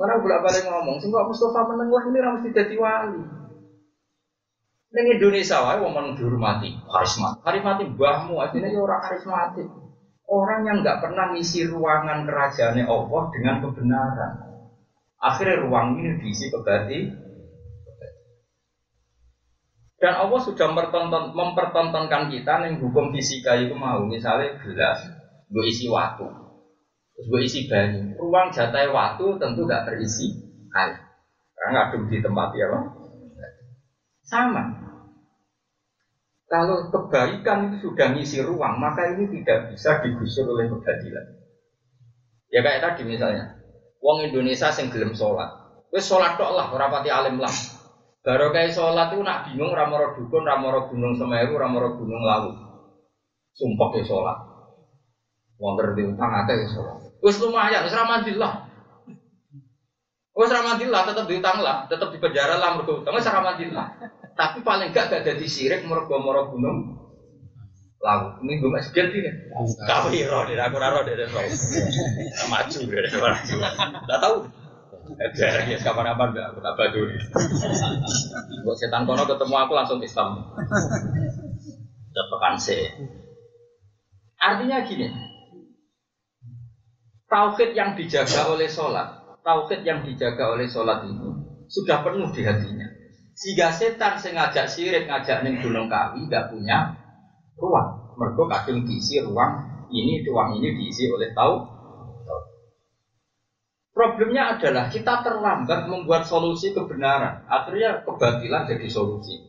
Orang 0.00 0.22
bolak 0.24 0.40
balik 0.48 0.64
ngomong, 0.64 0.96
kok 0.96 1.28
Mustafa 1.28 1.60
meneng 1.66 1.92
lah 1.92 2.04
ini 2.08 2.18
harus 2.24 2.40
jadi 2.46 2.72
wali. 2.72 3.20
Neng 4.90 5.06
Indonesia 5.06 5.62
wae 5.62 5.78
wong 5.78 6.18
dihormati, 6.18 6.74
karismatik. 6.82 7.40
Karismatik 7.46 7.88
mbahmu, 7.94 8.42
artinya 8.42 8.66
ya 8.66 8.80
orang 8.82 9.00
karismatik. 9.06 9.66
Orang 10.26 10.66
yang 10.66 10.82
nggak 10.82 10.98
pernah 10.98 11.30
ngisi 11.30 11.70
ruangan 11.70 12.26
kerajaan 12.26 12.78
Allah 12.82 13.22
dengan 13.30 13.54
kebenaran. 13.62 14.32
Akhirnya 15.20 15.62
ruang 15.62 16.00
ini 16.00 16.18
diisi 16.18 16.50
kebati, 16.50 16.98
dan 20.00 20.16
Allah 20.16 20.40
sudah 20.40 20.72
mempertonton, 20.72 21.36
mempertontonkan 21.36 22.32
kita 22.32 22.64
nih 22.64 22.80
hukum 22.80 23.12
fisika 23.12 23.52
itu 23.60 23.76
mau 23.76 24.00
misalnya 24.08 24.56
gelas, 24.64 24.96
gue 25.52 25.64
isi 25.68 25.92
waktu, 25.92 26.24
terus 26.24 27.26
gue 27.28 27.40
isi 27.44 27.68
banyu. 27.68 28.16
Ruang 28.16 28.48
jatah 28.48 28.88
waktu 28.88 29.26
tentu 29.36 29.68
gak 29.68 29.92
terisi 29.92 30.40
air, 30.72 31.04
karena 31.52 31.92
ngaduk 31.92 32.08
di 32.08 32.16
tempat 32.24 32.48
ya 32.56 32.66
bang. 32.72 32.84
Sama. 34.24 34.79
Kalau 36.50 36.90
kebaikan 36.90 37.70
itu 37.70 37.76
sudah 37.86 38.10
ngisi 38.10 38.42
ruang, 38.42 38.82
maka 38.82 39.06
ini 39.14 39.30
tidak 39.30 39.70
bisa 39.70 40.02
digusur 40.02 40.50
oleh 40.50 40.66
kebatilan. 40.66 41.30
Ya 42.50 42.66
kayak 42.66 42.82
tadi 42.82 43.06
misalnya, 43.06 43.54
uang 44.02 44.26
Indonesia 44.26 44.74
sing 44.74 44.90
gelem 44.90 45.14
sholat, 45.14 45.46
wes 45.94 46.10
sholat 46.10 46.34
tok 46.34 46.50
lah, 46.50 46.66
rapati 46.74 47.06
alim 47.06 47.38
lah. 47.38 47.54
Baru 48.26 48.50
kayak 48.50 48.74
sholat 48.74 49.14
itu 49.14 49.22
nak 49.22 49.46
bingung 49.46 49.70
ramoro 49.70 50.10
dukun, 50.18 50.42
ramoro 50.42 50.90
gunung 50.90 51.14
semeru, 51.14 51.54
ramoro 51.54 51.94
gunung 51.94 52.26
lawu. 52.26 52.50
Sumpah 53.54 53.94
ya 53.94 54.02
sholat. 54.02 54.36
Wong 55.62 55.78
di 55.78 56.02
utang 56.02 56.34
ada 56.34 56.50
ya 56.50 56.66
sholat. 56.66 56.98
Wes 57.22 57.38
lumayan, 57.38 57.86
wes 57.86 57.94
ramadillah. 57.94 58.52
Wes 60.34 60.50
ramadillah 60.50 61.02
tetap 61.06 61.24
diutang 61.30 61.62
lah, 61.62 61.86
tetap 61.86 62.10
di 62.10 62.18
penjara 62.18 62.58
lah 62.58 62.74
utang 62.74 63.14
wes 63.14 63.22
ramadillah. 63.22 63.86
Tapi 64.38 64.58
paling 64.64 64.90
gak 64.90 65.12
gak 65.12 65.22
jadi 65.26 65.46
sirik 65.46 65.84
mergo 65.84 66.16
moro 66.20 66.50
gunung 66.50 67.00
lawu. 68.00 68.40
Ini 68.42 68.52
gue 68.58 68.70
masih 68.72 68.92
ganti 68.96 69.18
kan? 69.20 69.34
Kau 69.84 70.08
hero, 70.08 70.48
dia 70.48 70.64
aku 70.64 70.76
raro 70.80 71.04
dia 71.04 71.28
maju 72.48 72.80
dia, 72.88 73.18
maju. 73.20 73.56
Tidak 73.60 74.18
tahu. 74.20 74.36
Ada 75.10 75.66
ya 75.66 75.78
kapan-kapan 75.82 76.28
enggak 76.32 76.46
aku 76.54 76.58
tak 76.62 76.74
baju. 76.78 77.00
Buat 78.62 78.76
setan 78.78 79.04
kono 79.04 79.26
ketemu 79.26 79.54
aku 79.58 79.72
langsung 79.74 80.00
Islam. 80.00 80.54
Tepekan 82.10 82.54
sih. 82.58 82.82
Artinya 84.40 84.82
gini, 84.88 85.12
tauhid 87.28 87.76
yang 87.76 87.92
dijaga 87.92 88.48
oleh 88.48 88.66
sholat, 88.66 89.38
tauhid 89.44 89.84
yang 89.84 90.00
dijaga 90.00 90.56
oleh 90.56 90.66
sholat 90.66 91.04
ini 91.04 91.28
sudah 91.70 92.02
penuh 92.02 92.32
di 92.34 92.42
hatinya. 92.42 92.89
Sehingga 93.40 93.72
setan 93.72 94.20
sengaja 94.20 94.68
sirik 94.68 95.08
ngajak 95.08 95.40
neng 95.40 95.64
gunung 95.64 95.88
kawi 95.88 96.28
gak 96.28 96.52
punya 96.52 96.92
ruang. 97.56 98.12
Mereka 98.20 98.44
kadung 98.52 98.84
diisi 98.84 99.16
ruang 99.24 99.64
ini, 99.88 100.20
ruang 100.28 100.60
ini 100.60 100.76
diisi 100.76 101.08
oleh 101.08 101.32
tau 101.32 101.64
Problemnya 103.90 104.56
adalah 104.56 104.86
kita 104.86 105.20
terlambat 105.20 105.90
membuat 105.90 106.24
solusi 106.24 106.72
kebenaran. 106.72 107.42
Akhirnya 107.44 108.00
kebatilan 108.06 108.64
jadi 108.64 108.86
solusi. 108.86 109.40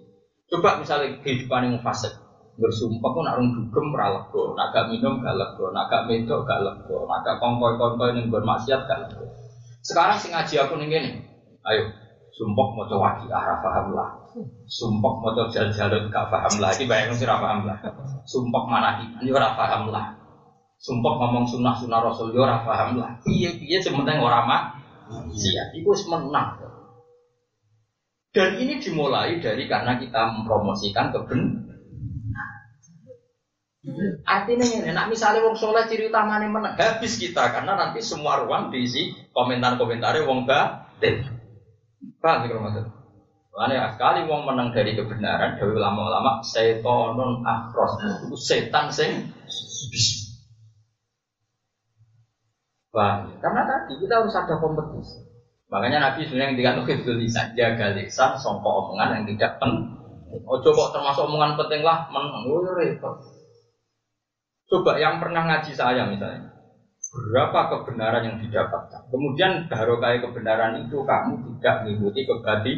Coba 0.49 0.81
misalnya 0.81 1.23
kehidupan 1.23 1.71
yang 1.71 1.79
fase 1.79 2.11
bersumpah 2.59 3.11
pun 3.15 3.25
arung 3.31 3.53
dugem 3.55 3.95
ralego, 3.95 4.51
naga 4.57 4.91
minum 4.91 5.23
gak 5.23 5.39
lego, 5.39 5.71
naga 5.71 6.03
medok 6.03 6.43
gak 6.43 6.67
lego, 6.67 7.07
naga 7.07 7.39
kongkoi 7.39 7.79
kongkoi 7.79 8.11
yang 8.17 8.27
bermaksiat 8.27 8.81
gak 8.83 9.07
lego. 9.07 9.23
Sekarang 9.79 10.19
sing 10.19 10.35
ngaji 10.35 10.55
aku 10.59 10.73
nih 10.83 11.23
ayo 11.71 12.00
sumpah 12.41 12.73
mau 12.73 12.89
waki 12.89 13.29
arah 13.29 13.61
paham 13.61 13.93
lah, 13.93 14.17
sumpah 14.65 15.13
mau 15.21 15.29
coba 15.29 15.53
jalan-jalan 15.53 16.09
gak 16.09 16.25
paham 16.33 16.57
lah, 16.57 16.73
ini 16.73 16.89
bayangin 16.89 17.21
sih 17.21 17.29
paham 17.29 17.69
lah, 17.69 17.77
sumpah 18.25 18.65
mana 18.65 18.97
ora 19.29 19.53
paham 19.53 19.93
lah, 19.93 20.17
sumpah 20.81 21.21
ngomong 21.21 21.45
sunnah 21.45 21.77
sunnah 21.77 22.01
rasul 22.01 22.33
yo 22.33 22.41
paham 22.41 22.97
lah. 22.97 23.13
Iya 23.29 23.53
iya 23.61 23.77
sementing 23.77 24.17
orang 24.17 24.49
mak 24.49 24.63
iya 25.37 25.69
itu 25.77 25.93
menang. 26.09 26.57
Dan 28.33 28.57
ini 28.57 28.81
dimulai 28.81 29.37
dari 29.37 29.69
karena 29.69 30.01
kita 30.01 30.33
mempromosikan 30.33 31.13
keben 31.13 31.61
Artinya 34.25 34.61
ini, 34.61 34.93
nak 34.93 35.09
misalnya 35.09 35.41
wong 35.41 35.57
soleh 35.57 35.89
ciri 35.89 36.09
utamanya 36.09 36.45
menang, 36.45 36.77
habis 36.77 37.17
kita 37.17 37.49
karena 37.49 37.73
nanti 37.73 38.01
semua 38.01 38.41
ruang 38.45 38.69
diisi 38.69 39.09
komentar-komentarnya 39.33 40.25
wong 40.25 40.45
batin. 40.45 41.40
Paham 42.21 42.37
sih 42.45 42.49
kalau 42.53 42.63
maksud? 42.69 42.85
Makanya 43.51 43.91
sekali 43.97 44.19
wong 44.29 44.41
menang 44.47 44.69
dari 44.71 44.95
kebenaran, 44.95 45.59
dari 45.59 45.73
ulama-ulama, 45.75 46.39
setonun 46.39 47.43
akros, 47.43 47.99
itu 48.23 48.37
setan 48.39 48.87
sing 48.87 49.11
Paham? 52.91 53.35
Karena 53.39 53.61
tadi 53.67 53.93
kita 53.99 54.23
harus 54.23 54.35
ada 54.35 54.55
kompetisi. 54.59 55.23
Makanya 55.71 56.11
Nabi 56.11 56.27
sebenarnya 56.27 56.47
yang 56.51 56.57
dikatakan 56.59 56.99
itu 56.99 57.11
lisan, 57.15 57.47
jaga 57.55 57.95
lisan, 57.95 58.31
songko 58.35 58.69
omongan 58.83 59.15
yang 59.15 59.23
tidak 59.35 59.55
penting. 59.63 59.95
Ojo 60.43 60.69
kok 60.71 60.91
termasuk 60.95 61.23
omongan 61.27 61.55
penting 61.55 61.81
lah, 61.83 62.07
menang, 62.11 62.43
oh, 62.47 62.59
repot. 62.75 63.15
Coba 64.67 64.99
yang 64.99 65.19
pernah 65.19 65.43
ngaji 65.47 65.71
saya 65.75 66.07
misalnya, 66.07 66.47
berapa 67.11 67.59
kebenaran 67.67 68.23
yang 68.23 68.37
didapatkan. 68.39 69.11
Kemudian 69.11 69.67
baru 69.67 69.99
kayak 69.99 70.23
kebenaran 70.23 70.87
itu 70.87 71.03
kamu 71.03 71.43
tidak 71.43 71.75
mengikuti 71.83 72.21
kebati. 72.23 72.73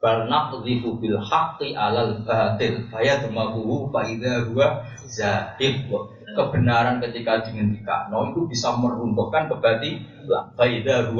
Bal 0.00 0.28
naqdhifu 0.28 0.96
bil 1.00 1.20
alal 1.20 2.24
batil 2.24 2.88
fayadmahu 2.88 3.92
fa 3.92 4.00
idza 4.08 4.48
huwa 4.48 4.84
zahib 5.04 5.88
kebenaran 6.36 7.00
ketika 7.00 7.44
dihentikan 7.48 8.12
itu 8.12 8.40
bisa 8.48 8.72
meruntuhkan 8.76 9.48
kebatilan. 9.52 10.52
Faida 10.56 11.12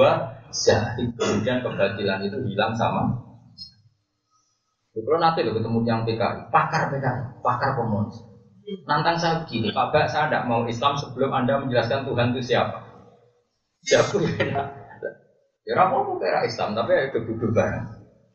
zahid 0.53 1.09
kemudian 1.17 1.61
kebatilan 1.61 2.21
itu 2.25 2.39
hilang 2.53 2.73
sama. 2.77 3.27
Kalau 4.97 5.21
nanti 5.21 5.45
lo 5.45 5.53
ketemu 5.53 5.85
yang 5.85 6.09
PKI, 6.09 6.49
pakar 6.49 6.89
PKI, 6.89 7.45
pakar 7.45 7.77
komunis. 7.77 8.26
Nantang 8.87 9.17
saya 9.23 9.35
begini, 9.47 9.71
Pak 9.71 9.95
Bak, 9.95 10.11
saya 10.11 10.27
tidak 10.27 10.51
mau 10.51 10.67
Islam 10.67 10.99
sebelum 10.99 11.31
Anda 11.31 11.63
menjelaskan 11.63 12.03
Tuhan 12.03 12.35
itu 12.35 12.43
siapa. 12.43 12.83
Siapa 13.87 14.19
ya? 14.43 14.63
Ya 15.67 15.75
apa-apa 15.83 16.19
kira 16.19 16.47
Islam, 16.47 16.75
tapi 16.79 16.95
ya 16.95 17.03
itu 17.11 17.19
duduk 17.27 17.51
bareng. 17.55 17.87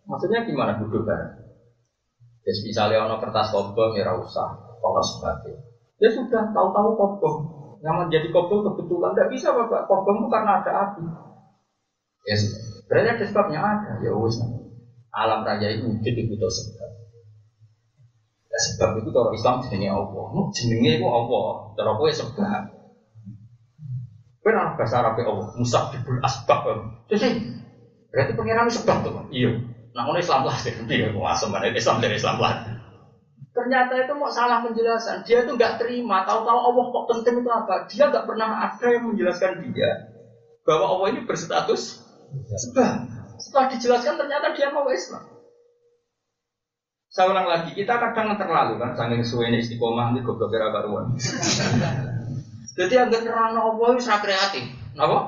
Maksudnya 0.08 0.44
gimana 0.44 0.76
duduk 0.80 1.04
bareng? 1.04 1.36
Ya 2.44 2.52
misalnya 2.64 3.08
ono 3.08 3.16
kertas 3.20 3.52
kobong 3.52 3.96
ya 3.96 4.12
usah, 4.16 4.60
kalau 4.80 5.04
sebagai. 5.04 5.60
Ya 6.00 6.10
sudah, 6.12 6.52
tahu-tahu 6.52 6.90
kobong. 7.00 7.38
Yang 7.82 7.96
menjadi 8.08 8.28
kobong 8.36 8.62
kebetulan 8.72 9.12
tidak 9.16 9.32
bisa 9.32 9.48
bapak. 9.56 9.88
Kobong 9.88 10.28
karena 10.28 10.60
ada 10.60 10.72
api. 10.90 11.04
Ya. 12.28 12.36
Berarti 12.90 13.08
ada 13.16 13.26
sebabnya 13.26 13.60
ada. 13.64 13.92
Ya 14.04 14.12
wis. 14.14 14.36
Alam 15.12 15.44
raja 15.44 15.68
itu 15.72 15.88
wujud 15.88 16.14
itu 16.14 16.36
sebab. 16.36 16.91
Ya, 18.62 18.70
sebab 18.70 19.02
itu 19.02 19.10
kalau 19.10 19.34
Islam 19.34 19.66
jenenge 19.66 19.90
Allah. 19.90 20.26
Jenenge 20.54 21.02
itu 21.02 21.08
Allah. 21.10 21.74
Cara 21.74 21.92
kowe 21.98 22.10
sebab. 22.14 22.62
Kowe 24.46 24.50
ora 24.54 24.78
bahasa 24.78 25.02
Arab 25.02 25.18
Allah, 25.18 25.50
musabbibul 25.58 26.22
asbab. 26.22 26.70
Terus 27.10 27.26
berarti 28.14 28.32
pengiran 28.38 28.70
sebab 28.70 28.98
tuh. 29.02 29.26
Iya. 29.34 29.66
Nah, 29.98 30.14
Islam 30.14 30.46
lah, 30.46 30.56
dia 30.62 31.10
mau 31.10 31.26
asam 31.26 31.52
Islam 31.58 31.98
dari 31.98 32.22
Islam 32.22 32.38
lah. 32.38 32.54
Ternyata 33.52 34.08
itu 34.08 34.14
mau 34.16 34.30
salah 34.30 34.64
penjelasan. 34.64 35.26
Dia 35.26 35.44
itu 35.44 35.58
nggak 35.58 35.82
terima. 35.82 36.24
Tahu-tahu 36.24 36.60
Allah 36.72 36.86
kok 36.88 37.06
penting 37.12 37.44
itu 37.44 37.50
apa? 37.50 37.90
Dia 37.90 38.08
nggak 38.08 38.24
pernah 38.30 38.48
ada 38.70 38.86
yang 38.88 39.12
menjelaskan 39.12 39.74
dia 39.74 39.92
bahwa 40.64 40.86
Allah 40.96 41.08
ini 41.18 41.22
berstatus 41.26 42.00
sebab. 42.70 43.10
Setelah 43.42 43.66
dijelaskan 43.74 44.16
ternyata 44.22 44.54
dia 44.54 44.70
mau 44.70 44.88
Islam. 44.88 45.41
Saya 47.12 47.28
ulang 47.36 47.44
lagi, 47.44 47.76
kita 47.76 48.00
kadang 48.00 48.40
terlalu 48.40 48.80
kan, 48.80 48.96
saking 48.96 49.20
ini 49.52 49.60
istiqomah 49.60 50.16
nanti 50.16 50.24
goblok 50.24 50.48
kira 50.48 50.72
baruan. 50.72 51.12
Jadi 52.80 52.94
yang 52.96 53.12
terang 53.12 53.52
Allah 53.52 53.90
itu 54.00 54.08
kreatif. 54.08 54.66
Apa? 54.96 55.20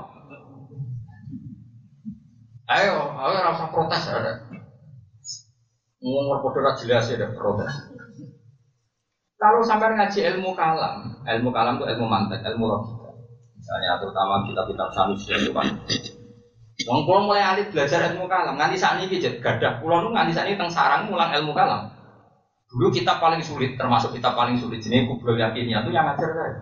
Ayo, 2.72 2.96
ayo 3.20 3.38
rasa 3.44 3.68
protes 3.68 4.04
ada. 4.08 4.48
Ngomong 6.00 6.40
podo 6.40 6.64
jelas 6.80 7.12
ya 7.12 7.20
ada 7.20 7.36
protes. 7.36 7.72
Kalau 9.36 9.60
sampai 9.60 10.00
ngaji 10.00 10.20
ilmu 10.24 10.56
kalam, 10.56 11.20
ilmu 11.28 11.52
kalam 11.52 11.76
itu 11.76 11.86
ilmu 11.92 12.08
mantek, 12.08 12.48
ilmu 12.48 12.64
logika. 12.64 13.12
Misalnya 13.60 14.00
terutama 14.00 14.48
kitab-kitab 14.48 14.88
Sanusi 14.96 15.36
itu 15.36 15.52
kan. 15.52 15.68
Wong 16.88 17.08
kulo 17.08 17.20
mulai 17.30 17.44
alih 17.44 17.72
belajar 17.72 18.12
ilmu 18.12 18.28
kalam, 18.28 18.56
nganti 18.60 18.76
saat 18.80 19.00
ini 19.00 19.20
jadi 19.20 19.40
gadah. 19.40 19.80
Kulo 19.80 20.04
nu 20.04 20.10
nganti 20.12 20.32
saat 20.36 20.48
ini 20.52 20.60
teng 20.60 20.72
sarang 20.72 21.08
mulang 21.08 21.32
ilmu 21.32 21.56
kalam. 21.56 21.92
Dulu 22.68 22.90
kita 22.90 23.22
paling 23.22 23.46
sulit, 23.46 23.78
termasuk 23.78 24.18
kita 24.18 24.34
paling 24.34 24.58
sulit. 24.58 24.82
Jadi 24.82 25.06
kubro 25.06 25.38
yakinnya 25.38 25.86
itu 25.86 25.94
yang 25.94 26.10
ngajar 26.10 26.30
saya. 26.34 26.54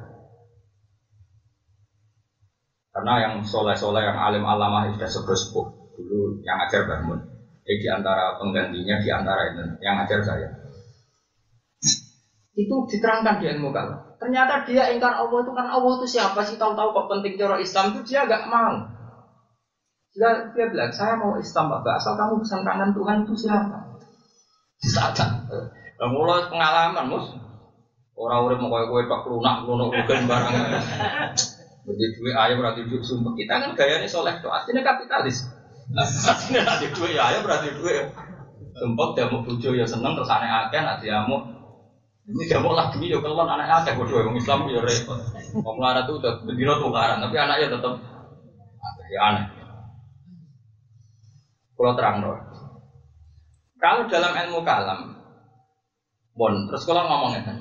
Karena 2.91 3.13
yang 3.23 3.33
soleh-soleh, 3.47 4.03
yang 4.03 4.19
alim 4.19 4.43
alamah 4.43 4.91
sudah 4.91 5.07
sepuh 5.07 5.65
dulu 5.95 6.43
yang 6.43 6.59
ngajar 6.59 6.83
bangun. 6.83 7.23
Jadi 7.63 7.77
di 7.79 7.87
antara 7.87 8.35
penggantinya, 8.35 8.99
di 8.99 9.09
antara 9.09 9.41
itu 9.47 9.63
yang 9.79 9.95
ngajar 10.03 10.19
saya. 10.19 10.47
Itu 12.51 12.75
diterangkan 12.91 13.39
di 13.39 13.47
ilmu 13.47 13.71
kalam. 13.71 14.11
Ternyata 14.19 14.67
dia 14.67 14.91
ingkar 14.91 15.15
Allah 15.15 15.39
itu 15.39 15.51
kan 15.55 15.65
Allah 15.71 15.91
itu 15.97 16.05
siapa 16.05 16.43
sih 16.43 16.59
tahu-tahu 16.59 16.91
kok 16.91 17.07
penting 17.07 17.39
cara 17.39 17.55
Islam 17.57 17.95
itu 17.95 18.11
dia 18.11 18.27
agak 18.27 18.45
mau. 18.51 19.00
Dia, 20.11 20.51
dia 20.51 20.65
bilang 20.67 20.91
saya 20.91 21.15
mau 21.15 21.39
Islam 21.39 21.71
Bapak 21.71 21.95
asal 21.95 22.19
kamu 22.19 22.43
bisa 22.43 22.59
terangkan 22.59 22.91
Tuhan 22.91 23.17
itu 23.23 23.33
siapa. 23.47 23.79
Sadar. 24.83 25.47
Nah, 26.01 26.09
mulai 26.11 26.51
pengalaman 26.51 27.05
mus. 27.07 27.31
Orang 28.17 28.51
orang 28.51 28.59
mau 28.59 28.69
kue 28.69 28.83
kue 28.91 29.01
pak 29.07 29.23
lunak 29.25 29.63
lunak 29.63 29.87
bukan 30.03 30.27
barang. 30.27 30.53
Jadi 31.81 32.05
duit 32.13 32.35
ayah 32.37 32.55
berarti 32.59 32.85
duit 32.85 33.01
sumpah 33.01 33.33
kita 33.33 33.57
kan 33.57 33.71
gayanya 33.73 34.05
soleh 34.05 34.35
tuh 34.43 34.51
aslinya 34.51 34.83
kapitalis. 34.85 35.47
Aslinya 35.95 36.61
nanti 36.67 36.91
duit 36.91 37.17
ayah 37.17 37.39
berarti 37.41 37.71
duit. 37.73 38.11
Sumpah 38.77 39.07
dia 39.15 39.31
mau 39.31 39.41
bujo 39.41 39.73
ya 39.73 39.87
seneng 39.87 40.13
terus 40.13 40.29
aneh 40.29 40.51
akan 40.51 40.83
nanti 40.85 41.07
mau 41.25 41.39
ini 42.21 42.45
dia 42.45 42.61
mau 42.61 42.77
lagi 42.77 43.01
ya 43.01 43.17
kalau 43.17 43.41
anaknya 43.41 43.81
ada 43.81 43.91
bodoh 43.97 44.21
orang 44.21 44.37
Islam 44.37 44.69
ya 44.69 44.81
repot. 44.83 45.17
Mau 45.63 45.73
melarat 45.79 46.05
tuh 46.05 46.21
udah 46.21 46.45
berdiri 46.45 46.69
tuh 46.69 46.91
tapi 46.93 47.35
anaknya 47.39 47.73
tetap 47.73 47.93
ya 49.09 49.21
aneh. 49.23 49.60
Kalau 51.81 51.97
terang 51.97 52.21
dong. 52.21 52.37
Kalau 53.81 54.05
dalam 54.05 54.37
ilmu 54.37 54.61
kalam, 54.61 55.17
bon, 56.37 56.53
terus 56.69 56.85
kalau 56.85 57.09
ngomongnya 57.09 57.41
kan, 57.41 57.57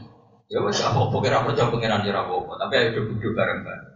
ya 0.52 0.60
wes 0.60 0.76
apa 0.84 1.08
apa 1.08 1.16
kira 1.24 1.40
percaya 1.40 1.72
pengiran 1.72 2.04
kira 2.04 2.28
apa 2.28 2.28
apa, 2.36 2.52
tapi 2.60 2.72
ayo 2.76 3.00
duduk 3.00 3.32
bareng 3.32 3.64
bareng. 3.64 3.88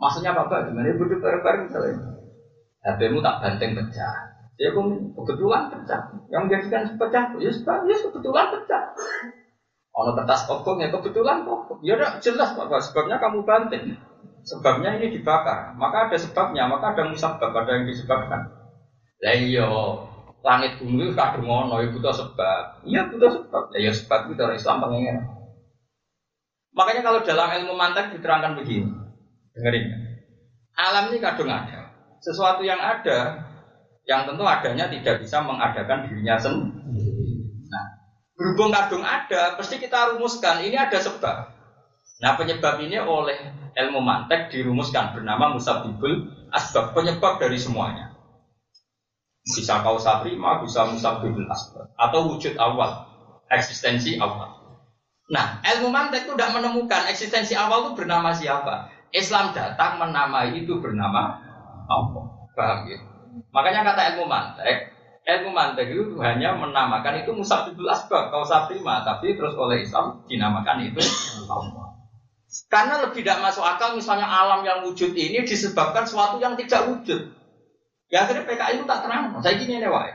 Maksudnya 0.00 0.32
apa 0.32 0.48
apa? 0.48 0.72
Gimana 0.72 0.96
duduk 0.96 1.20
bareng 1.20 1.44
bareng 1.44 1.62
misalnya? 1.68 2.16
HP-mu 2.88 3.20
tak 3.20 3.44
banteng 3.44 3.76
pecah. 3.76 4.14
Ya 4.56 4.72
kebetulan 4.72 5.62
pecah. 5.68 6.00
Yang 6.32 6.42
menjadikan 6.48 6.82
pecah, 6.96 7.24
ya, 7.36 7.52
ya 7.52 7.96
kebetulan 8.08 8.46
pecah. 8.48 8.82
Ono 9.92 10.16
kertas 10.16 10.48
kobong 10.48 10.80
ya 10.80 10.88
kebetulan 10.88 11.44
kok. 11.44 11.68
Ya 11.84 12.00
udah 12.00 12.16
jelas 12.24 12.56
Pak, 12.56 12.80
sebabnya 12.80 13.20
kamu 13.20 13.44
banting. 13.44 13.92
Sebabnya 14.48 14.96
ini 14.96 15.12
dibakar. 15.12 15.76
Maka 15.76 16.08
ada 16.08 16.16
sebabnya, 16.16 16.64
maka 16.64 16.96
ada 16.96 17.12
musabab, 17.12 17.52
ada 17.52 17.76
yang 17.76 17.84
disebabkan. 17.84 18.61
Lah 19.22 19.34
iya, 19.38 19.70
langit 20.42 20.82
bumi 20.82 21.14
kadung 21.14 21.46
ono 21.46 21.78
ya 21.78 21.88
butuh 21.94 22.10
sebab. 22.10 22.82
Iya 22.82 23.06
butuh 23.06 23.30
sebab. 23.30 23.62
Ya, 23.78 23.88
ya 23.88 23.92
sebab 23.94 24.26
itu 24.26 24.34
dari 24.34 24.58
Islam 24.58 24.82
pengen. 24.82 25.22
Makanya 26.74 27.02
kalau 27.06 27.20
dalam 27.22 27.48
ilmu 27.62 27.74
mantek 27.78 28.18
diterangkan 28.18 28.58
begini. 28.58 28.90
Dengerin. 29.54 29.84
Alam 30.74 31.14
ini 31.14 31.22
kadung 31.22 31.52
ada. 31.52 31.94
Sesuatu 32.18 32.66
yang 32.66 32.80
ada, 32.80 33.46
yang 34.08 34.26
tentu 34.26 34.42
adanya 34.42 34.90
tidak 34.90 35.22
bisa 35.22 35.38
mengadakan 35.44 36.08
dirinya 36.08 36.38
sendiri. 36.40 37.22
Berhubung 38.32 38.72
kadung 38.74 39.04
ada, 39.04 39.54
pasti 39.54 39.78
kita 39.78 40.16
rumuskan 40.16 40.64
ini 40.64 40.74
ada 40.74 40.98
sebab. 40.98 41.52
Nah 42.22 42.32
penyebab 42.38 42.80
ini 42.80 42.98
oleh 42.98 43.38
ilmu 43.76 44.00
mantek 44.02 44.50
dirumuskan 44.50 45.14
bernama 45.14 45.54
musabibul 45.54 46.30
asbab 46.50 46.96
penyebab 46.96 47.38
dari 47.38 47.58
semuanya. 47.60 48.11
Bisa 49.42 49.82
kausa 49.82 50.22
prima, 50.22 50.62
bisa 50.62 50.86
musabibul 50.86 51.50
asbab 51.50 51.90
atau 51.98 52.30
wujud 52.30 52.54
awal, 52.62 53.06
eksistensi 53.50 54.14
awal. 54.22 54.54
Nah 55.34 55.58
ilmu 55.66 55.90
mantek 55.90 56.30
itu 56.30 56.38
tidak 56.38 56.54
menemukan 56.54 57.10
eksistensi 57.10 57.58
awal 57.58 57.90
itu 57.90 57.98
bernama 57.98 58.30
siapa. 58.30 58.90
Islam 59.10 59.50
datang 59.50 59.98
menamai 59.98 60.62
itu 60.62 60.78
bernama 60.78 61.42
Allah. 61.90 62.24
Paham 62.54 62.86
ya? 62.86 62.98
Makanya 63.50 63.80
kata 63.92 64.14
ilmu 64.14 64.24
mantek, 64.30 64.92
ilmu 65.22 65.50
mantek 65.54 65.86
itu 65.94 66.18
hanya 66.18 66.58
menamakan 66.58 67.22
itu 67.22 67.30
musabibul 67.30 67.86
asbab 67.86 68.34
kausa 68.34 68.66
prima 68.66 69.06
tapi 69.06 69.38
terus 69.38 69.54
oleh 69.54 69.86
Islam 69.86 70.26
dinamakan 70.26 70.82
itu 70.90 70.98
Allah 71.46 71.94
karena 72.68 73.00
lebih 73.06 73.24
tidak 73.24 73.38
masuk 73.40 73.64
akal 73.64 73.94
misalnya 73.94 74.26
alam 74.26 74.66
yang 74.66 74.82
wujud 74.84 75.14
ini 75.14 75.46
disebabkan 75.46 76.04
sesuatu 76.04 76.42
yang 76.42 76.58
tidak 76.58 76.90
wujud 76.90 77.30
ya 78.12 78.28
akhirnya 78.28 78.44
PKI 78.44 78.72
itu 78.78 78.84
tak 78.84 79.00
terang 79.08 79.32
saya 79.40 79.54
gini 79.56 79.80
nih 79.80 79.88
wae 79.88 80.12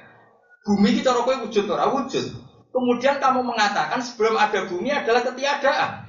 bumi 0.63 0.89
kita 1.01 1.09
rokok 1.17 1.49
wujud 1.49 1.65
atau 1.65 1.89
wujud 1.97 2.25
kemudian 2.69 3.17
kamu 3.17 3.41
mengatakan 3.41 3.99
sebelum 4.05 4.37
ada 4.37 4.69
bumi 4.69 4.93
adalah 4.93 5.25
ketiadaan 5.25 6.05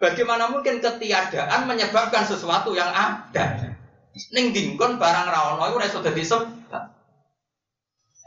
bagaimana 0.00 0.48
mungkin 0.48 0.80
ketiadaan 0.80 1.68
menyebabkan 1.68 2.24
sesuatu 2.24 2.72
yang 2.72 2.88
ada 2.88 3.76
ning 4.32 4.56
dingkon 4.56 4.96
barang 4.96 5.28
rawono 5.28 5.68
itu 5.68 5.76
ora 5.76 5.86
iso 5.86 6.00
dadi 6.00 6.24
sebab 6.24 6.60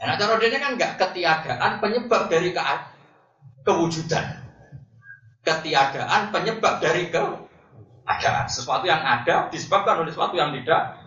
Nah, 0.04 0.20
cara 0.20 0.36
dia 0.36 0.60
kan 0.60 0.76
nggak 0.76 1.00
ketiadaan 1.00 1.80
penyebab 1.80 2.28
dari 2.28 2.52
ke 2.52 2.62
kewujudan. 3.64 4.42
Ketiadaan 5.40 6.28
penyebab 6.28 6.82
dari 6.84 7.08
keadaan. 7.08 8.46
Sesuatu 8.50 8.84
yang 8.84 9.00
ada 9.00 9.48
disebabkan 9.48 10.04
oleh 10.04 10.12
sesuatu 10.12 10.36
yang 10.36 10.52
tidak. 10.52 11.03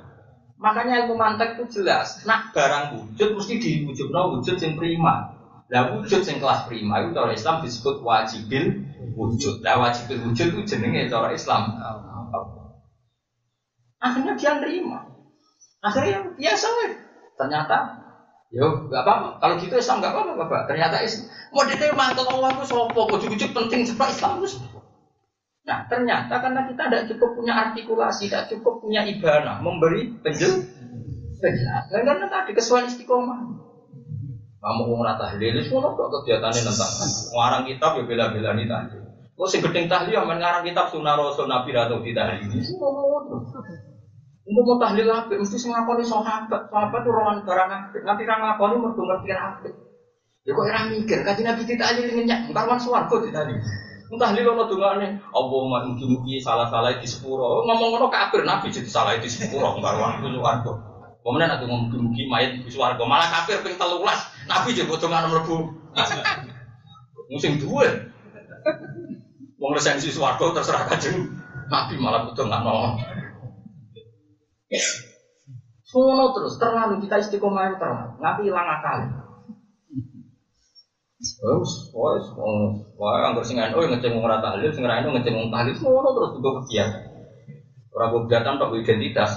Makanya 0.58 1.06
ilmu 1.06 1.14
mantek 1.14 1.58
itu 1.58 1.82
jelas. 1.82 2.26
Nah, 2.26 2.50
barang 2.50 2.98
wujud 2.98 3.38
mesti 3.38 3.62
diwujud 3.62 4.10
no 4.10 4.38
wujud 4.38 4.58
yang 4.58 4.74
prima. 4.74 5.38
Nah, 5.70 5.82
wujud 5.94 6.26
yang 6.26 6.38
kelas 6.42 6.66
prima 6.66 7.06
itu 7.06 7.14
cara 7.14 7.32
Islam 7.34 7.62
disebut 7.62 8.02
wajibil 8.02 8.66
wujud. 9.14 9.62
Nah, 9.62 9.78
wajibil 9.78 10.18
wujud 10.26 10.48
itu 10.58 10.62
jenenge 10.66 11.14
cara 11.14 11.30
Islam. 11.30 11.78
Akhirnya 14.02 14.34
dia 14.34 14.52
nerima. 14.58 15.06
Akhirnya 15.82 16.34
biasa 16.34 16.68
Ternyata 17.38 17.78
Yo, 18.48 18.88
gak 18.88 19.04
apa-apa. 19.04 19.44
Kalau 19.44 19.54
gitu 19.60 19.76
Islam 19.76 20.00
gak 20.00 20.16
apa-apa, 20.16 20.32
Bapak. 20.40 20.62
Ternyata 20.72 21.04
Islam. 21.04 21.28
Mau 21.52 21.68
dia 21.68 21.92
mantel 21.92 22.32
Allah 22.32 22.56
itu 22.56 22.64
sopo, 22.72 23.02
ujuk-ujuk 23.12 23.52
penting 23.52 23.84
sebab 23.84 24.08
Islam 24.08 24.40
itu. 24.40 24.77
Nah, 25.68 25.84
ternyata 25.92 26.40
karena 26.40 26.64
kita 26.72 26.88
tidak 26.88 27.04
cukup 27.12 27.30
punya 27.36 27.54
artikulasi, 27.60 28.32
tidak 28.32 28.48
cukup 28.48 28.80
punya 28.80 29.04
ibana, 29.04 29.60
memberi 29.60 30.16
penjel, 30.24 30.64
penjelasan. 31.44 32.08
Karena 32.08 32.26
tadi 32.32 32.56
kesuai 32.56 32.88
istiqomah. 32.88 33.68
Kamu 34.58 34.84
mau 34.90 35.04
rata 35.04 35.36
tahlil, 35.36 35.60
semua 35.60 35.92
kok 35.92 36.08
kegiatannya 36.08 36.62
tentang 36.66 36.92
ngarang 37.36 37.64
kitab 37.68 37.92
ya 38.00 38.04
bela-bela 38.08 38.52
nih 38.56 38.66
tadi. 38.66 38.98
Kok 39.38 39.48
sing 39.52 39.60
gedeng 39.62 39.92
tahlil 39.92 40.16
yang 40.18 40.26
ngarang 40.26 40.64
kitab 40.64 40.88
sunnah 40.90 41.20
rasul 41.20 41.46
nabi 41.46 41.76
atau 41.76 42.02
tidak 42.02 42.42
ini 42.42 42.58
semua 42.64 42.90
mau 42.90 43.22
Untuk 44.48 44.64
mau 44.64 44.80
tahlil 44.80 45.12
apa? 45.12 45.36
Mesti 45.36 45.60
sing 45.60 45.76
ngakoni 45.76 46.08
sahabat, 46.08 46.72
sahabat 46.72 47.04
itu 47.04 47.12
orang 47.12 47.44
barang 47.44 47.70
apik. 47.70 48.02
Nanti 48.08 48.24
orang 48.24 48.40
ngakoni 48.48 48.76
mergo 48.80 49.04
ngerti 49.04 49.30
apik. 49.36 49.74
Ya 50.48 50.52
kok 50.56 50.64
orang 50.64 50.88
mikir, 50.96 51.20
kaji 51.28 51.42
nabi 51.44 51.68
ditahlil 51.68 52.08
ngenyak, 52.08 52.40
karwan 52.56 52.80
swarga 52.80 53.16
ditahlil. 53.20 53.60
Entah 54.08 54.32
li 54.32 54.40
ono 54.48 54.64
dongane, 54.64 55.20
Allahumma 55.36 55.84
mugi-mugi 55.84 56.40
salah-salah 56.40 56.96
di 56.96 57.08
sepuro. 57.08 57.68
Ngomong 57.68 57.90
ngono 57.92 58.08
kafir 58.08 58.48
nabi 58.48 58.72
jadi 58.72 58.88
salah 58.88 59.20
di 59.20 59.28
sepuro, 59.28 59.76
karwan 59.84 60.24
swarga. 60.24 60.72
Kemudian 61.20 61.52
aku 61.52 61.68
ngomong 61.68 61.92
mugi 62.08 62.24
mayat 62.32 62.64
di 62.64 62.72
swarga, 62.72 63.04
malah 63.04 63.28
kafir 63.28 63.60
ping 63.60 63.76
13. 63.76 64.48
Nabi 64.48 64.70
juga 64.72 64.96
potongan 64.96 65.28
nomor 65.28 65.42
bu. 65.44 65.58
Musim 67.36 67.60
dua. 67.60 68.08
Wong 69.60 69.72
resensi 69.76 70.08
swarga 70.08 70.56
terserah 70.56 70.88
kajeng. 70.88 71.28
Nabi 71.68 72.00
malah 72.00 72.32
potongan 72.32 72.64
nomor. 72.64 72.96
Sono 75.84 76.32
terus 76.32 76.56
terlalu 76.56 77.04
kita 77.04 77.20
istiqomah 77.28 77.76
terlalu. 77.76 78.24
Nabi 78.24 78.42
hilang 78.48 78.68
akal. 78.72 79.27
Terus, 81.18 81.90
wah, 81.98 82.14
wah, 82.94 83.26
anggur 83.26 83.42
sing 83.42 83.58
anu 83.58 83.82
ngeceng 83.82 84.14
wong 84.14 84.30
ora 84.30 84.38
tahlil, 84.38 84.70
sing 84.70 84.86
ora 84.86 85.02
anu 85.02 85.18
ngeceng 85.18 85.34
wong 85.34 85.50
tahlil, 85.50 85.74
ngono 85.74 86.10
terus 86.14 86.30
juga 86.38 86.50
kegiatan. 86.62 87.04
Ora 87.90 88.06
kegiatan 88.14 88.62
tok 88.62 88.78
identitas. 88.78 89.32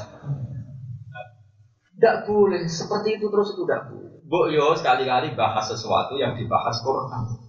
Tidak 1.96 2.16
boleh, 2.28 2.68
seperti 2.68 3.16
itu 3.16 3.26
terus 3.32 3.56
itu 3.56 3.64
tidak 3.64 3.88
boleh. 3.88 4.12
Bu 4.28 4.52
yo 4.52 4.76
sekali-kali 4.76 5.32
bahas 5.32 5.72
sesuatu 5.72 6.20
yang 6.20 6.36
dibahas 6.36 6.76
Quran. 6.84 7.40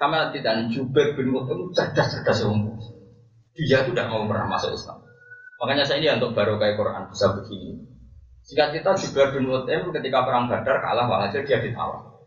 Sama 0.00 0.32
tidak 0.32 0.72
Jubair 0.72 1.12
bin 1.12 1.28
Mut'im 1.28 1.68
cerdas-cerdas 1.76 2.48
umum. 2.48 2.72
Dia 3.52 3.84
itu 3.84 3.92
tidak 3.92 4.08
mau 4.08 4.24
pernah 4.24 4.48
masuk 4.48 4.72
Islam. 4.72 5.04
Makanya 5.60 5.84
saya 5.84 6.00
ini 6.00 6.08
untuk 6.16 6.32
baru 6.32 6.56
kayak 6.56 6.78
Quran 6.78 7.10
bisa 7.12 7.34
begini. 7.36 7.84
Jika 8.48 8.72
kita 8.72 8.96
Jubair 8.96 9.28
bin 9.36 9.44
Mut'im 9.44 9.92
ketika 9.92 10.24
perang 10.24 10.48
Badar 10.48 10.80
kalah 10.80 11.04
walhasil 11.04 11.44
dia 11.44 11.60
ditawan. 11.60 12.17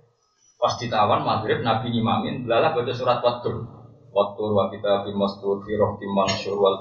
Pas 0.62 0.78
ditawan 0.78 1.26
maghrib 1.26 1.66
Nabi 1.66 1.90
ngimamin, 1.90 2.46
belalah 2.46 2.78
baca 2.78 2.94
surat 2.94 3.18
Wadur. 3.26 3.66
Wadur 4.14 4.50
wa 4.54 4.70
kita 4.70 5.02
bimastur 5.10 5.66
fi 5.66 5.74
rohti 5.74 6.06
mansur 6.06 6.54
wal 6.62 6.78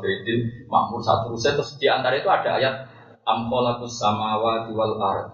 makmur 0.69 1.01
satu 1.01 1.33
terus 1.33 1.81
di 1.81 1.89
antara 1.89 2.21
itu 2.21 2.29
ada 2.29 2.61
ayat 2.61 2.75
amkolakus 3.25 3.97
samawati 3.97 4.77
wal 4.77 5.01
ard 5.01 5.33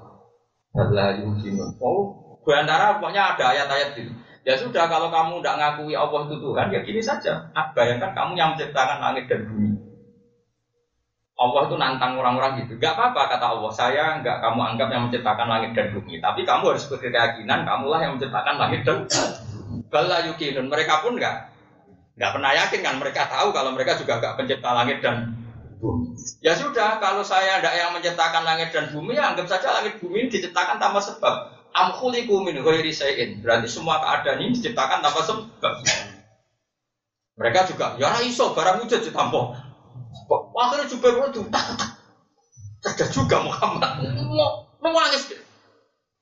Allah 0.77 1.17
yumkinun. 1.19 1.75
Oh, 1.81 2.37
antara 2.53 3.01
pokoknya 3.01 3.35
ada 3.35 3.45
ayat-ayat 3.57 3.97
itu. 3.97 4.13
Ya 4.47 4.55
sudah 4.55 4.87
kalau 4.87 5.11
kamu 5.11 5.43
tidak 5.43 5.57
ngakui 5.59 5.97
Allah 5.99 6.21
itu 6.29 6.37
Tuhan, 6.39 6.71
ya 6.71 6.81
gini 6.87 7.03
saja. 7.03 7.51
Bayangkan 7.75 8.15
kamu 8.15 8.39
yang 8.39 8.55
menciptakan 8.55 9.03
langit 9.03 9.27
dan 9.27 9.43
bumi. 9.49 9.86
Allah 11.37 11.69
itu 11.69 11.77
nantang 11.77 12.17
orang-orang 12.17 12.65
gitu. 12.65 12.81
Gak 12.81 12.97
apa-apa 12.97 13.37
kata 13.37 13.47
Allah. 13.53 13.69
Saya 13.69 14.05
nggak 14.25 14.41
kamu 14.41 14.61
anggap 14.73 14.89
yang 14.89 15.03
menciptakan 15.09 15.47
langit 15.53 15.71
dan 15.77 15.93
bumi. 15.93 16.17
Tapi 16.17 16.49
kamu 16.49 16.65
harus 16.73 16.89
berkeyakinan 16.89 17.69
kamulah 17.69 18.01
yang 18.01 18.17
menciptakan 18.17 18.57
langit 18.57 18.89
dan 18.89 19.05
Bala 19.93 20.25
yukinun. 20.25 20.73
Mereka 20.73 21.05
pun 21.05 21.21
nggak 21.21 21.37
nggak 22.17 22.31
pernah 22.33 22.51
yakin 22.57 22.81
kan. 22.81 22.97
Mereka 22.97 23.23
tahu 23.29 23.53
kalau 23.53 23.77
mereka 23.77 24.01
juga 24.01 24.17
nggak 24.17 24.35
pencipta 24.41 24.71
langit 24.73 25.05
dan 25.05 25.37
bumi. 25.77 26.17
Ya 26.41 26.57
sudah, 26.57 26.97
kalau 27.05 27.21
saya 27.21 27.61
tidak 27.61 27.75
yang 27.77 27.91
menciptakan 27.93 28.43
langit 28.43 28.73
dan 28.73 28.89
bumi, 28.89 29.21
ya 29.21 29.37
anggap 29.37 29.47
saja 29.53 29.77
langit 29.77 30.01
bumi 30.01 30.33
diciptakan 30.33 30.81
tanpa 30.81 31.05
sebab. 31.05 31.53
Amkhuliku 31.77 32.41
min 32.41 32.57
ghairi 32.65 32.97
sayin. 32.97 33.45
Berarti 33.45 33.69
semua 33.69 34.01
keadaan 34.01 34.41
ini 34.41 34.57
diciptakan 34.57 35.05
tanpa 35.05 35.21
sebab. 35.21 35.75
Mereka 37.37 37.69
juga, 37.69 38.01
ya 38.01 38.17
iso 38.25 38.57
barang 38.57 38.89
wujud 38.89 39.05
ditampo. 39.05 39.53
Akhirnya 40.31 40.87
juga 40.91 41.09
itu 41.31 41.43
cerdas 42.83 43.11
juga 43.11 43.37
Muhammad. 43.43 44.03
Mau 44.81 44.91
nangis. 44.95 45.35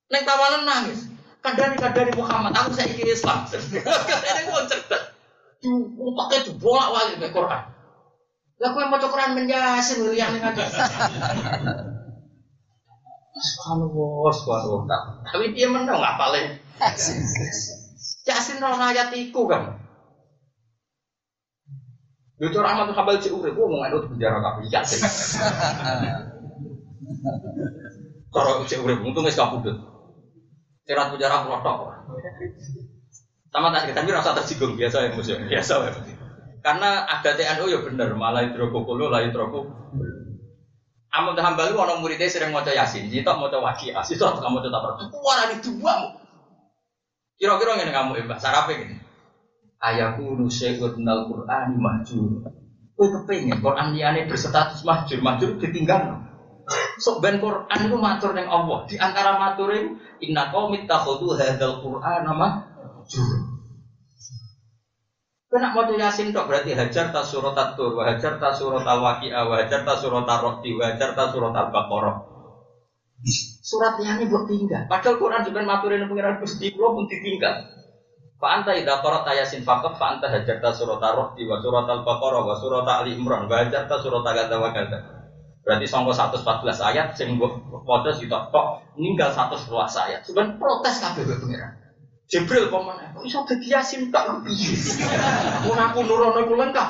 Neng 0.08 0.22
tawanan 0.24 0.64
nangis. 0.64 1.10
Kadari 1.44 1.76
kadari 1.76 2.12
Muhammad, 2.16 2.56
aku 2.56 2.72
saya 2.72 2.88
ingin 2.88 3.12
Islam. 3.12 3.44
Ini 3.44 4.48
pun 4.48 4.64
cerdas. 4.64 5.12
Tuh, 5.60 5.92
pakai 6.16 6.44
tuh 6.44 6.56
bolak 6.56 6.88
balik 6.92 7.16
ke 7.20 7.28
Quran. 7.32 7.62
Lah 8.60 8.68
kowe 8.72 8.84
maca 8.88 9.08
Quran 9.12 9.36
men 9.36 9.48
Yasin 9.48 10.08
lho 10.08 10.12
yang 10.16 10.32
ngene. 10.36 10.64
Subhanallah, 13.34 14.30
subhanallah. 14.30 15.00
Tapi 15.28 15.52
dia 15.52 15.68
menang 15.68 16.00
nggak 16.00 16.16
paling. 16.22 16.46
Yasin 18.24 18.56
roh 18.60 18.76
ayat 18.80 19.12
iku 19.12 19.44
kan. 19.44 19.83
Yo 22.44 22.52
cara 22.52 22.76
Ahmad 22.76 22.92
Hambal 22.92 23.16
cek 23.16 23.32
urip 23.32 23.56
gua 23.56 23.72
ngomong 23.72 23.88
itu 23.88 23.98
penjara 24.12 24.36
kabeh 24.36 24.68
Yasin. 24.68 25.00
Cara 28.28 28.60
cek 28.68 28.84
urip 28.84 29.00
untung 29.00 29.24
wis 29.24 29.32
kabudut. 29.32 29.80
Cerat 30.84 31.08
penjara 31.08 31.40
klotok. 31.40 32.04
Sama 33.48 33.72
tak 33.72 33.96
tapi 33.96 34.12
rasa 34.12 34.36
tersinggung 34.36 34.76
biasa 34.76 35.08
ya 35.08 35.16
musuh 35.16 35.40
biasa 35.40 35.74
ya. 35.88 35.92
Karena 36.60 37.08
ada 37.08 37.32
TNU 37.32 37.64
ya 37.70 37.80
bener, 37.80 38.12
malah 38.12 38.44
hidrokokolo, 38.44 39.08
lah 39.08 39.24
hidroko. 39.24 39.72
Ahmad 41.14 41.38
Hambal 41.40 41.72
orang 41.72 42.02
muridnya 42.04 42.28
sering 42.28 42.52
mau 42.52 42.60
yasin, 42.60 43.08
jadi 43.08 43.24
tak 43.24 43.40
mau 43.40 43.48
wakiah, 43.48 44.02
sih 44.02 44.18
tak 44.18 44.36
kamu 44.42 44.58
tetap 44.58 44.82
berarti 44.82 45.06
Wah 45.14 45.46
di 45.46 45.56
dua 45.62 45.94
Kira-kira 47.38 47.78
ini 47.78 47.94
kamu 47.94 48.26
imbah, 48.26 48.38
sarapnya 48.42 48.93
Ayahku 49.84 50.40
nusyai'ud 50.40 50.96
minal 50.96 51.28
Qur'an 51.28 51.76
mahjur. 51.76 52.40
Kue 52.96 53.06
kepengen 53.12 53.60
Quran 53.60 53.92
liane 53.92 54.24
berstatus 54.24 54.80
mahjur, 54.88 55.20
mahjur 55.20 55.60
ditinggal. 55.60 56.24
Sok 56.96 57.20
ben 57.20 57.36
Quran 57.36 57.80
itu 57.84 57.96
matur 58.00 58.32
yang 58.32 58.48
Allah. 58.48 58.88
Di 58.88 58.96
antara 58.96 59.36
maturin 59.36 60.00
inna 60.24 60.48
qaumit 60.48 60.88
takhudhu 60.88 61.36
hadzal 61.36 61.84
Qur'an 61.84 62.24
mahjur. 62.24 63.54
Kena 65.54 65.70
mau 65.70 65.86
yasin 65.86 66.34
tok 66.34 66.50
berarti 66.50 66.74
hajar 66.74 67.14
tas 67.14 67.30
surat 67.30 67.54
tur, 67.78 67.94
hajar 68.02 68.42
tas 68.42 68.58
surat 68.58 68.82
al 68.82 68.98
waqiah, 68.98 69.46
hajar 69.46 69.86
tas 69.86 70.02
surat 70.02 70.26
roti, 70.26 70.74
hajar 70.74 71.14
tas 71.14 71.30
surat 71.30 71.54
al 71.54 71.70
baqarah. 71.70 72.26
Surat 73.62 73.94
yang 74.02 74.18
ini 74.18 74.26
buat 74.26 74.50
tinggal. 74.50 74.90
Padahal 74.90 75.14
Quran 75.14 75.46
juga 75.46 75.62
maturin 75.62 76.10
pengiran 76.10 76.42
gusti 76.42 76.74
pun 76.74 77.06
ditinggal. 77.06 77.70
Fa 78.44 78.60
anta 78.60 78.76
idza 78.76 79.00
qara'ta 79.00 79.32
yasin 79.40 79.64
faqat 79.64 79.96
fa 79.96 80.12
anta 80.12 80.28
hajarta 80.28 80.68
surat 80.76 81.00
ar-rahdi 81.00 81.48
wa 81.48 81.56
surat 81.64 81.88
al-baqarah 81.88 82.44
wa 82.44 82.52
surat 82.60 82.84
ali 82.84 83.16
imran 83.16 83.48
wa 83.48 83.56
hajarta 83.56 83.96
surat 84.04 84.20
kadza 84.20 84.60
wa 84.60 84.68
kadza. 84.68 85.00
Berarti 85.64 85.88
sangko 85.88 86.12
114 86.12 86.76
ayat 86.92 87.16
sing 87.16 87.40
waca 87.40 88.12
sitok 88.12 88.52
tok 88.52 88.84
ninggal 89.00 89.32
111 89.32 89.64
ayat. 89.96 90.20
Sebenarnya 90.28 90.60
protes 90.60 91.00
kabeh 91.00 91.24
pengiran. 91.24 91.72
Jibril 92.28 92.68
paman, 92.68 93.16
kok 93.16 93.24
iso 93.24 93.48
dadi 93.48 93.64
yasin 93.72 94.12
tak 94.12 94.28
piye? 94.44 94.76
Mun 95.64 95.80
aku 95.80 96.04
nurono 96.04 96.44
iku 96.44 96.60
lengkap. 96.60 96.88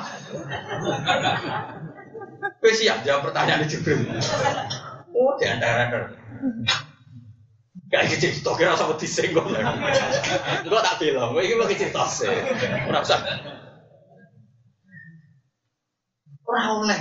Wis 2.67 2.83
siap 2.83 3.07
jawab 3.07 3.31
pertanyaan 3.31 3.63
Jibril. 3.71 4.11
Oh, 5.15 5.39
di 5.39 5.47
Kayak 7.95 8.11
gitu, 8.11 8.27
cerita 8.27 8.51
kira 8.59 8.75
sama 8.75 8.99
disenggol. 8.99 9.55
Enggak 9.55 10.83
tak 10.83 10.99
bilang, 10.99 11.31
ini 11.39 11.55
mau 11.55 11.71
cerita 11.71 12.03
sih. 12.11 12.27
Merasa. 12.91 13.23
Ora 16.43 16.63
oleh. 16.75 16.99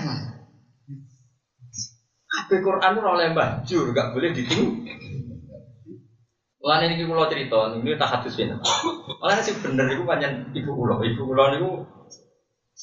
Kabeh 2.30 2.60
Quran 2.62 3.02
ora 3.02 3.10
oleh 3.18 3.34
banjur, 3.34 3.90
gak 3.90 4.14
boleh 4.14 4.38
diting. 4.38 4.86
Mulane 6.62 6.94
ini 6.94 7.10
kula 7.10 7.26
cerita, 7.26 7.74
ini 7.74 7.98
tak 7.98 8.14
hadis 8.14 8.38
ini. 8.38 8.54
Mulane 9.18 9.42
sih 9.42 9.58
bener 9.66 9.90
iku 9.98 10.06
pancen 10.06 10.54
ibu 10.54 10.78
kula, 10.78 11.02
ibu 11.02 11.22
kula 11.26 11.58
niku 11.58 11.90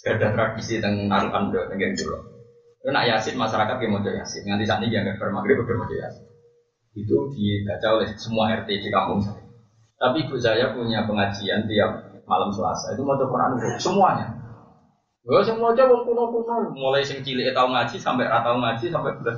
ada 0.03 0.35
tradisi 0.35 0.83
do 0.83 0.91
teng 0.91 1.07
kula. 1.07 2.19
Itu 2.83 2.91
nak 2.91 3.07
yasin 3.07 3.39
masyarakat 3.39 3.77
yang 3.79 3.91
mau 3.95 4.03
yasin, 4.03 4.51
nganti 4.51 4.67
ini 4.67 4.87
jangan 4.91 5.15
bermaghrib 5.15 5.63
udah 5.63 5.77
mau 5.79 5.87
yasin. 5.87 6.30
Itu 6.95 7.31
dibaca 7.31 7.87
oleh 7.99 8.09
semua 8.19 8.51
RT 8.51 8.69
di 8.69 8.91
kampung 8.91 9.23
saya. 9.23 9.43
Tapi 10.01 10.27
ibu 10.27 10.35
saya 10.41 10.73
punya 10.73 11.05
pengajian 11.05 11.69
tiap 11.69 11.91
malam 12.25 12.49
Selasa 12.51 12.97
itu 12.97 13.03
mau 13.05 13.19
Quran 13.19 13.59
semuanya. 13.77 14.27
Gak 15.21 15.45
semua 15.45 15.77
aja 15.77 15.85
wong 15.85 16.09
kuno 16.09 16.33
kuno, 16.33 16.73
mulai 16.73 17.05
sing 17.05 17.21
cilik 17.21 17.53
tahu 17.53 17.69
ngaji 17.69 18.01
sampai 18.01 18.25
ratau 18.25 18.57
ngaji 18.57 18.89
sampai 18.89 19.13
belas 19.21 19.37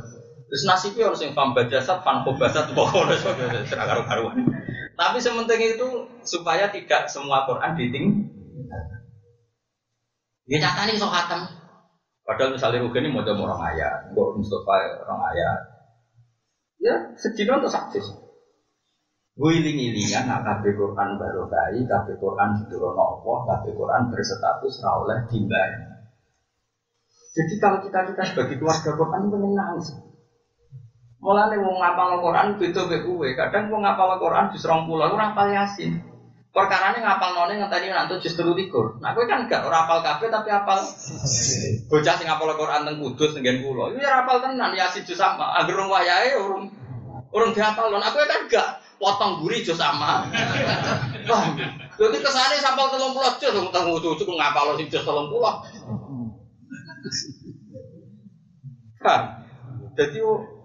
Terus 0.53 0.69
nasibnya 0.69 1.09
harus 1.09 1.25
yang 1.25 1.33
fam 1.33 1.57
bajasat, 1.57 2.05
fam 2.05 2.29
kobasat, 2.29 2.77
pokoknya 2.77 3.65
serah 3.65 3.89
karu-karuan. 3.89 4.45
Tapi 4.93 5.17
sementing 5.17 5.81
itu 5.81 5.89
supaya 6.29 6.69
tidak 6.69 7.09
semua 7.09 7.49
Quran 7.49 7.73
diting. 7.73 8.07
Dia 10.45 10.61
nyata 10.61 10.85
nih 10.85 11.01
sok 11.01 11.09
hatam. 11.09 11.49
Padahal 12.29 12.53
misalnya 12.53 12.85
Rugen 12.85 13.09
ini 13.09 13.17
mau 13.17 13.25
jadi 13.25 13.41
orang 13.41 13.65
ayat, 13.65 14.13
Mbok 14.13 14.45
Mustafa 14.45 15.01
orang 15.09 15.21
ayat. 15.33 15.72
Ya, 16.83 17.15
sedino 17.15 17.63
untuk 17.63 17.71
saksis. 17.71 18.03
Wiling-ilingan 19.39 20.29
nak 20.29 20.43
kabeh 20.45 20.75
Quran 20.75 21.15
baru 21.15 21.47
kai, 21.47 21.79
kabeh 21.87 22.19
Quran 22.19 22.59
diturunno 22.59 23.23
Allah, 23.23 23.39
kabeh 23.49 23.73
Quran 23.73 24.11
berstatus 24.11 24.83
ra 24.83 24.99
oleh 24.99 25.19
Jadi 27.33 27.55
kalau 27.57 27.79
kita 27.81 28.13
kita 28.13 28.23
sebagai 28.29 28.61
keluarga 28.61 28.91
Quran 28.93 29.31
menyenang 29.31 29.79
sih. 29.81 29.97
Mulane 31.23 31.55
wong 31.55 31.79
ngapal 31.79 32.19
Quran 32.19 32.59
beda 32.59 32.83
mek. 32.91 33.07
Kadang 33.39 33.71
wong 33.71 33.87
ngapal 33.87 34.19
Quran 34.19 34.51
di 34.51 34.59
20 34.59 34.91
ora 34.91 35.31
hafal 35.31 35.49
Yasin. 35.55 36.12
Perkara 36.53 36.93
ini 36.93 37.01
ngapal 37.01 37.33
none 37.33 37.57
ngenteni 37.57 37.89
nanti 37.89 38.21
justru 38.21 38.53
tikur. 38.53 39.01
Nah, 39.01 39.17
kowe 39.17 39.25
kan 39.25 39.49
gak 39.49 39.65
ora 39.65 39.89
hafal 39.89 40.05
kabeh 40.05 40.29
tapi 40.29 40.53
hafal. 40.53 40.85
Bocah 41.89 42.15
sing 42.21 42.29
ngapal 42.29 42.53
Quran 42.61 42.85
teng 42.85 43.01
Kudus 43.01 43.33
nggen 43.41 43.65
kula. 43.65 43.97
Iku 43.97 44.05
ya 44.05 44.21
hafal 44.21 44.45
tenan 44.45 44.77
Yasin 44.77 45.01
juz 45.09 45.17
sama. 45.17 45.49
Angger 45.57 45.81
wong 45.81 45.89
wayahe 45.89 46.37
urung 46.37 46.69
urung 47.33 47.57
dihafal. 47.57 47.89
Nah, 47.89 48.13
kowe 48.13 48.29
kan 48.29 48.45
gak 48.53 48.85
potong 49.01 49.41
guri 49.41 49.65
juz 49.65 49.81
sama. 49.81 50.29
Jadi 51.97 52.17
kesane 52.21 52.61
sampal 52.61 52.93
30 53.01 53.41
juz 53.41 53.57
wong 53.57 53.73
teng 53.73 53.89
Kudus 53.89 54.21
ngapal 54.21 54.77
sing 54.77 54.93
juz 54.93 55.09
30. 55.09 55.33
Paham? 59.01 59.23
Jadi 59.97 60.21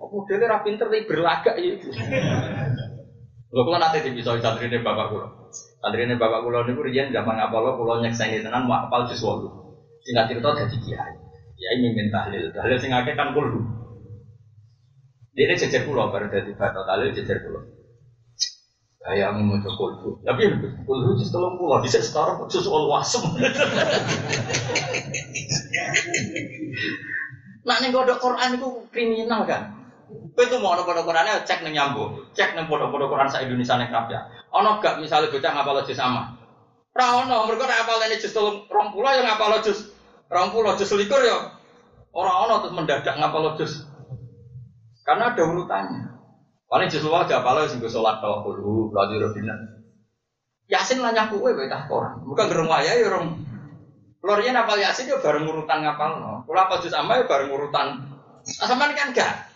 modelnya 0.08 0.52
ra 0.52 0.60
pinter 0.68 0.92
tapi 0.92 1.08
berlagak 1.08 1.56
ya. 1.64 1.80
Lho 3.48 3.62
kula 3.64 3.80
nate 3.80 4.04
bisa 4.12 4.36
santrine 4.36 4.84
bapak 4.84 5.16
kula. 5.16 5.28
Santrine 5.78 6.18
bapak 6.18 6.42
kula 6.42 6.66
niku 6.66 6.82
riyen 6.82 7.14
zaman 7.14 7.38
apal 7.38 7.78
kula 7.78 8.02
nyekseni 8.02 8.42
tenan 8.42 8.66
mau 8.66 8.90
apal 8.90 9.06
jus 9.06 9.22
8. 9.22 9.46
Singkat 10.02 10.26
cerita 10.34 10.50
dadi 10.58 10.78
kiai. 10.82 11.14
Kiai 11.58 11.78
mimpin 11.82 12.10
tahlil. 12.10 12.50
Tahlil 12.50 12.78
sing 12.82 12.90
akeh 12.94 13.14
kan. 13.14 13.34
Dia 15.38 15.46
ini 15.46 15.54
jejer 15.54 15.86
kula 15.86 16.10
baru 16.10 16.34
dadi 16.34 16.52
bapak 16.58 16.82
tahlil 16.82 17.14
jejer 17.14 17.38
kula. 17.46 17.62
Kayak 18.98 19.38
mau 19.38 19.56
kulhu. 19.62 20.18
Tapi 20.26 20.50
kulhu 20.84 21.10
tolong 21.30 21.56
kula 21.62 21.86
bisa 21.86 22.02
sekarang 22.02 22.42
jus 22.50 22.66
wasem. 22.66 23.24
Nak 27.68 27.78
nih 27.84 27.92
kodok 27.92 28.18
Quran 28.24 28.56
itu 28.58 28.70
kriminal 28.96 29.44
kan? 29.44 29.78
Kowe 30.08 30.44
itu 30.48 30.56
mau 30.64 30.72
ono 30.72 30.88
kodok 30.88 31.04
Qurannya 31.04 31.44
cek 31.44 31.68
nih 31.68 31.76
nyambung, 31.76 32.32
cek 32.32 32.56
nih 32.56 32.64
kodok-kodok 32.72 33.12
Quran 33.12 33.28
sa 33.28 33.44
Indonesia 33.44 33.76
nih 33.76 33.92
ya. 33.92 34.22
Ono 34.54 34.80
gak 34.80 35.04
misalnya 35.04 35.32
bocah 35.32 35.52
ngapal 35.52 35.84
jus 35.84 36.00
sama? 36.00 36.38
Ra 36.96 37.06
ono, 37.22 37.46
mereka 37.46 37.70
nek 37.70 37.84
apal 37.86 38.02
ini 38.10 38.18
jus 38.18 38.34
tolong 38.34 38.66
rong 38.66 38.90
pulau 38.96 39.14
yang 39.14 39.28
ngapal 39.28 39.60
jus 39.62 39.92
rong 40.32 40.50
pulau 40.56 40.74
jus 40.80 40.96
likur 40.96 41.20
ya. 41.22 41.54
Orang 42.16 42.48
ono 42.48 42.54
terus 42.64 42.74
mendadak 42.74 43.16
ngapal 43.20 43.54
jus. 43.60 43.86
Karena 45.04 45.36
ada 45.36 45.44
urutannya. 45.44 46.02
Paling 46.68 46.92
jus 46.92 47.06
luar 47.06 47.24
aja 47.28 47.40
apal 47.40 47.64
sing 47.70 47.80
sholat 47.80 48.20
tau 48.20 48.44
kulo, 48.44 48.92
lagi 48.92 49.16
robina. 49.22 49.56
Yasin 50.68 51.00
nanya 51.00 51.32
kue 51.32 51.56
bae 51.56 51.72
tak 51.72 51.88
Quran. 51.88 52.28
Bukan 52.28 52.52
gerung 52.52 52.68
waya 52.68 52.92
ya 52.92 53.08
orang 53.08 53.40
Lorinya 54.20 54.66
napal 54.66 54.76
yasin 54.82 55.08
ya 55.08 55.22
bareng 55.24 55.48
urutan 55.48 55.80
ngapal. 55.86 56.44
Kalau 56.44 56.60
apa 56.60 56.84
jus 56.84 56.92
sama 56.92 57.22
ya 57.22 57.30
bareng 57.30 57.54
urutan. 57.54 57.88
Nah, 58.44 58.66
sama 58.68 58.92
kan 58.92 59.16
enggak. 59.16 59.48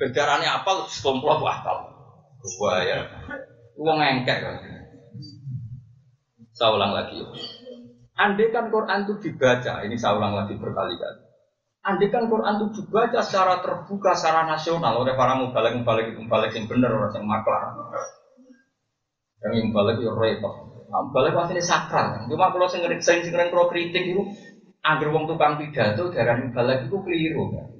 Bendarane 0.00 0.48
apal 0.48 0.88
sekomplo 0.90 1.44
apal. 1.46 1.92
Wah 2.58 2.80
ya. 2.82 3.06
Uang 3.78 3.98
engkek 4.00 4.38
kan. 4.44 4.56
Saya 6.52 6.76
ulang 6.76 6.92
lagi. 6.92 7.24
Andai 8.12 8.52
kan 8.52 8.68
Quran 8.68 9.08
itu 9.08 9.14
dibaca, 9.24 9.80
ini 9.82 9.96
saya 9.96 10.20
ulang 10.20 10.36
lagi 10.36 10.54
berkali-kali. 10.60 11.20
Andai 11.82 12.12
kan 12.12 12.28
Quran 12.28 12.60
itu 12.60 12.66
dibaca 12.84 13.18
secara 13.24 13.58
terbuka, 13.64 14.12
secara 14.12 14.44
nasional 14.44 15.00
oleh 15.00 15.16
para 15.16 15.34
mubalik, 15.40 15.80
mubalik 15.80 16.12
mubalik 16.14 16.52
yang 16.52 16.68
benar, 16.68 16.92
orang 16.92 17.16
yang 17.16 17.24
maklar. 17.24 17.72
Yang 19.42 19.72
mubalik 19.72 19.96
itu 19.98 20.12
repot. 20.12 20.54
Nah, 20.92 21.08
balik 21.08 21.32
pasti 21.32 21.56
ini 21.56 21.64
sakral. 21.64 22.28
Cuma 22.28 22.52
kalau 22.52 22.68
sing 22.68 22.84
kalau 22.84 23.66
kritik 23.72 24.04
itu, 24.12 24.22
agar 24.84 25.08
wong 25.08 25.24
tukang 25.24 25.56
pidato 25.56 26.12
darah 26.12 26.36
balik 26.52 26.84
itu 26.84 26.96
keliru. 27.00 27.48
Kan? 27.48 27.71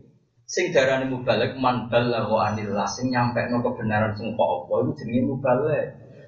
Sing 0.52 0.68
darah 0.68 1.00
balik 1.00 1.56
man 1.56 1.88
wa 1.88 2.40
anillah 2.44 2.84
sing 2.84 3.08
nyampe 3.08 3.40
no 3.48 3.64
kebenaran 3.64 4.12
sing 4.12 4.36
apa 4.36 4.44
apa 4.44 4.72
itu 4.84 4.90
jenenge 5.00 5.40
balik. 5.40 5.86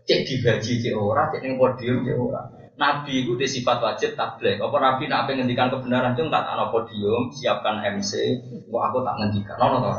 Cek 0.09 0.20
dibaji 0.25 0.72
cek 0.81 0.97
ora, 0.97 1.29
cek 1.29 1.45
ning 1.45 1.61
podium 1.61 2.01
cek 2.09 2.16
ora. 2.16 2.41
Nabi 2.81 3.22
itu 3.22 3.37
di 3.37 3.45
sifat 3.45 3.85
wajib 3.85 4.16
tabligh. 4.16 4.57
Apa 4.64 4.77
Nabi 4.81 5.12
nak 5.12 5.29
ngendikan 5.29 5.68
kebenaran 5.68 6.16
cung 6.16 6.33
tak 6.33 6.49
ana 6.49 6.72
podium, 6.72 7.29
siapkan 7.37 7.85
MC, 7.85 8.41
kok 8.49 8.83
aku 8.83 9.05
tak 9.05 9.14
ngendikan. 9.20 9.57
Ono 9.61 9.77
to. 9.79 9.93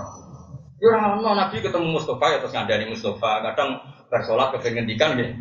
Ya 0.82 0.86
ora 0.91 1.15
ono 1.15 1.30
Nabi 1.38 1.61
ketemu 1.61 1.88
Mustafa 1.93 2.26
ya 2.34 2.38
terus 2.41 2.53
ngandani 2.57 2.86
Mustafa. 2.89 3.45
Kadang 3.45 3.69
bersolat 4.09 4.57
kepengen 4.57 4.89
ngendikan 4.89 5.15
nggih. 5.15 5.32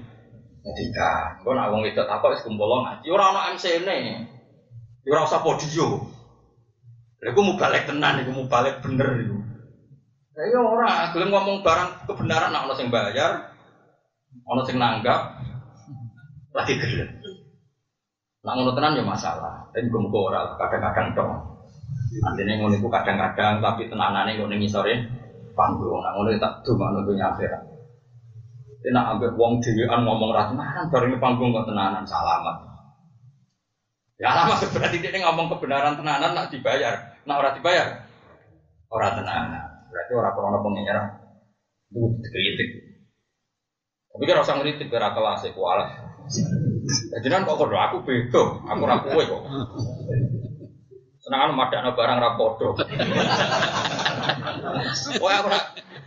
Ketika, 0.64 1.40
gue 1.44 1.52
nak 1.52 1.72
wong 1.76 1.84
itu 1.84 2.00
apa 2.00 2.24
wis 2.32 2.40
kumpul 2.40 2.68
ngaji 2.68 3.08
ora 3.08 3.32
ana 3.32 3.40
MC-ne. 3.56 3.96
Ya 5.04 5.10
ora 5.12 5.24
usah 5.24 5.40
podio. 5.40 6.13
Lha 7.24 7.32
iku 7.32 7.40
balik 7.56 7.88
tenan 7.88 8.20
iku 8.20 8.44
balik 8.44 8.84
bener 8.84 9.08
iku. 9.24 9.40
Lah 10.36 10.44
ya 10.44 10.60
ora 10.60 11.08
gelem 11.16 11.32
ngomong 11.32 11.64
barang 11.64 12.04
kebenaran 12.04 12.52
nak 12.52 12.68
ana 12.68 12.74
sing 12.76 12.92
bayar, 12.92 13.48
ana 14.44 14.62
sing 14.68 14.76
nanggap 14.76 15.32
lagi 16.52 16.76
gelem. 16.76 17.08
Nak 18.44 18.52
ngono 18.60 18.76
tenan 18.76 19.00
ya 19.00 19.04
masalah. 19.08 19.72
Tapi 19.72 19.88
gue 19.88 20.00
muga 20.04 20.18
ora 20.20 20.40
kadang-kadang 20.60 21.16
dong. 21.16 21.32
Artinya 22.28 22.60
ngono 22.60 22.76
iku 22.76 22.92
kadang-kadang 22.92 23.64
tapi 23.64 23.88
tenanane 23.88 24.36
ngono 24.36 24.52
ngisore 24.60 24.92
panggung. 25.56 26.04
Nak 26.04 26.12
ngono 26.12 26.28
tak 26.36 26.60
dumakno 26.60 27.08
dunya 27.08 27.32
akhirat. 27.32 27.62
Enak 28.84 29.04
ambek 29.16 29.32
wong 29.32 29.64
dhewean 29.64 30.04
ngomong 30.04 30.28
ra 30.28 30.44
tenanan 30.44 30.92
bareng 30.92 31.16
panggung 31.16 31.56
kok 31.56 31.72
tenanan 31.72 32.04
salamat. 32.04 32.52
Ya 34.20 34.36
lama 34.36 34.60
berarti 34.60 35.00
dia 35.00 35.24
ngomong 35.24 35.48
kebenaran 35.56 35.96
tenanan 35.96 36.36
nak 36.36 36.52
dibayar, 36.52 37.13
nak 37.24 37.40
ora 37.40 37.56
dibayar. 37.56 37.88
Ora 38.92 39.16
tenanan. 39.16 39.88
Berarti 39.90 40.12
ora 40.14 40.30
krono 40.32 40.58
pengenyar. 40.60 40.98
Itu 41.90 42.20
dikritik. 42.20 42.68
Tapi 44.14 44.24
kan 44.30 44.46
usah 44.46 44.56
ngritik 44.60 44.92
ora 44.94 45.10
kelas 45.10 45.42
e 45.48 45.50
kualas. 45.50 45.90
Jadi 46.84 47.26
kan 47.28 47.44
kok 47.44 47.58
kodo 47.58 47.76
aku 47.76 48.06
beda, 48.06 48.42
aku 48.64 48.80
ora 48.86 49.02
kowe 49.02 49.22
kok. 49.24 49.42
Senangan 51.24 51.56
madakno 51.56 51.96
barang 51.96 52.18
ra 52.20 52.36
padha. 52.38 52.68
Kowe 55.18 55.32
aku 55.32 55.46
ora 55.50 55.60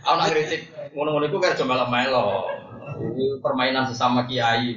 ana 0.08 0.24
ngritik 0.30 0.72
ngono-ngono 0.96 1.28
iku 1.28 1.38
kan 1.42 1.58
cuma 1.58 1.84
melo. 1.84 2.48
Ini 2.98 3.38
permainan 3.44 3.86
sesama 3.92 4.26
kiai. 4.26 4.74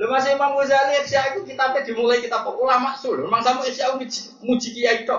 Lu 0.00 0.08
masih 0.08 0.40
Imam 0.40 0.56
Ghazali 0.56 1.04
Isya 1.04 1.36
itu 1.36 1.44
kitabnya 1.44 1.84
dimulai 1.84 2.24
kitab 2.24 2.48
ulama 2.48 2.96
sul. 2.96 3.20
Memang 3.20 3.44
sama 3.44 3.60
Isya 3.68 3.92
muji 4.40 4.68
kiai 4.72 5.04
itu. 5.04 5.16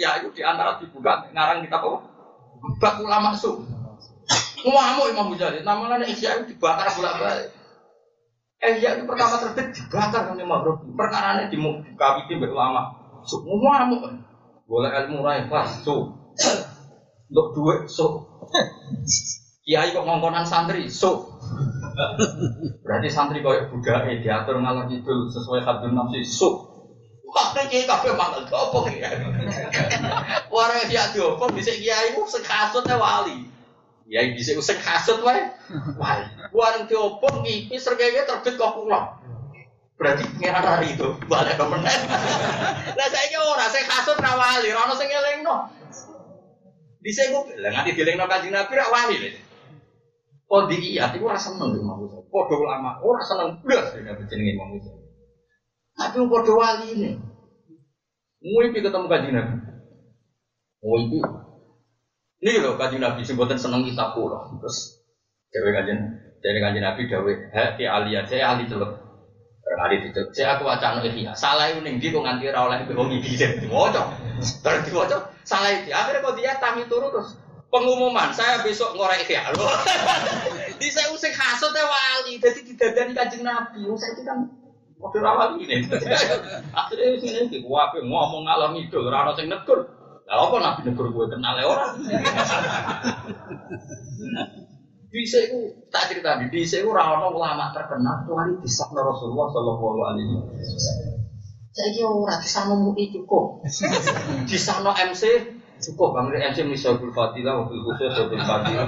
Ya 0.00 0.16
itu 0.20 0.32
di 0.32 0.40
antara 0.40 0.80
dibuka 0.80 1.28
ngarang 1.36 1.60
kitab 1.68 1.84
apa? 1.84 1.98
Bak 2.80 3.04
ulama 3.04 3.36
sul. 3.36 3.68
Ngamuk 4.64 5.12
Imam 5.12 5.36
Ghazali. 5.36 5.60
Namanya 5.60 6.08
Isya 6.08 6.40
itu 6.40 6.56
dibakar 6.56 6.88
bolak 6.96 7.20
balik. 7.20 7.48
Eh 8.56 8.80
itu 8.80 9.04
pertama 9.04 9.36
terbit 9.36 9.76
dibakar 9.76 10.32
sama 10.32 10.40
Imam 10.40 10.64
Robi. 10.64 10.88
Perkara 10.96 11.44
ini 11.44 11.52
dibuka 11.52 12.24
di 12.24 12.40
ulama. 12.40 12.96
Su 13.28 13.44
ngamuk. 13.44 14.00
Boleh 14.66 14.90
ilmu 15.04 15.22
rai 15.22 15.44
kelas 15.46 15.84
su. 15.84 15.96
Untuk 17.28 17.46
duit 17.52 17.84
su. 17.86 18.06
Kiai 19.66 19.90
kok 19.90 20.06
ngongkonan 20.06 20.46
santri, 20.46 20.86
so. 20.86 21.35
Berarti 22.84 23.08
santri 23.08 23.40
kau 23.40 23.56
budak 23.72 24.04
diatur 24.20 24.60
ngalor 24.60 24.86
itu 24.92 25.14
sesuai 25.32 25.64
hadun 25.64 25.96
nafsi, 25.96 26.20
so. 26.22 26.76
Makanya 27.26 27.68
kiai 27.68 27.84
kafe 27.84 28.16
mangal 28.16 28.48
apa 28.48 28.78
ya? 28.96 29.10
Warang 30.48 30.88
dia 30.88 31.04
diopong 31.12 31.52
bisa 31.52 31.68
kiai 31.74 32.16
ku 32.16 32.24
sekasut 32.24 32.88
wali. 32.88 33.44
Kiai 34.08 34.32
bisa 34.32 34.56
usah 34.56 34.78
kasut 34.80 35.20
wae. 35.20 35.44
Wali. 36.00 36.26
Warang 36.56 36.88
diopong 36.88 37.44
ngipi 37.44 37.76
sergaya 37.76 38.24
terbit 38.24 38.56
kok 38.56 38.80
pulang. 38.80 39.20
Berarti 39.96 40.28
pengiran 40.36 40.64
hari 40.64 40.92
itu 40.96 41.08
balik 41.28 41.56
ke 41.56 41.64
meneng. 41.68 42.02
Lah 42.96 43.08
kira 43.08 43.44
orang 43.44 43.68
saya 43.72 43.84
kasut 43.88 44.16
rawali, 44.20 44.68
orang 44.72 44.92
saya 44.96 45.08
ngeleng 45.08 45.40
no. 45.40 45.56
Di 47.00 47.10
saya 47.12 47.32
gue 47.32 47.42
bilang 47.52 47.72
nanti 47.72 47.96
dileng 47.96 48.16
no 48.20 48.28
kajian 48.28 48.52
nabi 48.52 48.76
rawali. 50.46 50.76
iya, 50.78 51.10
itu 51.10 51.26
rasa 51.26 51.54
seneng 51.54 51.74
Imam 51.74 52.06
Ghazali. 52.06 52.26
Podo 52.30 52.54
ulama, 52.62 53.02
ora 53.02 53.22
seneng 53.22 53.58
blas 53.66 53.90
dengan 53.94 54.22
jenenge 54.30 54.52
Imam 54.54 54.68
Ghazali. 54.78 55.06
Tapi 55.96 56.16
podo 56.30 56.52
wali 56.54 56.86
ini. 56.94 57.10
Nguipi 58.46 58.78
ketemu 58.84 59.06
kajian 59.10 59.34
Nabi. 59.34 59.56
Nguipi. 60.84 61.18
Ini 62.46 62.62
loh 62.62 62.78
kajian 62.78 63.02
Nabi 63.02 63.26
sing 63.26 63.34
boten 63.34 63.58
seneng 63.58 63.82
kitab 63.82 64.14
kula. 64.14 64.54
Terus 64.62 65.02
dewe 65.50 65.70
kajian 65.74 65.98
dari 66.38 66.58
kajian 66.62 66.84
Nabi 66.84 67.02
dewe, 67.10 67.32
"Hati 67.50 67.84
alia, 67.88 68.22
saya 68.28 68.54
ahli 68.54 68.70
celuk." 68.70 69.06
Hari 69.66 70.08
itu, 70.08 70.22
saya 70.30 70.56
aku 70.56 70.62
wacana. 70.62 71.02
Salah 71.34 71.68
itu 71.68 71.82
ning 71.82 71.98
kok 71.98 72.22
nganti 72.22 72.48
ora 72.48 72.70
oleh 72.70 72.86
wong 72.86 73.18
iki 73.18 73.34
diwaca. 73.34 74.14
Bar 74.62 74.76
diwaca, 74.86 75.34
salah 75.42 75.74
itu. 75.74 75.90
Akhirnya 75.90 76.22
kok 76.22 76.34
dia 76.38 76.54
tami 76.56 76.86
turu 76.86 77.10
terus 77.10 77.34
Pengumuman, 77.66 78.30
saya 78.30 78.62
besok 78.62 78.94
ngorek 78.94 79.26
ya. 79.26 79.50
Di 80.80 80.88
saya 80.88 81.10
usik 81.10 81.34
hasut 81.34 81.74
ya 81.74 81.84
wali, 81.84 82.38
jadi 82.38 82.60
didadani 82.62 83.12
kanjeng 83.12 83.42
Nabi. 83.42 83.84
Saya 83.98 84.14
itu 84.14 84.22
kan 84.22 84.38
Waktu 84.96 85.20
rawat 85.20 85.60
ini, 85.60 85.84
akhirnya 86.80 87.20
sini 87.20 87.52
ini, 87.52 87.58
wape 87.68 88.00
ngomong 88.00 88.48
ngalam 88.48 88.80
itu, 88.80 88.96
rano 88.96 89.36
sing 89.36 89.52
negur. 89.52 89.84
Lah 90.26 90.42
apa 90.42 90.56
nabi 90.58 90.88
negur 90.88 91.12
gue 91.12 91.26
kenal 91.30 91.54
ya 91.60 91.68
orang? 91.68 91.92
Bisa 95.12 95.38
itu 95.48 95.86
tak 95.88 96.12
cerita 96.12 96.36
di 96.36 96.50
bisa 96.52 96.82
itu 96.82 96.92
rano 96.92 97.32
ulama 97.32 97.72
terkenal 97.72 98.26
hari 98.26 98.58
di 98.60 98.68
sana 98.68 99.00
Rasulullah 99.00 99.48
Shallallahu 99.48 100.02
Alaihi 100.12 100.32
Wasallam. 100.44 101.24
Saya 101.72 101.88
kira 101.94 102.08
orang 102.10 102.40
di 102.42 102.48
sana 102.50 102.74
cukup, 102.92 103.44
di 104.44 104.58
sana 104.60 104.92
MC 104.92 105.22
cukup 105.80 106.16
bang 106.16 106.52
MC 106.52 106.64
misalnya 106.66 107.08
Fatilah, 107.12 107.52
waktu 107.62 107.76
khusus 107.80 108.12
waktu 108.16 108.36
Fatilah, 108.40 108.86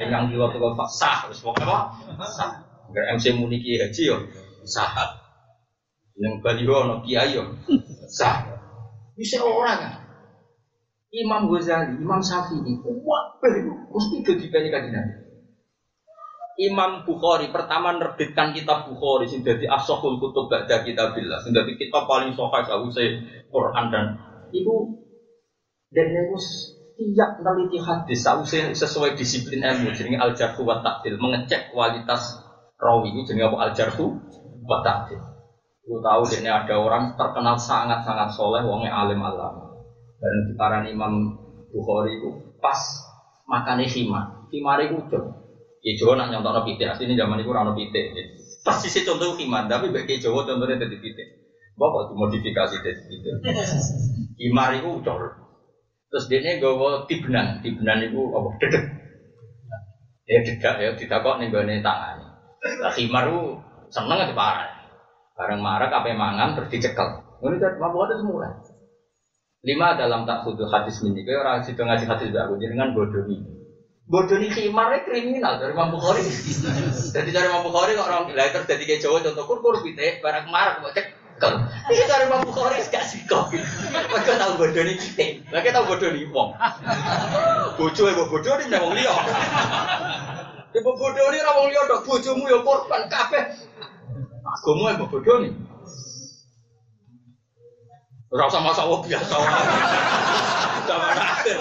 yang 0.00 0.28
kilo 0.32 0.48
tuh 0.52 0.72
sah, 0.88 1.28
terus 1.28 1.40
pokoknya 1.44 1.92
sah. 2.24 2.50
MC 2.92 3.36
muniki 3.36 3.76
haji 3.76 4.02
yo 4.08 4.16
sah. 4.64 5.20
Yang 6.16 6.40
baliho 6.40 6.74
ono 6.74 6.94
kiai 7.04 7.36
yo 7.36 7.44
sah. 8.08 8.46
Bisa 9.16 9.40
orang 9.40 9.80
kan? 9.80 9.92
Imam 11.16 11.48
Ghazali, 11.48 11.96
Imam 11.96 12.20
Syafi'i, 12.20 12.76
wah, 12.84 13.24
mesti 13.40 14.16
jadi 14.20 14.44
banyak 14.52 14.70
kajian. 14.74 15.06
Imam 16.56 17.04
Bukhari 17.04 17.52
pertama 17.52 18.00
nerbitkan 18.00 18.56
kitab 18.56 18.88
Bukhari 18.88 19.28
sing 19.28 19.44
dadi 19.44 19.68
asahul 19.68 20.16
kutub 20.16 20.48
ba'da 20.48 20.80
kitabillah 20.88 21.44
sing 21.44 21.52
dadi 21.52 21.76
kitab 21.76 22.08
paling 22.08 22.32
sahih 22.32 22.64
sause 22.64 23.04
Quran 23.52 23.92
dan 23.92 24.16
itu 24.56 25.04
dan 25.96 26.12
itu 26.12 26.36
tiap 26.96 27.40
meneliti 27.40 27.80
hadis 27.80 28.20
sause 28.20 28.76
sesuai 28.76 29.16
disiplin 29.16 29.64
ilmu 29.64 29.96
jenenge 29.96 30.20
al 30.20 30.36
jarhu 30.36 30.68
wa 30.68 30.84
mengecek 31.00 31.72
kualitas 31.72 32.36
rawi 32.76 33.16
itu 33.16 33.32
jenenge 33.32 33.48
apa 33.48 33.56
al 33.64 33.72
jarhu 33.72 34.20
wa 34.68 34.84
ta'dil 34.84 35.36
tahu 35.86 36.22
ini 36.34 36.50
ada 36.50 36.74
orang 36.74 37.14
terkenal 37.14 37.54
sangat-sangat 37.54 38.34
soleh, 38.34 38.66
wongnya 38.66 38.90
alim 38.90 39.22
alam. 39.22 39.70
Dan 40.18 40.34
sekarang 40.50 40.90
Imam 40.90 41.38
Bukhari 41.70 42.18
itu 42.18 42.58
pas 42.58 42.78
makannya 43.46 43.86
khimar. 43.86 44.50
Khimar 44.50 44.82
itu 44.82 44.98
udah. 44.98 45.24
Ya 45.86 45.94
Jawa 45.94 46.18
nak 46.18 46.34
nyontok 46.34 46.66
pitik, 46.66 46.90
asli 46.90 47.06
ini 47.06 47.14
zaman 47.14 47.38
itu 47.38 47.54
rano 47.54 47.70
pitik. 47.78 48.10
Pas 48.66 48.74
sisi 48.82 49.06
contoh 49.06 49.38
khimar, 49.38 49.70
tapi 49.70 49.94
bagi 49.94 50.18
Jawa 50.18 50.42
contohnya 50.42 50.82
jadi 50.82 50.96
pitik. 50.98 51.28
Bapak 51.78 52.10
dimodifikasi 52.10 52.82
jadi 52.82 53.02
pitik. 53.06 53.34
Khimar 54.34 54.74
itu 54.74 54.88
udah. 54.98 55.45
Terus 56.06 56.24
dia 56.30 56.38
ini 56.38 56.62
gue 56.62 56.72
tibnan, 57.10 57.58
tibnan 57.60 57.98
itu 58.06 58.20
apa? 58.30 58.48
Dedek. 58.62 58.84
Ya 60.26 60.38
dedek 60.42 60.74
ya, 60.78 60.90
tidak 60.94 61.18
kok 61.22 61.36
nih 61.42 61.50
gue 61.50 61.62
tangan. 61.82 62.16
Lah 62.82 62.92
itu 62.94 63.38
seneng 63.90 64.18
aja 64.22 64.34
parah. 64.34 64.70
Bareng 65.36 65.60
marah 65.60 65.92
apa 65.92 66.08
mangan 66.16 66.56
terus 66.56 66.72
dicekel. 66.72 67.20
Ini 67.44 67.60
kan 67.60 67.76
mampu 67.76 68.00
ada 68.00 68.16
semua. 68.16 68.48
Lima 69.60 69.98
dalam 69.98 70.24
tak 70.24 70.46
khudu 70.46 70.64
hadis 70.70 71.02
ini. 71.04 71.20
Kayak 71.26 71.40
orang 71.44 71.56
situ 71.66 71.82
ngaji 71.84 72.04
hadis 72.08 72.28
baru 72.32 72.56
dengan 72.56 72.96
bodoh 72.96 73.26
ini. 73.28 73.44
Bodoh 74.06 74.38
ini 74.38 74.48
khimarnya 74.48 75.02
kriminal 75.04 75.58
dari 75.60 75.74
Imam 75.76 75.92
Bukhari. 75.92 76.22
Jadi 77.14 77.30
dari 77.34 77.46
Imam 77.50 77.66
Bukhari 77.66 77.98
kok 77.98 78.06
orang 78.06 78.30
later 78.32 78.62
jadi 78.64 78.82
kayak 78.86 79.02
Jawa 79.02 79.18
contoh 79.18 79.44
kur 79.44 79.58
kur 79.60 79.76
pite 79.82 80.22
barang 80.22 80.46
marah 80.48 80.78
kok 80.78 80.94
cek. 80.94 81.06
Ini 81.36 82.04
dari 82.08 82.24
Imam 82.26 82.40
Bukhari 82.48 82.80
gak. 82.88 83.04
Mereka 84.08 84.32
tahu 84.40 84.52
bodoh 84.56 84.82
ini 84.88 84.96
kita. 84.96 85.44
Mereka 85.52 85.68
tahu 85.76 85.84
bodoh 85.92 86.08
ini 86.08 86.24
wong. 86.32 86.56
Bodoh 87.76 88.06
ya 88.08 88.24
bodoh 88.24 88.54
ini 88.56 88.76
wong 88.80 88.92
liya. 88.96 89.16
Ibu 90.72 90.90
bodoh 90.96 91.24
ini 91.28 91.38
wong 91.44 91.66
liya 91.68 91.82
dok 91.92 92.08
bojomu 92.08 92.48
ya 92.48 92.58
korban 92.64 93.02
kabeh. 93.12 93.44
Agama 94.48 94.96
yang 94.96 95.04
bodoh 95.12 95.36
nih. 95.44 95.52
Rasa 98.32 98.58
masa 98.64 98.88
biasa. 98.88 99.36
Zaman 100.86 101.16
akhir. 101.20 101.58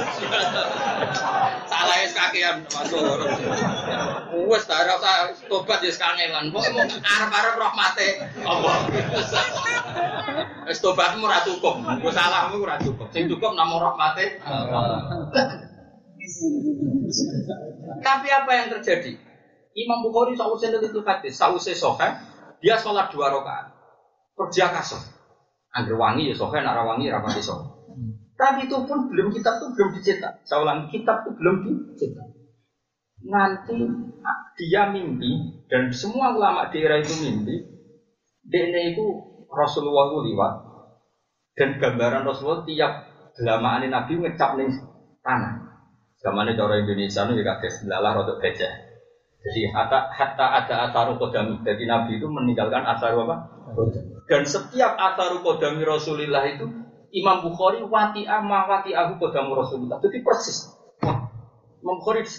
Salah 1.76 1.98
es 2.08 2.16
kakian 2.16 2.64
masuk. 2.72 3.04
Wes 4.48 4.64
tak 4.64 4.88
rasa 4.88 5.36
tobat 5.52 5.84
ya 5.84 5.92
kangelan. 5.92 6.48
Kok 6.56 6.64
mau 6.72 6.88
arep-arep 6.88 7.56
rahmate 7.60 8.08
Allah. 8.48 8.76
Wes 10.72 10.80
tobatmu 10.80 11.28
ora 11.28 11.44
cukup. 11.44 11.84
Ku 12.00 12.08
salahmu 12.16 12.64
ora 12.64 12.80
cukup. 12.80 13.12
Sing 13.12 13.28
cukup 13.28 13.60
namung 13.60 13.84
rahmate 13.84 14.40
Tapi 18.00 18.28
apa 18.32 18.52
yang 18.56 18.68
terjadi? 18.80 19.12
Imam 19.76 20.00
Bukhari 20.08 20.40
sausnya 20.40 20.80
itu 20.80 21.04
hadis, 21.04 21.36
sausnya 21.36 21.76
soheh, 21.76 22.12
dia 22.64 22.80
sholat 22.80 23.12
dua 23.12 23.28
rakaat. 23.28 23.76
Kerja 24.40 24.72
kasar. 24.72 25.04
Angger 25.76 26.00
wangi 26.00 26.32
ya 26.32 26.36
sohe, 26.40 26.64
nak 26.64 26.80
wangi 26.80 27.12
rapati 27.12 27.44
sohe. 27.44 27.75
Tapi 28.36 28.68
itu 28.68 28.78
pun 28.84 29.08
belum 29.08 29.32
kitab 29.32 29.64
itu 29.64 29.68
belum 29.72 29.90
dicetak. 29.96 30.44
Saya 30.44 30.68
ulang 30.68 30.92
kitab 30.92 31.24
itu 31.24 31.32
belum 31.40 31.56
dicetak. 31.64 32.28
Nanti 33.26 33.80
dia 34.60 34.92
mimpi 34.92 35.64
dan 35.72 35.88
semua 35.96 36.36
ulama 36.36 36.68
daerah 36.68 37.00
itu 37.00 37.16
mimpi. 37.24 37.56
Dene 38.46 38.94
itu 38.94 39.06
Rasulullah 39.50 40.14
itu 40.14 40.20
liwat 40.30 40.54
dan 41.56 41.80
gambaran 41.80 42.28
Rasulullah 42.28 42.68
tiap 42.68 42.92
gelamaan 43.40 43.88
Nabi 43.88 44.20
ngecap 44.20 44.60
nih 44.60 44.70
tanah. 45.24 45.66
Zamannya 46.20 46.60
cara 46.60 46.80
Indonesia 46.80 47.26
itu 47.28 47.34
juga 47.40 47.58
ada 47.58 47.70
selalah 47.70 48.12
rotok 48.20 48.38
becek. 48.44 48.72
Jadi 49.46 49.70
hatta, 49.70 50.10
hatta 50.10 50.46
ada 50.58 50.76
asaru 50.90 51.22
kodami. 51.22 51.62
Jadi 51.62 51.86
Nabi 51.86 52.18
itu 52.18 52.26
meninggalkan 52.26 52.82
asaru 52.82 53.30
apa? 53.30 53.36
Dan 54.26 54.42
setiap 54.42 54.98
asaru 54.98 55.46
kodami 55.46 55.86
Rasulullah 55.86 56.50
itu 56.50 56.66
Imam 57.16 57.48
Bukhari 57.48 57.80
wati 57.88 58.28
ama 58.28 58.68
wati 58.68 58.92
ahu 58.92 59.16
kodamu 59.16 59.56
Rasulullah. 59.56 60.04
Jadi 60.04 60.20
persis. 60.20 60.68
Imam 61.80 61.96
Bukhari 62.04 62.28
di. 62.28 62.32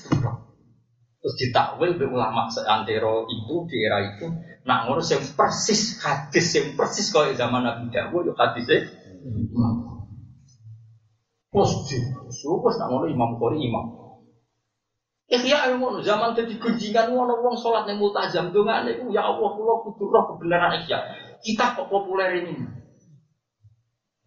Terus 1.17 1.35
ditakwil 1.43 1.97
be 1.97 2.07
ulama 2.07 2.47
seantero 2.53 3.27
itu 3.27 3.67
di 3.67 3.77
era 3.83 3.99
itu 4.05 4.31
nak 4.63 4.87
ngurus 4.87 5.11
yang 5.11 5.25
persis 5.35 5.99
hadis 5.99 6.55
yang 6.55 6.79
persis 6.79 7.11
kalau 7.11 7.35
zaman 7.35 7.67
Nabi 7.67 7.91
Dawud 7.91 8.31
yo 8.31 8.33
hadisnya 8.37 8.85
Imam. 9.27 10.07
Terus 11.51 11.73
di, 11.89 11.97
nak 12.79 12.89
ngurus 12.93 13.09
Imam 13.11 13.41
Bukhari 13.41 13.65
Imam. 13.65 14.07
Ihya 15.27 15.75
ngono 15.75 16.05
zaman 16.07 16.39
dadi 16.39 16.55
gunjingan 16.55 17.11
ngono 17.11 17.43
wong 17.43 17.59
salat 17.59 17.91
ning 17.91 17.99
multazam 17.99 18.55
dongane 18.55 18.95
ya 19.11 19.27
Allah 19.27 19.51
kula 19.59 19.83
kudu 19.83 20.05
roh 20.07 20.25
kebenaran 20.31 20.79
ihya. 20.85 21.03
Kita 21.43 21.75
kok 21.75 21.91
populer 21.91 22.45
ini. 22.45 22.86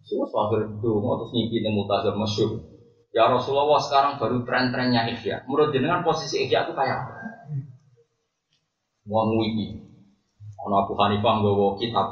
Semua 0.10 0.26
akhir 0.26 0.82
donga 0.82 1.22
terus 1.22 1.32
ngimpi 1.38 1.62
ning 1.62 1.78
multazam 1.78 2.18
masyhur. 2.18 2.66
Ya 3.14 3.30
Rasulullah 3.30 3.78
sekarang 3.78 4.18
baru 4.18 4.42
tren-trennya 4.42 5.06
ihya. 5.14 5.46
Menurut 5.46 5.70
jenengan 5.70 6.02
posisi 6.02 6.50
ihya 6.50 6.66
itu 6.66 6.74
kayak 6.74 6.98
apa? 7.06 7.14
Wong 9.06 9.38
iki. 9.54 9.86
Ana 10.66 10.82
Abu 10.82 10.98
Hanifah 10.98 11.34
nggawa 11.40 11.78
kitab 11.78 12.10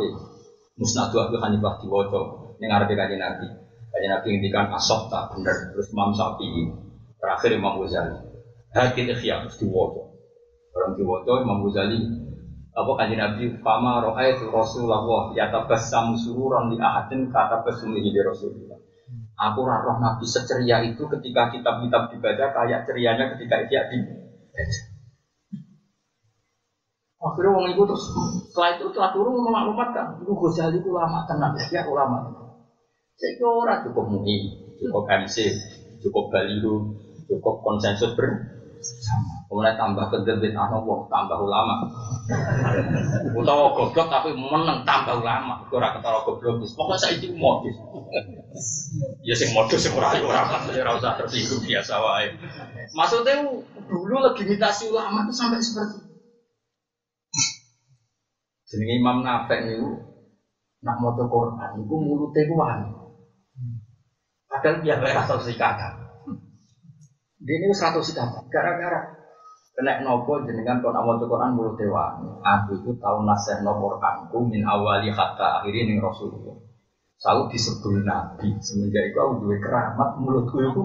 Musnad 0.78 1.10
Abu 1.10 1.42
Hanifah 1.42 1.82
diwaca 1.82 2.22
ning 2.62 2.70
ngarepe 2.70 2.94
kanjeng 2.94 3.18
Nabi. 3.18 3.50
Kanjeng 3.90 4.12
Nabi 4.14 4.28
ngendikan 4.30 4.70
asok 4.78 5.10
tak 5.10 5.34
bener 5.34 5.74
terus 5.74 5.90
Imam 5.90 6.14
Syafi'i 6.14 6.70
terakhir 7.18 7.50
Imam 7.58 7.82
Ghazali 7.82 8.14
Hakil 8.78 9.10
ikhya 9.10 9.42
mesti 9.42 9.66
diwaca. 9.66 10.06
Orang 10.78 10.94
diwaca 10.94 11.34
Imam 11.42 11.66
Ghazali 11.66 11.98
apa 12.78 12.92
kanji 12.94 13.18
Nabi 13.18 13.58
fama 13.66 14.06
itu 14.22 14.54
Rasulullah 14.54 15.34
yatabassamu 15.34 16.14
sururan 16.14 16.70
li 16.70 16.78
ahadin 16.78 17.26
kata 17.34 17.66
basumihi 17.66 18.14
di 18.14 18.22
Rasulullah. 18.22 18.78
Aku 19.38 19.66
roh 19.66 19.98
Nabi 19.98 20.26
seceria 20.30 20.86
itu 20.86 21.02
ketika 21.10 21.50
kitab-kitab 21.50 22.14
dibaca 22.14 22.46
kayak 22.54 22.86
cerianya 22.86 23.34
ketika 23.34 23.66
dia 23.66 23.82
dibaca. 23.90 24.82
Akhirnya 27.18 27.50
orang 27.50 27.74
itu 27.74 27.82
terus 27.82 28.04
setelah 28.46 28.70
itu 28.78 28.86
setelah 28.94 29.10
turun 29.10 29.42
memaklumatkan, 29.42 30.22
itu 30.22 30.34
Ghazali 30.38 30.78
ulama 30.86 31.26
tenang, 31.26 31.58
ya 31.74 31.82
ulama. 31.90 32.30
Saya 33.18 33.32
kira 33.42 33.50
orang 33.50 33.82
cukup 33.90 34.06
mui, 34.06 34.54
cukup 34.78 35.10
MC, 35.10 35.50
cukup 36.06 36.30
baliho, 36.30 36.94
cukup 37.26 37.66
konsensus 37.66 38.14
ber 38.14 38.57
Kemudian 39.48 39.76
tambah 39.80 40.06
kedebit 40.12 40.54
anak 40.54 40.84
wong 40.84 41.08
tambah 41.08 41.40
ulama. 41.40 41.88
Utawa 43.34 43.72
goblok 43.74 44.08
tapi 44.12 44.36
menang 44.36 44.84
tambah 44.84 45.24
ulama. 45.24 45.64
Ora 45.72 45.96
ketara 45.96 46.22
goblok 46.24 46.62
wis. 46.62 46.76
Pokoke 46.76 47.00
saiki 47.00 47.32
modus. 47.34 47.76
Ya 49.24 49.34
sing 49.34 49.56
modus 49.56 49.82
sing 49.82 49.96
ora 49.96 50.14
ora 50.20 50.44
ora 50.68 50.92
usah 51.00 51.16
tersinggung 51.16 51.64
biasa 51.64 51.94
wae. 52.00 52.28
Maksudnya 52.94 53.46
dulu 53.88 54.16
legitimasi 54.32 54.92
ulama 54.92 55.26
itu 55.26 55.34
sampai 55.34 55.64
seperti 55.64 55.98
Jenenge 58.68 59.00
Imam 59.00 59.24
Nafek 59.24 59.64
niku 59.64 60.12
nak 60.84 61.00
maca 61.00 61.24
Quran 61.24 61.70
niku 61.80 61.96
mulute 62.04 62.42
ku 62.44 62.60
Padahal 64.48 64.80
dia 64.80 64.96
ora 64.96 65.24
rasa 65.24 65.40
sikatan. 65.44 66.07
Dia 67.48 67.64
ini 67.64 67.72
satu 67.72 68.04
sikap 68.04 68.44
gara-gara 68.52 69.08
kena 69.72 70.04
nopo 70.04 70.44
jenengan 70.44 70.84
kon 70.84 70.92
awal 70.92 71.16
Quran 71.16 71.56
mulut 71.56 71.80
dewa. 71.80 72.20
Aku 72.44 72.76
itu 72.76 72.92
tahu 73.00 73.24
nasih 73.24 73.64
nopo 73.64 73.96
Quranku 73.96 74.44
min 74.52 74.68
awali 74.68 75.08
hatta 75.08 75.64
akhiri 75.64 75.88
ning 75.88 76.04
Rasulullah. 76.04 76.60
Selalu 77.24 77.56
disebut 77.56 78.04
Nabi 78.04 78.52
semenjak 78.60 79.16
itu 79.16 79.18
aku 79.18 79.48
dua 79.48 79.56
keramat 79.64 80.20
mulutku 80.20 80.60
itu. 80.60 80.84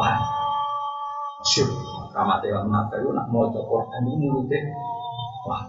Wah. 0.00 0.16
Syur. 1.44 1.68
Keramat 2.16 2.40
dewa 2.40 2.64
nabi 2.64 3.04
itu 3.04 3.12
nak 3.12 3.28
mau 3.28 3.52
Quran 3.52 4.02
ini 4.08 4.24
mulutnya. 4.24 4.72
Wah. 5.44 5.68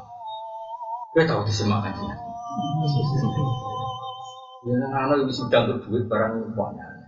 Gue 1.12 1.28
tahu 1.28 1.44
disemakan 1.44 1.92
dia. 1.92 2.16
Ya, 4.60 4.76
anak 4.76 5.24
ini 5.24 5.32
sudah 5.32 5.72
untuk 5.72 5.88
duit 5.88 6.12
barang 6.12 6.52
banyak 6.52 6.99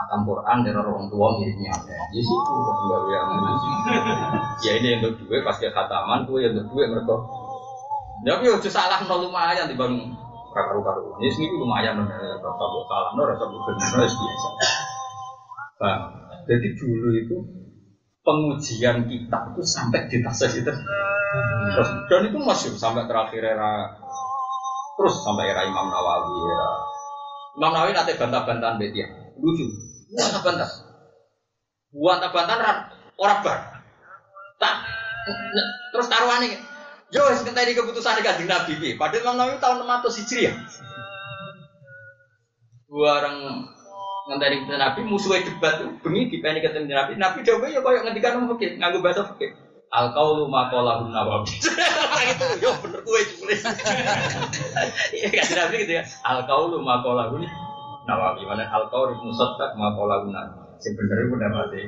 khatam 0.00 0.24
Quran 0.24 0.56
dari 0.64 0.76
orang 0.80 1.06
tua 1.12 1.26
miripnya 1.36 1.70
ada. 1.76 1.98
Ya 2.16 2.20
sih, 2.24 2.38
enggak 2.40 3.02
yang 3.12 3.28
Ya 4.64 4.72
ini 4.80 4.86
yang 4.96 5.02
kedua 5.04 5.44
pas 5.44 5.56
ke 5.60 5.68
khataman 5.68 6.24
tuh 6.24 6.40
yang 6.40 6.56
kedua 6.56 6.88
mereka. 6.88 7.16
Ya 8.24 8.36
tapi 8.36 8.48
udah 8.48 8.72
salah 8.72 9.00
nol 9.04 9.28
lumayan 9.28 9.68
di 9.68 9.76
bang 9.76 9.92
karu 10.56 10.80
karu. 10.80 11.20
Ini 11.20 11.28
sih 11.28 11.44
lumayan 11.52 12.00
rasa 12.00 12.64
buat 12.64 12.84
salah 12.88 13.10
nol 13.12 13.28
rasa 13.28 13.44
buat 13.44 13.62
benar 13.68 14.08
biasa. 14.08 14.48
Nah, 15.80 15.96
jadi 16.44 16.66
dulu 16.76 17.08
itu 17.16 17.36
pengujian 18.20 19.08
kita 19.08 19.38
itu 19.52 19.62
sampai 19.64 20.08
di 20.08 20.20
tas 20.20 20.40
itu. 20.44 20.72
Terus, 21.70 21.88
dan 22.10 22.20
itu 22.26 22.38
masih 22.42 22.74
sampai 22.74 23.06
terakhir 23.06 23.40
era 23.44 23.86
terus 25.00 25.16
sampai 25.24 25.48
era 25.48 25.64
Imam 25.64 25.86
Nawawi 25.88 26.36
era 26.44 26.70
Imam 27.56 27.72
Nawawi 27.72 27.92
nanti 27.96 28.12
bantah-bantahan 28.20 28.76
betia 28.76 29.08
lucu 29.40 29.64
Buat 30.10 30.42
bantas. 30.42 30.72
Buat 31.94 32.18
bantan 32.34 32.58
orang 33.18 33.40
bar. 33.46 33.58
Tak 34.58 34.74
terus 35.94 36.06
taruhane. 36.10 36.58
Yo 37.10 37.26
wis 37.26 37.42
ngenteni 37.42 37.74
keputusan 37.74 38.22
Kanjeng 38.22 38.46
Nabi 38.46 38.78
piye? 38.78 38.94
Padahal 38.94 39.34
Imam 39.34 39.58
tahun 39.58 39.82
600 39.82 40.18
Hijriah. 40.22 40.54
Bareng 42.86 43.38
ngenteni 44.30 44.54
keputusan 44.62 44.82
Nabi 44.82 45.00
musuhnya 45.06 45.46
debat 45.46 45.82
bengi 46.02 46.30
dipeni 46.30 46.62
ketemu 46.62 46.90
Nabi. 46.90 47.12
Nabi 47.18 47.38
dawuh 47.42 47.66
ya 47.66 47.82
koyo 47.82 48.06
ngendikan 48.06 48.38
wong 48.38 48.54
fikih 48.54 48.78
nganggo 48.78 49.02
bahasa 49.02 49.26
fikih. 49.34 49.50
Al 49.90 50.14
qaulu 50.14 50.46
ma 50.46 50.70
qala 50.70 51.02
Nawawi. 51.02 51.50
itu 52.30 52.46
yo 52.62 52.70
bener 52.78 53.02
kowe 53.02 53.20
tulis. 53.26 53.58
Iya 55.18 55.28
kan 55.34 55.46
Nabi 55.66 55.74
gitu 55.82 55.92
ya. 55.98 56.02
Al 56.22 56.46
qaulu 56.46 56.78
ma 56.78 57.02
qala 57.02 57.34
Nawawi 58.08 58.42
mana 58.48 58.64
al 58.68 58.88
qauri 58.88 59.16
musaddaq 59.20 59.76
ma 59.76 59.92
qala 59.92 60.24
guna. 60.24 60.42
Sing 60.80 60.96
bener 60.96 61.28
iku 61.28 61.34
dapate. 61.36 61.80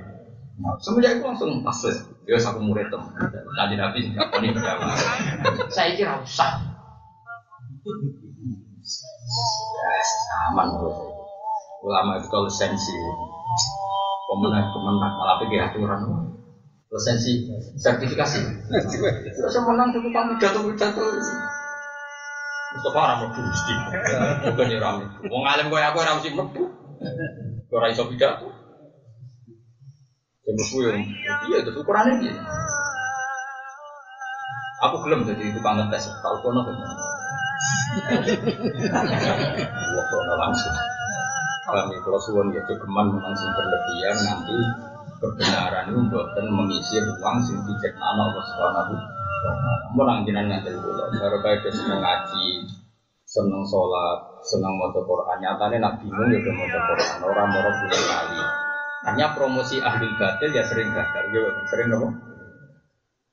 Semenjak 0.84 1.18
itu 1.18 1.24
langsung 1.24 1.64
pas. 1.64 1.78
Dia 2.22 2.38
aku 2.38 2.60
murid 2.62 2.86
tem. 2.92 3.02
Tadi 3.56 3.74
Nabi 3.74 3.98
sing 4.04 4.12
ngakoni 4.14 4.54
berjamaah. 4.54 4.96
Saya 5.72 5.90
kira 5.96 6.20
usah. 6.20 6.60
Ya, 9.72 9.92
aman 10.52 10.66
terus. 10.78 10.96
Ulama 11.82 12.22
itu 12.22 12.28
kalau 12.30 12.46
sensi 12.46 12.94
pemenang 14.30 14.70
pemenang 14.70 15.12
malah 15.18 15.36
pikir 15.42 15.58
aturan 15.58 15.98
lisensi 16.92 17.48
sertifikasi. 17.80 18.40
Terus 19.32 19.56
menang 19.64 19.90
tuh 19.96 20.04
kamu 20.12 20.36
jatuh 20.36 20.62
jatuh. 20.76 21.08
Mustafa 22.72 22.98
ora 23.04 23.14
mlebu 23.20 23.40
mesti. 23.44 23.72
Bukan 24.48 24.72
ya 24.72 24.76
ora 24.80 24.90
mlebu. 24.96 25.18
Wong 25.28 25.44
alim 25.44 25.66
koyo 25.68 25.84
aku 25.84 25.98
ora 26.00 26.16
mesti 26.16 26.32
mlebu. 26.32 26.62
Ora 27.72 27.86
iso 27.92 28.08
pidato. 28.08 28.48
Sing 30.42 30.54
mlebu 30.56 30.76
yo 30.80 30.90
iya 30.96 31.56
itu 31.60 31.70
ukurane 31.76 32.16
piye. 32.16 32.32
Aku 34.82 34.98
gelem 35.06 35.22
jadi 35.22 35.42
itu 35.46 35.60
banget 35.62 35.86
tes 35.94 36.10
tau 36.24 36.36
kono 36.42 36.64
kan. 36.66 36.74
Wah, 39.94 40.04
kono 40.10 40.32
langsung. 40.40 40.74
Kami 41.62 41.94
kalau 42.02 42.18
suwon 42.18 42.50
ya 42.50 42.60
cukuman 42.66 43.06
langsung 43.22 43.48
berlebihan 43.54 44.16
nanti 44.26 44.56
kebenaran 45.22 45.86
itu 45.86 46.00
bukan 46.10 46.46
mengisi 46.50 46.98
ruang 46.98 47.38
sing 47.46 47.54
diciptakan 47.62 48.18
Allah 48.18 48.42
Subhanahu 48.42 48.92
mau 49.92 50.04
nang 50.06 50.24
jinan 50.24 50.48
ngaten 50.48 50.74
kula. 50.78 51.04
Karo 51.18 51.36
kae 51.42 51.56
seneng 51.70 52.00
ngaji, 52.00 52.46
seneng 53.26 53.62
sholat, 53.66 54.18
seneng 54.46 54.78
maca 54.78 55.00
Quran. 55.02 55.36
Nyatane 55.42 55.76
nak 55.82 55.98
bingung 55.98 56.30
ya 56.30 56.38
udah 56.40 56.54
maca 56.54 56.78
Quran, 56.78 57.18
ora 57.26 57.44
moro 57.50 57.70
bulan 57.70 58.02
kali. 58.06 58.40
Hanya 59.02 59.26
promosi 59.34 59.82
ahli 59.82 60.06
batil 60.14 60.54
ya 60.54 60.62
sering 60.62 60.94
gagal, 60.94 61.24
ya 61.34 61.50
sering 61.66 61.90
apa? 61.90 62.08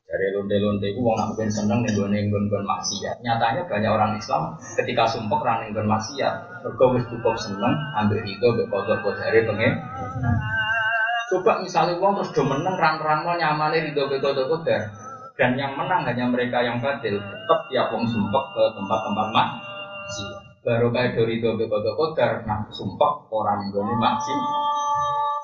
Dari 0.10 0.34
lonte-lonte 0.34 0.89
itu 0.89 1.05
wong 1.05 1.38
ben 1.38 1.45
seneng 1.53 1.86
ning 1.86 1.93
gone 1.93 2.18
nggon 2.18 2.66
maksiat. 2.66 3.22
Nyatanya 3.22 3.70
banyak 3.70 3.91
orang 3.93 4.18
Islam 4.18 4.57
ketika 4.82 5.05
sumpah 5.05 5.38
ra 5.45 5.53
ning 5.62 5.78
maksiat, 5.78 6.66
mergo 6.66 6.97
cukup 7.05 7.38
seneng 7.38 7.78
ambil 7.93 8.18
itu 8.26 8.41
mbek 8.41 8.66
kotor-kotore 8.74 9.39
pengen. 9.45 9.78
Coba 11.30 11.62
misalnya 11.62 12.01
uang 12.01 12.18
terus 12.18 12.34
do 12.34 12.41
meneng 12.41 12.74
ran-ran 12.74 13.22
mau 13.22 13.38
nyamane 13.38 13.86
ridho 13.86 14.10
be 14.10 14.18
kotor-kotor, 14.18 14.82
dan 15.40 15.56
yang 15.56 15.72
menang 15.80 16.04
hanya 16.04 16.28
mereka 16.28 16.60
yang 16.60 16.84
batil 16.84 17.16
tetap 17.16 17.60
ya 17.72 17.88
wong 17.88 18.04
sumpah 18.04 18.44
ke 18.52 18.64
tempat-tempat 18.76 19.28
maksi 19.32 20.26
baru 20.60 20.92
kayak 20.92 21.16
dari 21.16 21.40
dobe 21.40 21.64
kode 21.72 21.96
kodar 21.96 22.44
nah 22.44 22.68
sumpah 22.68 23.24
orang 23.32 23.72
yang 23.72 23.80
gue 23.80 23.96
maksi 23.96 24.36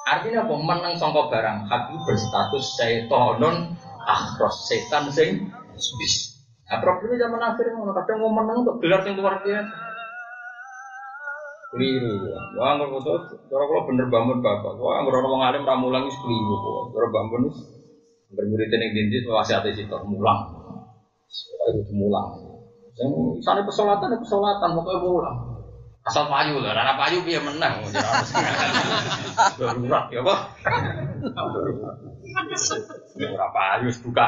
artinya 0.05 0.45
apa? 0.45 0.53
Menang 0.53 0.93
songkok 0.95 1.33
barang 1.33 1.65
hati 1.65 1.93
berstatus 2.05 2.65
seitonon 2.77 3.73
akhros 4.05 4.69
setan 4.69 5.09
sing 5.09 5.49
bis. 5.73 6.13
Nah 6.69 6.77
problemnya 6.81 7.25
zaman 7.25 7.41
akhir 7.41 7.65
kadang 7.73 8.17
mau 8.21 8.31
menang 8.41 8.61
untuk 8.61 8.77
gelar 8.81 9.01
yang 9.05 9.17
luar 9.17 9.41
biasa. 9.41 9.75
Keliru. 11.73 12.13
Wah 12.55 12.77
nggak 12.77 12.89
foto. 12.89 13.11
Kalau 13.49 13.83
bener 13.89 14.07
bangun 14.07 14.39
bapak. 14.39 14.77
Wah 14.77 15.01
nggak 15.01 15.13
orang 15.13 15.41
ngalim 15.41 15.63
ramulang 15.67 16.03
itu 16.07 16.17
keliru. 16.21 16.55
Cara 16.93 17.07
bangun 17.09 17.41
Bermurid 18.35 18.69
yang 18.69 18.91
dindis 18.91 19.23
wasiat 19.25 19.63
itu 19.65 19.87
mulang. 20.05 20.39
Itu 21.71 21.93
mulang. 21.95 22.27
Sana 23.43 23.63
pesolatan, 23.63 24.15
pesolatan, 24.19 24.69
pokoknya 24.75 24.99
mulang. 25.03 25.37
Asal 26.05 26.29
payu 26.29 26.61
lah, 26.61 26.77
rana 26.77 26.93
payu 27.01 27.25
dia 27.25 27.41
menang. 27.41 27.81
Darurat 29.57 30.05
ya 30.13 30.21
pak. 30.21 30.39
Darurat 33.17 33.49
payu 33.49 33.89
buka 34.05 34.25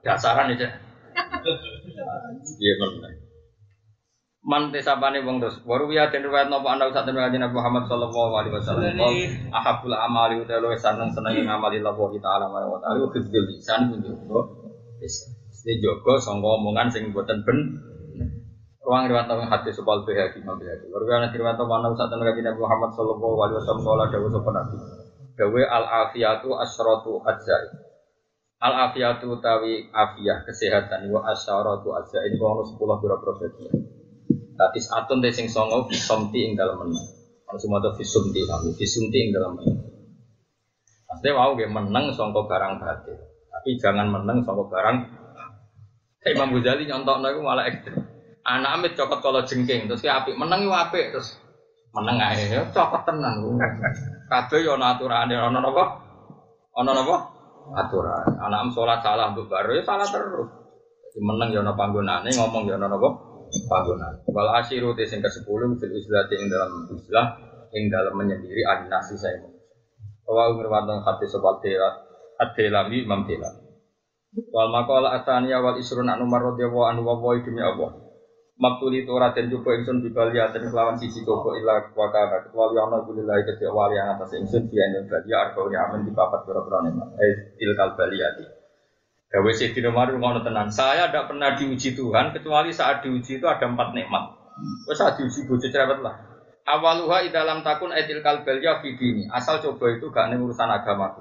dasaran 0.00 0.48
aja. 0.56 0.80
Dia 2.56 2.74
menang. 2.80 3.29
Man 4.40 4.72
tesapane 4.72 5.20
wong 5.20 5.36
terus. 5.36 5.60
Waru 5.68 5.92
ya 5.92 6.08
den 6.08 6.24
riwayat 6.24 6.48
napa 6.48 6.72
ana 6.72 6.88
sak 6.88 7.04
temen 7.04 7.28
Nabi 7.28 7.52
Muhammad 7.52 7.84
sallallahu 7.84 8.32
alaihi 8.40 8.56
wasallam. 8.56 8.96
Ahabul 9.52 9.92
amali 9.92 10.40
uta 10.40 10.56
lo 10.56 10.72
seneng 10.80 11.12
seneng 11.12 11.44
ngamali 11.44 11.84
Allah 11.84 11.92
taala 12.24 12.48
wa 12.48 12.80
taala 12.80 13.04
hifdzul 13.12 13.44
lisan 13.52 13.92
pun 13.92 14.00
jogo. 14.00 14.40
Wis 14.96 15.28
iki 15.60 15.84
jogo 15.84 16.16
sangka 16.16 16.56
omongan 16.56 16.88
sing 16.88 17.12
boten 17.12 17.44
ben. 17.44 17.84
Ruang 18.80 19.12
riwayat 19.12 19.28
nang 19.28 19.44
hadis 19.44 19.76
sebal 19.76 20.08
behadi 20.08 20.40
Imam 20.40 20.56
behadi. 20.56 20.88
Waru 20.88 21.04
ya 21.04 21.28
riwayat 21.28 21.60
napa 21.60 21.72
ana 21.76 21.92
sak 21.92 22.08
temen 22.08 22.32
Nabi 22.32 22.60
Muhammad 22.64 22.90
sallallahu 22.96 23.36
alaihi 23.44 23.56
wasallam 23.60 23.84
kala 23.84 24.04
dawuh 24.08 24.30
sapa 24.32 24.50
Nabi. 24.56 24.76
Al 25.68 25.84
afiyatu 26.08 26.48
asyratu 26.56 27.20
ajzai. 27.28 27.76
Al 28.64 28.88
afiyatu 28.88 29.36
tawi 29.44 29.84
afiyah 29.92 30.48
kesehatan 30.48 31.12
wa 31.12 31.28
asyaratu 31.28 31.92
ajzai 31.92 32.32
ini 32.32 32.40
kalau 32.40 32.64
10 32.64 32.76
pira-pira. 33.04 33.99
Tatis 34.60 34.92
atun 34.92 35.24
sing 35.32 35.48
songo 35.48 35.88
visomti 35.88 36.44
ing 36.44 36.52
dalam 36.52 36.76
menang. 36.76 37.08
Kalau 37.48 37.56
semua 37.56 37.80
itu 37.80 38.04
visumti 38.04 38.44
kami, 38.44 38.76
visumti 38.76 39.16
ing 39.16 39.32
dalam 39.32 39.56
menang. 39.56 39.80
Maksudnya 41.08 41.32
wow, 41.32 41.56
gue 41.56 41.64
menang 41.64 42.12
songko 42.12 42.44
barang 42.44 42.76
batil. 42.76 43.16
Tapi 43.48 43.80
jangan 43.80 44.12
menang 44.12 44.44
songko 44.44 44.68
barang. 44.68 44.96
Kayak 46.20 46.32
Imam 46.36 46.52
Ghazali 46.60 46.84
nyontok 46.84 47.24
itu 47.24 47.40
malah 47.40 47.64
ekstrim. 47.72 48.04
Anak 48.44 48.70
amit 48.76 48.92
cokot 48.92 49.24
kalau 49.24 49.40
jengking, 49.48 49.88
terus 49.88 50.04
kayak 50.04 50.28
api 50.28 50.36
menang 50.36 50.68
itu 50.68 50.72
api, 50.72 51.00
terus 51.08 51.40
menang 51.96 52.20
aja, 52.20 52.44
ya 52.44 52.62
cokot 52.68 53.08
tenang. 53.08 53.40
Kabeh 54.28 54.60
yo 54.60 54.76
aturan, 54.76 55.32
ono 55.32 55.58
apa? 55.72 55.84
Ono 56.84 56.90
apa? 56.92 57.16
Aturan. 57.80 58.36
Anak 58.36 58.58
am 58.60 58.68
sholat 58.76 59.00
salah 59.00 59.32
baru 59.32 59.72
ya 59.72 59.82
salah 59.88 60.04
terus. 60.04 60.52
Menang 61.16 61.48
yo 61.48 61.64
ono 61.64 61.72
panggonane, 61.72 62.28
ngomong 62.36 62.68
yo 62.68 62.76
ono 62.76 62.86
apa? 63.00 63.29
Panggonan. 63.66 64.22
Wal 64.30 64.50
asyiru 64.62 64.94
te 64.94 65.06
sing 65.06 65.20
ke-10 65.20 65.46
fil 65.78 65.94
islati 65.94 66.34
ing 66.38 66.46
dalam 66.50 66.86
islah 66.94 67.26
ing 67.74 67.90
dalam 67.90 68.14
menyendiri 68.14 68.62
adinasi 68.62 69.14
saya. 69.18 69.42
Wa 70.26 70.54
ngirwantang 70.54 71.02
hati 71.02 71.26
sebal 71.26 71.58
dela 71.58 71.90
ad-delami 72.38 73.02
imam 73.02 73.26
dela. 73.26 73.50
Wal 74.54 74.70
maqala 74.70 75.18
ataniya 75.18 75.58
wal 75.58 75.76
isrun 75.78 76.06
anu 76.06 76.26
marradhiyallahu 76.30 76.86
anhu 76.86 77.02
wa 77.02 77.18
wa 77.18 77.34
demi 77.34 77.62
Allah. 77.62 77.90
Maktuli 78.60 79.08
itu 79.08 79.16
raden 79.16 79.48
coba 79.48 79.72
ingsun 79.72 80.04
bibaliatin 80.04 80.68
kelawan 80.68 80.92
sisi 81.00 81.24
coba 81.24 81.56
ila 81.56 81.80
wakana 81.96 82.44
kecuali 82.44 82.76
ana 82.76 83.00
kulilahi 83.08 83.40
kedua 83.48 83.72
wali 83.72 83.96
yang 83.96 84.12
atas 84.20 84.36
ingsun 84.36 84.68
dia 84.68 84.84
yang 84.84 85.08
balia 85.08 85.48
arbau 85.48 85.72
amin 85.72 86.04
di 86.04 86.12
papat 86.12 86.44
pura-pura 86.44 86.84
nema 86.84 87.08
eh 87.24 87.56
ilkal 87.56 87.96
baliati 87.96 88.59
Gawe 89.30 89.50
Sayyidina 89.54 89.94
Umar 89.94 90.10
ngono 90.10 90.42
tenan. 90.42 90.66
Saya 90.74 91.06
tidak 91.06 91.30
pernah 91.30 91.54
diuji 91.54 91.94
Tuhan 91.94 92.34
kecuali 92.34 92.74
saat 92.74 93.06
diuji 93.06 93.38
itu 93.38 93.46
ada 93.46 93.62
empat 93.62 93.94
nikmat. 93.94 94.34
Wes 94.90 94.98
saat 94.98 95.14
diuji 95.14 95.46
bojo 95.46 95.70
cerewet 95.70 96.02
lah. 96.02 96.18
Awaluha 96.66 97.22
idalam 97.22 97.62
takun 97.62 97.94
etil 97.94 98.20
kalbelia 98.20 98.82
fidini 98.82 99.26
asal 99.30 99.62
coba 99.62 99.90
itu 99.94 100.10
gak 100.10 100.34
nih 100.34 100.38
urusan 100.38 100.66
agama. 100.66 101.14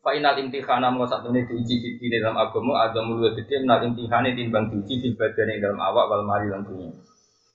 Fa 0.00 0.16
inal 0.16 0.40
imtihana 0.40 0.88
mau 0.88 1.04
satu 1.04 1.32
ini 1.32 1.44
diuji 1.44 2.00
di 2.00 2.06
dalam 2.16 2.36
agama 2.36 2.80
ada 2.80 3.00
mulut 3.04 3.36
gede 3.36 3.60
menal 3.60 3.80
imtihane 3.92 4.32
timbang 4.32 4.72
diuji 4.72 5.04
di 5.04 5.08
badan 5.12 5.52
yang 5.52 5.68
dalam 5.68 5.80
awak 5.84 6.04
wal 6.08 6.24
mari 6.24 6.48
lan 6.48 6.64
dunia. 6.64 6.92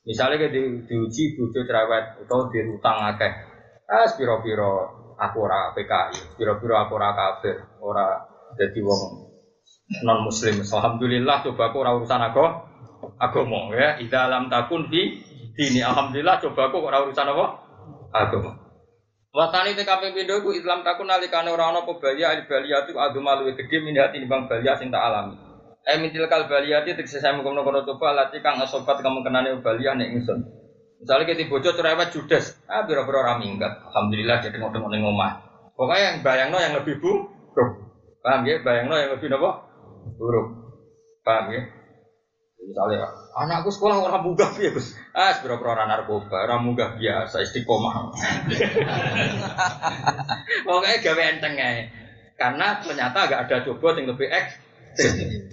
Misalnya 0.06 0.50
di, 0.54 0.86
diuji 0.86 1.34
bujuk 1.34 1.66
cerewet 1.66 2.18
atau 2.26 2.46
dirutang 2.54 3.10
akeh. 3.10 3.34
Ah 3.90 4.06
spiro 4.06 4.38
piro 4.46 4.86
aku 5.18 5.38
ora 5.50 5.74
PKI, 5.74 6.38
spiro 6.38 6.62
piro 6.62 6.78
aku 6.78 6.94
ora 6.94 7.10
kafir, 7.14 7.58
ora 7.82 8.22
jadi 8.54 8.82
wong 8.86 9.29
non 10.06 10.26
muslim. 10.26 10.62
Alhamdulillah 10.62 11.42
coba 11.50 11.74
aku 11.74 11.78
ora 11.82 11.92
urusan 11.98 12.22
aku 12.22 12.46
agama 13.18 13.74
ya. 13.74 13.98
Ida 13.98 14.30
alam 14.30 14.48
takun 14.48 14.88
di 14.94 15.18
dini 15.58 15.82
alhamdulillah 15.82 16.38
coba 16.46 16.70
aku 16.70 16.78
ora 16.86 17.02
urusan 17.06 17.26
apa 17.26 17.46
agama. 18.14 18.52
Wasani 19.30 19.78
TKP 19.78 20.14
pindho 20.14 20.42
ku 20.42 20.54
Islam 20.54 20.82
takun 20.86 21.10
nalikane 21.10 21.50
ora 21.50 21.74
ana 21.74 21.86
apa 21.86 21.92
balia 21.98 22.34
al 22.34 22.46
baliyatu 22.46 22.98
adu 22.98 23.22
malu 23.22 23.50
gede 23.54 23.78
min 23.82 23.98
hati 23.98 24.22
nimbang 24.22 24.50
balia 24.50 24.78
sing 24.78 24.94
tak 24.94 25.02
alami. 25.02 25.38
Eh 25.86 25.98
mintil 25.98 26.30
kal 26.30 26.46
baliyati 26.46 26.94
tegese 26.94 27.22
saya 27.22 27.34
mengkono 27.34 27.66
kono 27.66 27.82
coba 27.86 28.14
lati 28.14 28.42
kang 28.46 28.62
asobat 28.62 29.02
kamu 29.02 29.26
kenane 29.26 29.58
balia 29.62 29.98
nek 29.98 30.10
ingsun. 30.14 30.40
Misalnya 31.00 31.32
kita 31.32 31.48
bocor 31.48 31.80
cerewet 31.80 32.12
judes, 32.12 32.60
ah 32.68 32.84
biro-biro 32.84 33.24
ora 33.24 33.40
minggat. 33.40 33.88
Alhamdulillah 33.88 34.44
jadi 34.44 34.60
ngono 34.60 34.92
ning 34.92 35.08
omah. 35.08 35.32
Pokoknya 35.80 36.12
yang 36.12 36.18
bayangno 36.20 36.60
yang 36.60 36.76
lebih 36.76 37.00
buruk. 37.00 37.40
Paham 38.20 38.44
ya? 38.44 38.60
Bayangno 38.60 39.00
yang 39.00 39.16
lebih 39.16 39.32
apa? 39.32 39.69
Buruk. 40.18 40.48
Paham 41.24 41.54
ya? 41.54 41.64
Misalnya, 42.60 43.08
anakku 43.34 43.72
sekolah 43.72 44.04
orang 44.04 44.30
munggah 44.30 44.52
ya 44.60 44.70
Gus. 44.70 44.94
Ah, 45.16 45.34
sepiro 45.34 45.58
orang 45.58 45.90
narkoba, 45.90 46.46
orang 46.46 46.70
munggah 46.70 47.00
biasa 47.00 47.42
istiqomah. 47.42 47.96
Pokoknya 50.68 51.02
gawe 51.02 51.24
enteng 51.34 51.56
aja. 51.58 51.84
Karena 52.36 52.78
ternyata 52.78 53.18
agak 53.26 53.40
ada 53.48 53.58
coba 53.66 53.98
yang 53.98 54.12
lebih 54.12 54.28
ekstrim. 54.30 55.50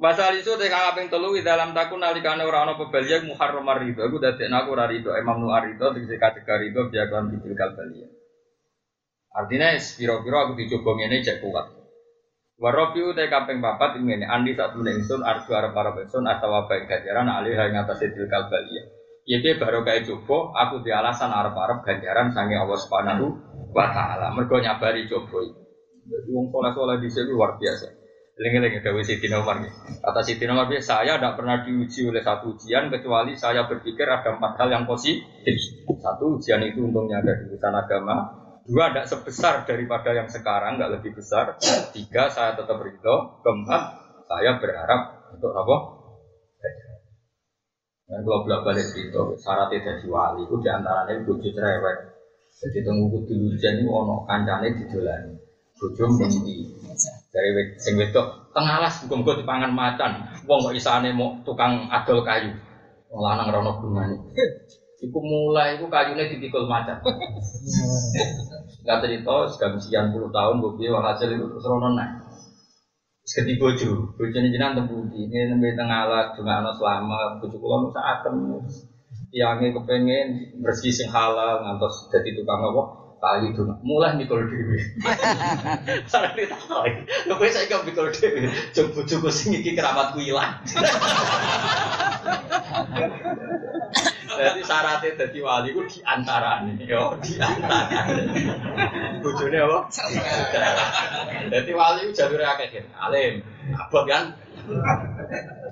Masal 0.00 0.40
itu 0.40 0.48
teka 0.56 0.92
kaping 0.92 1.12
telu 1.12 1.36
di 1.36 1.44
dalam 1.44 1.76
takun 1.76 2.00
nalikane 2.00 2.40
ora 2.40 2.64
ana 2.64 2.72
pebalia 2.72 3.20
muharram 3.20 3.68
rido. 3.76 4.00
Aku 4.00 4.16
dadekno 4.16 4.56
aku 4.56 4.72
ora 4.72 4.88
rido. 4.88 5.12
Imam 5.12 5.36
Nu'ar 5.36 5.68
rido 5.68 5.92
tegese 5.92 6.16
kategori 6.16 6.72
rido 6.72 6.88
biakan 6.88 7.28
bidil 7.28 7.52
kalbalia. 7.52 8.08
Artinya 9.36 9.76
spiro-piro 9.76 10.40
aku 10.40 10.52
dicoba 10.56 10.96
ngene 10.96 11.20
cek 11.20 11.44
kuat. 11.44 11.79
Warobi 12.60 13.00
utai 13.00 13.32
kaping 13.32 13.64
papat 13.64 14.04
ini 14.04 14.20
andi 14.20 14.52
saat 14.52 14.76
ingsun 14.76 15.24
arju 15.24 15.48
arep 15.56 15.72
ingsun 15.72 16.28
atau 16.28 16.52
apa 16.52 16.84
ganjaran 16.84 17.24
alih 17.24 17.56
yang 17.56 17.88
atas 17.88 18.04
itu 18.04 18.28
kalbalia. 18.28 18.84
Iya 19.24 19.56
baru 19.56 19.80
kayak 19.80 20.04
coba 20.04 20.52
aku 20.68 20.84
di 20.84 20.92
alasan 20.92 21.32
arep 21.32 21.56
arep 21.56 21.80
ganjaran 21.88 22.36
sange 22.36 22.60
Allah 22.60 22.76
subhanahu 22.76 23.32
wa 23.72 23.88
taala. 23.88 24.36
Mergo 24.36 24.60
nyabari 24.60 25.08
coba 25.08 25.40
itu. 25.40 25.60
Jadi 26.04 26.28
wong 26.36 26.52
soleh 26.52 26.72
soleh 26.76 26.96
di 27.00 27.08
sini 27.08 27.32
luar 27.32 27.56
biasa. 27.56 27.88
Lengi-lengi 28.40 28.80
Dewi 28.80 29.04
Siti 29.04 29.28
Nomor 29.28 29.60
Kata 30.00 30.20
Siti 30.24 30.48
Nomor 30.48 30.68
saya 30.80 31.16
tidak 31.16 31.36
pernah 31.36 31.60
diuji 31.60 32.08
oleh 32.08 32.24
satu 32.24 32.56
ujian 32.56 32.88
kecuali 32.88 33.36
saya 33.36 33.68
berpikir 33.68 34.08
ada 34.08 34.36
empat 34.36 34.56
hal 34.60 34.68
yang 34.68 34.84
positif. 34.88 35.56
Satu 36.00 36.36
ujian 36.40 36.60
itu 36.64 36.84
untungnya 36.88 37.20
ada 37.20 37.36
di 37.36 37.52
urusan 37.52 37.72
agama, 37.76 38.39
Dua 38.70 38.94
tidak 38.94 39.10
sebesar 39.10 39.66
daripada 39.66 40.14
yang 40.14 40.30
sekarang, 40.30 40.78
nggak 40.78 41.02
lebih 41.02 41.18
besar. 41.18 41.58
Tiga 41.90 42.30
saya 42.30 42.54
tetap 42.54 42.78
ridho. 42.78 43.42
Keempat 43.42 43.82
saya 44.30 44.62
berharap 44.62 45.26
untuk 45.34 45.50
apa? 45.50 45.76
Dan 48.10 48.26
kalau 48.26 48.42
bolak 48.42 48.66
balik 48.66 48.90
itu 48.94 49.22
syaratnya 49.38 49.86
jadi 49.86 50.06
wali 50.10 50.42
itu 50.42 50.54
di 50.58 50.66
antaranya 50.70 51.22
bojo 51.22 51.46
cerewet. 51.46 51.98
Jadi 52.58 52.78
tunggu 52.82 53.06
kudu 53.06 53.34
hujan 53.38 53.78
itu 53.82 53.90
ono 53.90 54.26
kancane 54.26 54.74
didolani. 54.74 55.34
Bojo 55.78 56.04
mesti 56.18 56.54
dari 57.30 57.50
sing 57.78 57.94
wedok 57.94 58.50
tengalas 58.50 59.06
gue 59.06 59.34
dipangan 59.42 59.70
macan. 59.70 60.26
Wong 60.46 60.58
kok 60.66 60.74
isane 60.74 61.14
mau 61.14 61.38
tukang 61.46 61.86
adol 61.86 62.26
kayu. 62.26 62.50
Wong 63.14 63.22
lanang 63.22 63.54
rono 63.54 63.78
gunane. 63.78 64.18
Iku 65.00 65.16
mulai, 65.16 65.80
iku 65.80 65.88
kayunya 65.88 66.28
dipikul 66.28 66.68
macan. 66.68 67.00
Gak 68.80 69.04
cerita, 69.04 69.36
sekarang 69.52 69.76
sekian 69.76 70.08
puluh 70.08 70.32
tahun, 70.32 70.64
gue 70.64 70.72
bilang 70.80 71.04
hasil 71.04 71.28
itu 71.28 71.44
terus 71.52 71.68
rono 71.68 71.92
naik. 71.92 72.24
Seketi 73.20 73.60
bojo, 73.60 74.16
bojo 74.16 74.36
ini 74.40 74.50
jenang 74.50 74.74
tembudi, 74.74 75.28
ini 75.28 75.52
nembe 75.52 75.76
tengah 75.76 76.08
alat, 76.08 76.32
juga 76.34 76.64
anak 76.64 76.74
selama, 76.80 77.38
bojo 77.38 77.56
kulo 77.60 77.76
nusa 77.86 78.00
atem. 78.00 78.64
Tiangnya 79.30 79.76
kepengen 79.76 80.58
bersih 80.58 80.90
sing 80.90 81.06
halal, 81.12 81.62
ngantos 81.62 82.10
jadi 82.10 82.34
tukang 82.34 82.58
apa? 82.58 82.82
Kali 83.20 83.52
itu 83.52 83.62
mulai 83.84 84.16
mikul 84.16 84.48
dewi. 84.48 84.80
Ditakoki. 86.08 87.04
Lho 87.28 87.34
kowe 87.36 87.52
saiki 87.52 87.68
kok 87.68 87.84
mikul 87.84 88.08
dewi. 88.08 88.48
Jog 88.72 88.96
bojoku 88.96 89.28
sing 89.28 89.60
iki 89.60 89.76
keramatku 89.76 90.24
ilang. 90.24 90.64
Jadi 94.40 94.60
syaratnya 94.64 95.10
jadi 95.20 95.38
wali 95.44 95.68
itu 95.76 95.82
di 95.84 96.00
antara 96.08 96.64
nih, 96.64 96.88
yo 96.88 97.12
di 97.20 97.36
antara. 97.36 98.08
Bujune 99.20 99.58
apa? 99.60 99.78
Jadi 101.52 101.70
wali 101.76 102.00
itu 102.08 102.12
jalur 102.16 102.40
akeh 102.40 102.68
kan, 102.72 102.86
alim, 103.08 103.44
abot 103.76 104.04
kan? 104.08 104.32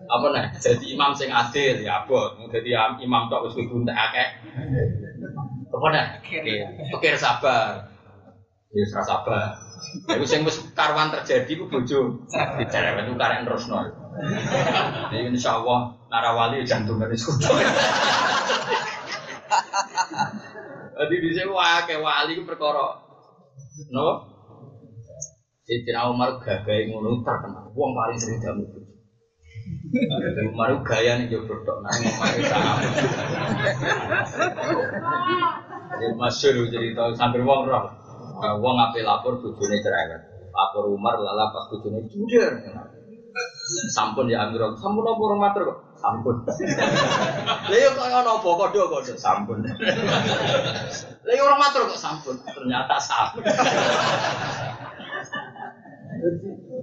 Apa 0.09 0.27
nih? 0.33 0.45
Jadi 0.61 0.85
imam 0.93 1.17
sing 1.17 1.33
adil 1.33 1.81
ya 1.81 2.05
abot. 2.05 2.37
Jadi 2.53 2.77
imam 3.03 3.33
tok 3.33 3.49
wis 3.49 3.57
kudu 3.57 3.89
akeh. 3.89 4.29
Apa 5.73 5.87
nih? 5.89 6.05
Pikir 6.93 7.17
sabar. 7.17 7.98
Ya 8.69 8.85
sabar. 9.01 9.57
Iku 10.13 10.25
sing 10.29 10.45
wis 10.45 10.61
karwan 10.77 11.09
terjadi 11.09 11.53
ku 11.57 11.65
bojo. 11.73 12.21
Dicerewet 12.61 13.09
itu 13.09 13.15
karek 13.17 13.49
terusno. 13.49 13.81
Jadi 15.09 15.33
insya 15.33 15.57
Allah 15.63 15.97
narawali 16.13 16.67
jantung 16.69 17.01
dari 17.01 17.17
sudah. 17.17 17.49
Jadi 20.99 21.15
di 21.23 21.31
sini 21.31 21.49
wah 21.49 21.81
wali 21.87 22.35
itu 22.37 22.43
perkara, 22.43 22.99
no? 23.95 24.09
Sayyidina 25.69 26.09
Umar 26.09 26.41
gagai 26.41 26.89
ngono 26.89 27.21
terkenal, 27.21 27.69
uang 27.77 27.93
paling 27.93 28.17
sering 28.17 28.41
jamu 28.41 28.65
Umar 30.49 30.81
gaya 30.81 31.21
nih 31.21 31.29
jauh 31.29 31.45
berdok, 31.45 31.85
nah 31.85 31.93
Umar 31.93 32.33
sama. 32.41 32.73
Jadi 35.93 36.07
masyur 36.17 36.73
cerita 36.73 37.13
sambil 37.13 37.45
uang 37.45 37.69
roh, 37.69 37.85
uang 38.39 38.75
ngapain 38.79 39.05
lapor 39.05 39.35
bujune 39.43 39.77
cerewet, 39.83 40.23
lapor 40.55 40.85
Umar 40.91 41.19
lala 41.19 41.51
pas 41.51 41.67
bujune 41.71 42.07
jujur. 42.07 42.55
Sampun 43.95 44.27
ya 44.27 44.49
Amir, 44.49 44.65
sampun 44.81 45.05
apa 45.05 45.21
orang 45.23 45.41
matur 45.45 45.63
kok? 45.69 45.79
Sampun. 45.99 46.35
Lha 47.71 47.77
yo 47.79 47.91
kok 47.95 48.07
ana 48.07 48.31
apa 48.35 48.49
kodho 48.49 48.83
kok 48.91 49.03
sampun. 49.15 49.63
Lha 51.27 51.33
yo 51.37 51.43
orang 51.47 51.61
matur 51.61 51.87
kok 51.87 52.01
sampun. 52.01 52.35
Ternyata 52.43 52.97
sampun. 52.99 53.45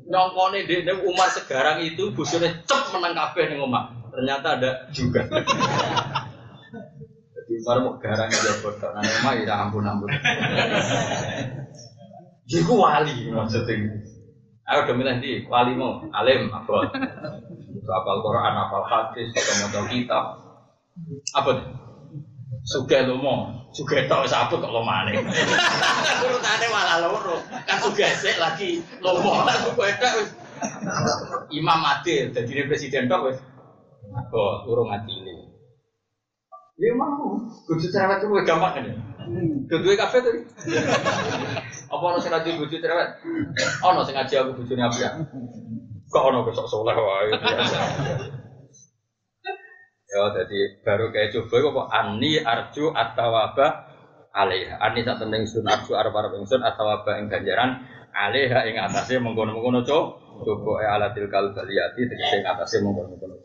Nyongkone 0.06 0.64
di 0.70 0.86
Umar 1.04 1.28
sekarang 1.34 1.82
itu 1.84 2.14
busune 2.14 2.62
cep 2.64 2.94
menang 2.94 3.18
kabeh 3.18 3.52
ning 3.52 3.60
omah. 3.60 3.92
Ternyata 4.14 4.62
ada 4.62 4.72
juga. 4.96 5.28
Umar 7.62 7.78
mau 7.84 7.94
garang 8.02 8.28
aja 8.28 8.52
bodoh. 8.60 8.90
Nang 8.92 9.06
omah 9.06 9.34
ya 9.40 9.54
ampun 9.64 9.86
ampun. 9.88 10.10
Jadi 12.46 12.62
wali 12.68 13.32
maksudnya. 13.32 14.04
Ayo 14.66 14.82
udah 14.82 14.96
milih 14.98 15.22
di 15.22 15.32
walimu, 15.46 16.10
alim, 16.10 16.50
abot. 16.50 16.90
Itu 17.70 17.90
apal 17.94 18.18
Quran, 18.26 18.54
apal 18.58 18.82
hadis, 18.82 19.30
atau 19.38 19.54
mau 19.70 19.86
kitab. 19.86 20.42
Apa 21.38 21.50
tuh? 21.54 21.70
Suge 22.66 23.06
lomo, 23.06 23.62
suge 23.78 24.10
tau 24.10 24.26
sabut 24.26 24.58
kok 24.58 24.74
lomane. 24.74 25.22
Urutane 25.22 26.66
malah 26.74 26.98
loro. 26.98 27.38
Kan 27.70 27.78
suge 27.78 28.10
sik 28.18 28.42
lagi 28.42 28.82
lomo, 29.06 29.46
kan 29.46 29.54
suge 29.70 29.86
tok 30.02 30.14
Imam 31.54 31.86
adil, 31.86 32.34
jadi 32.34 32.66
presiden 32.66 33.06
tok 33.06 33.30
wis. 33.30 33.38
Oh, 34.34 34.66
urung 34.66 34.90
adil. 34.90 35.35
Ya 36.76 36.92
mau, 36.92 37.40
kudu 37.72 37.88
cerewet 37.88 38.20
itu 38.20 38.28
gampang 38.44 38.76
kan 38.76 38.84
ya. 38.84 38.96
Kedua 39.72 39.96
kafe 39.96 40.20
tuh. 40.20 40.44
Apa 41.88 42.20
sing 42.20 42.36
ngaji 42.36 42.60
bojo 42.60 42.76
cerewet? 42.76 43.10
Ono 43.80 44.04
sing 44.04 44.12
ngaji 44.12 44.34
aku 44.44 44.60
bojone 44.60 44.84
api 44.84 45.00
ya. 45.00 45.12
Kok 46.12 46.26
ono 46.28 46.44
besok 46.44 46.68
soleh 46.68 46.92
wae. 46.92 47.32
Ya 50.06 50.22
jadi 50.36 50.60
baru 50.84 51.16
kayak 51.16 51.32
coba 51.32 51.56
kok 51.64 51.88
ani 51.96 52.44
arju 52.44 52.92
atawaba 52.92 53.68
alih. 54.36 54.68
Ani 54.76 55.08
sak 55.08 55.24
temen 55.24 55.48
sun 55.48 55.64
arju 55.64 55.96
arep 55.96 56.12
arep 56.12 56.36
ingsun 56.44 56.60
atawaba 56.60 57.24
ing 57.24 57.32
ganjaran 57.32 57.88
alih 58.12 58.52
ing 58.52 58.76
atase 58.84 59.24
mengkono-mengkono 59.24 59.80
coba. 59.88 60.44
Coba 60.44 60.84
e 60.84 60.86
alatil 60.92 61.32
kalbaliyati 61.32 62.04
tegese 62.04 62.44
ing 62.44 62.46
atase 62.52 62.84
mengkono-mengkono. 62.84 63.36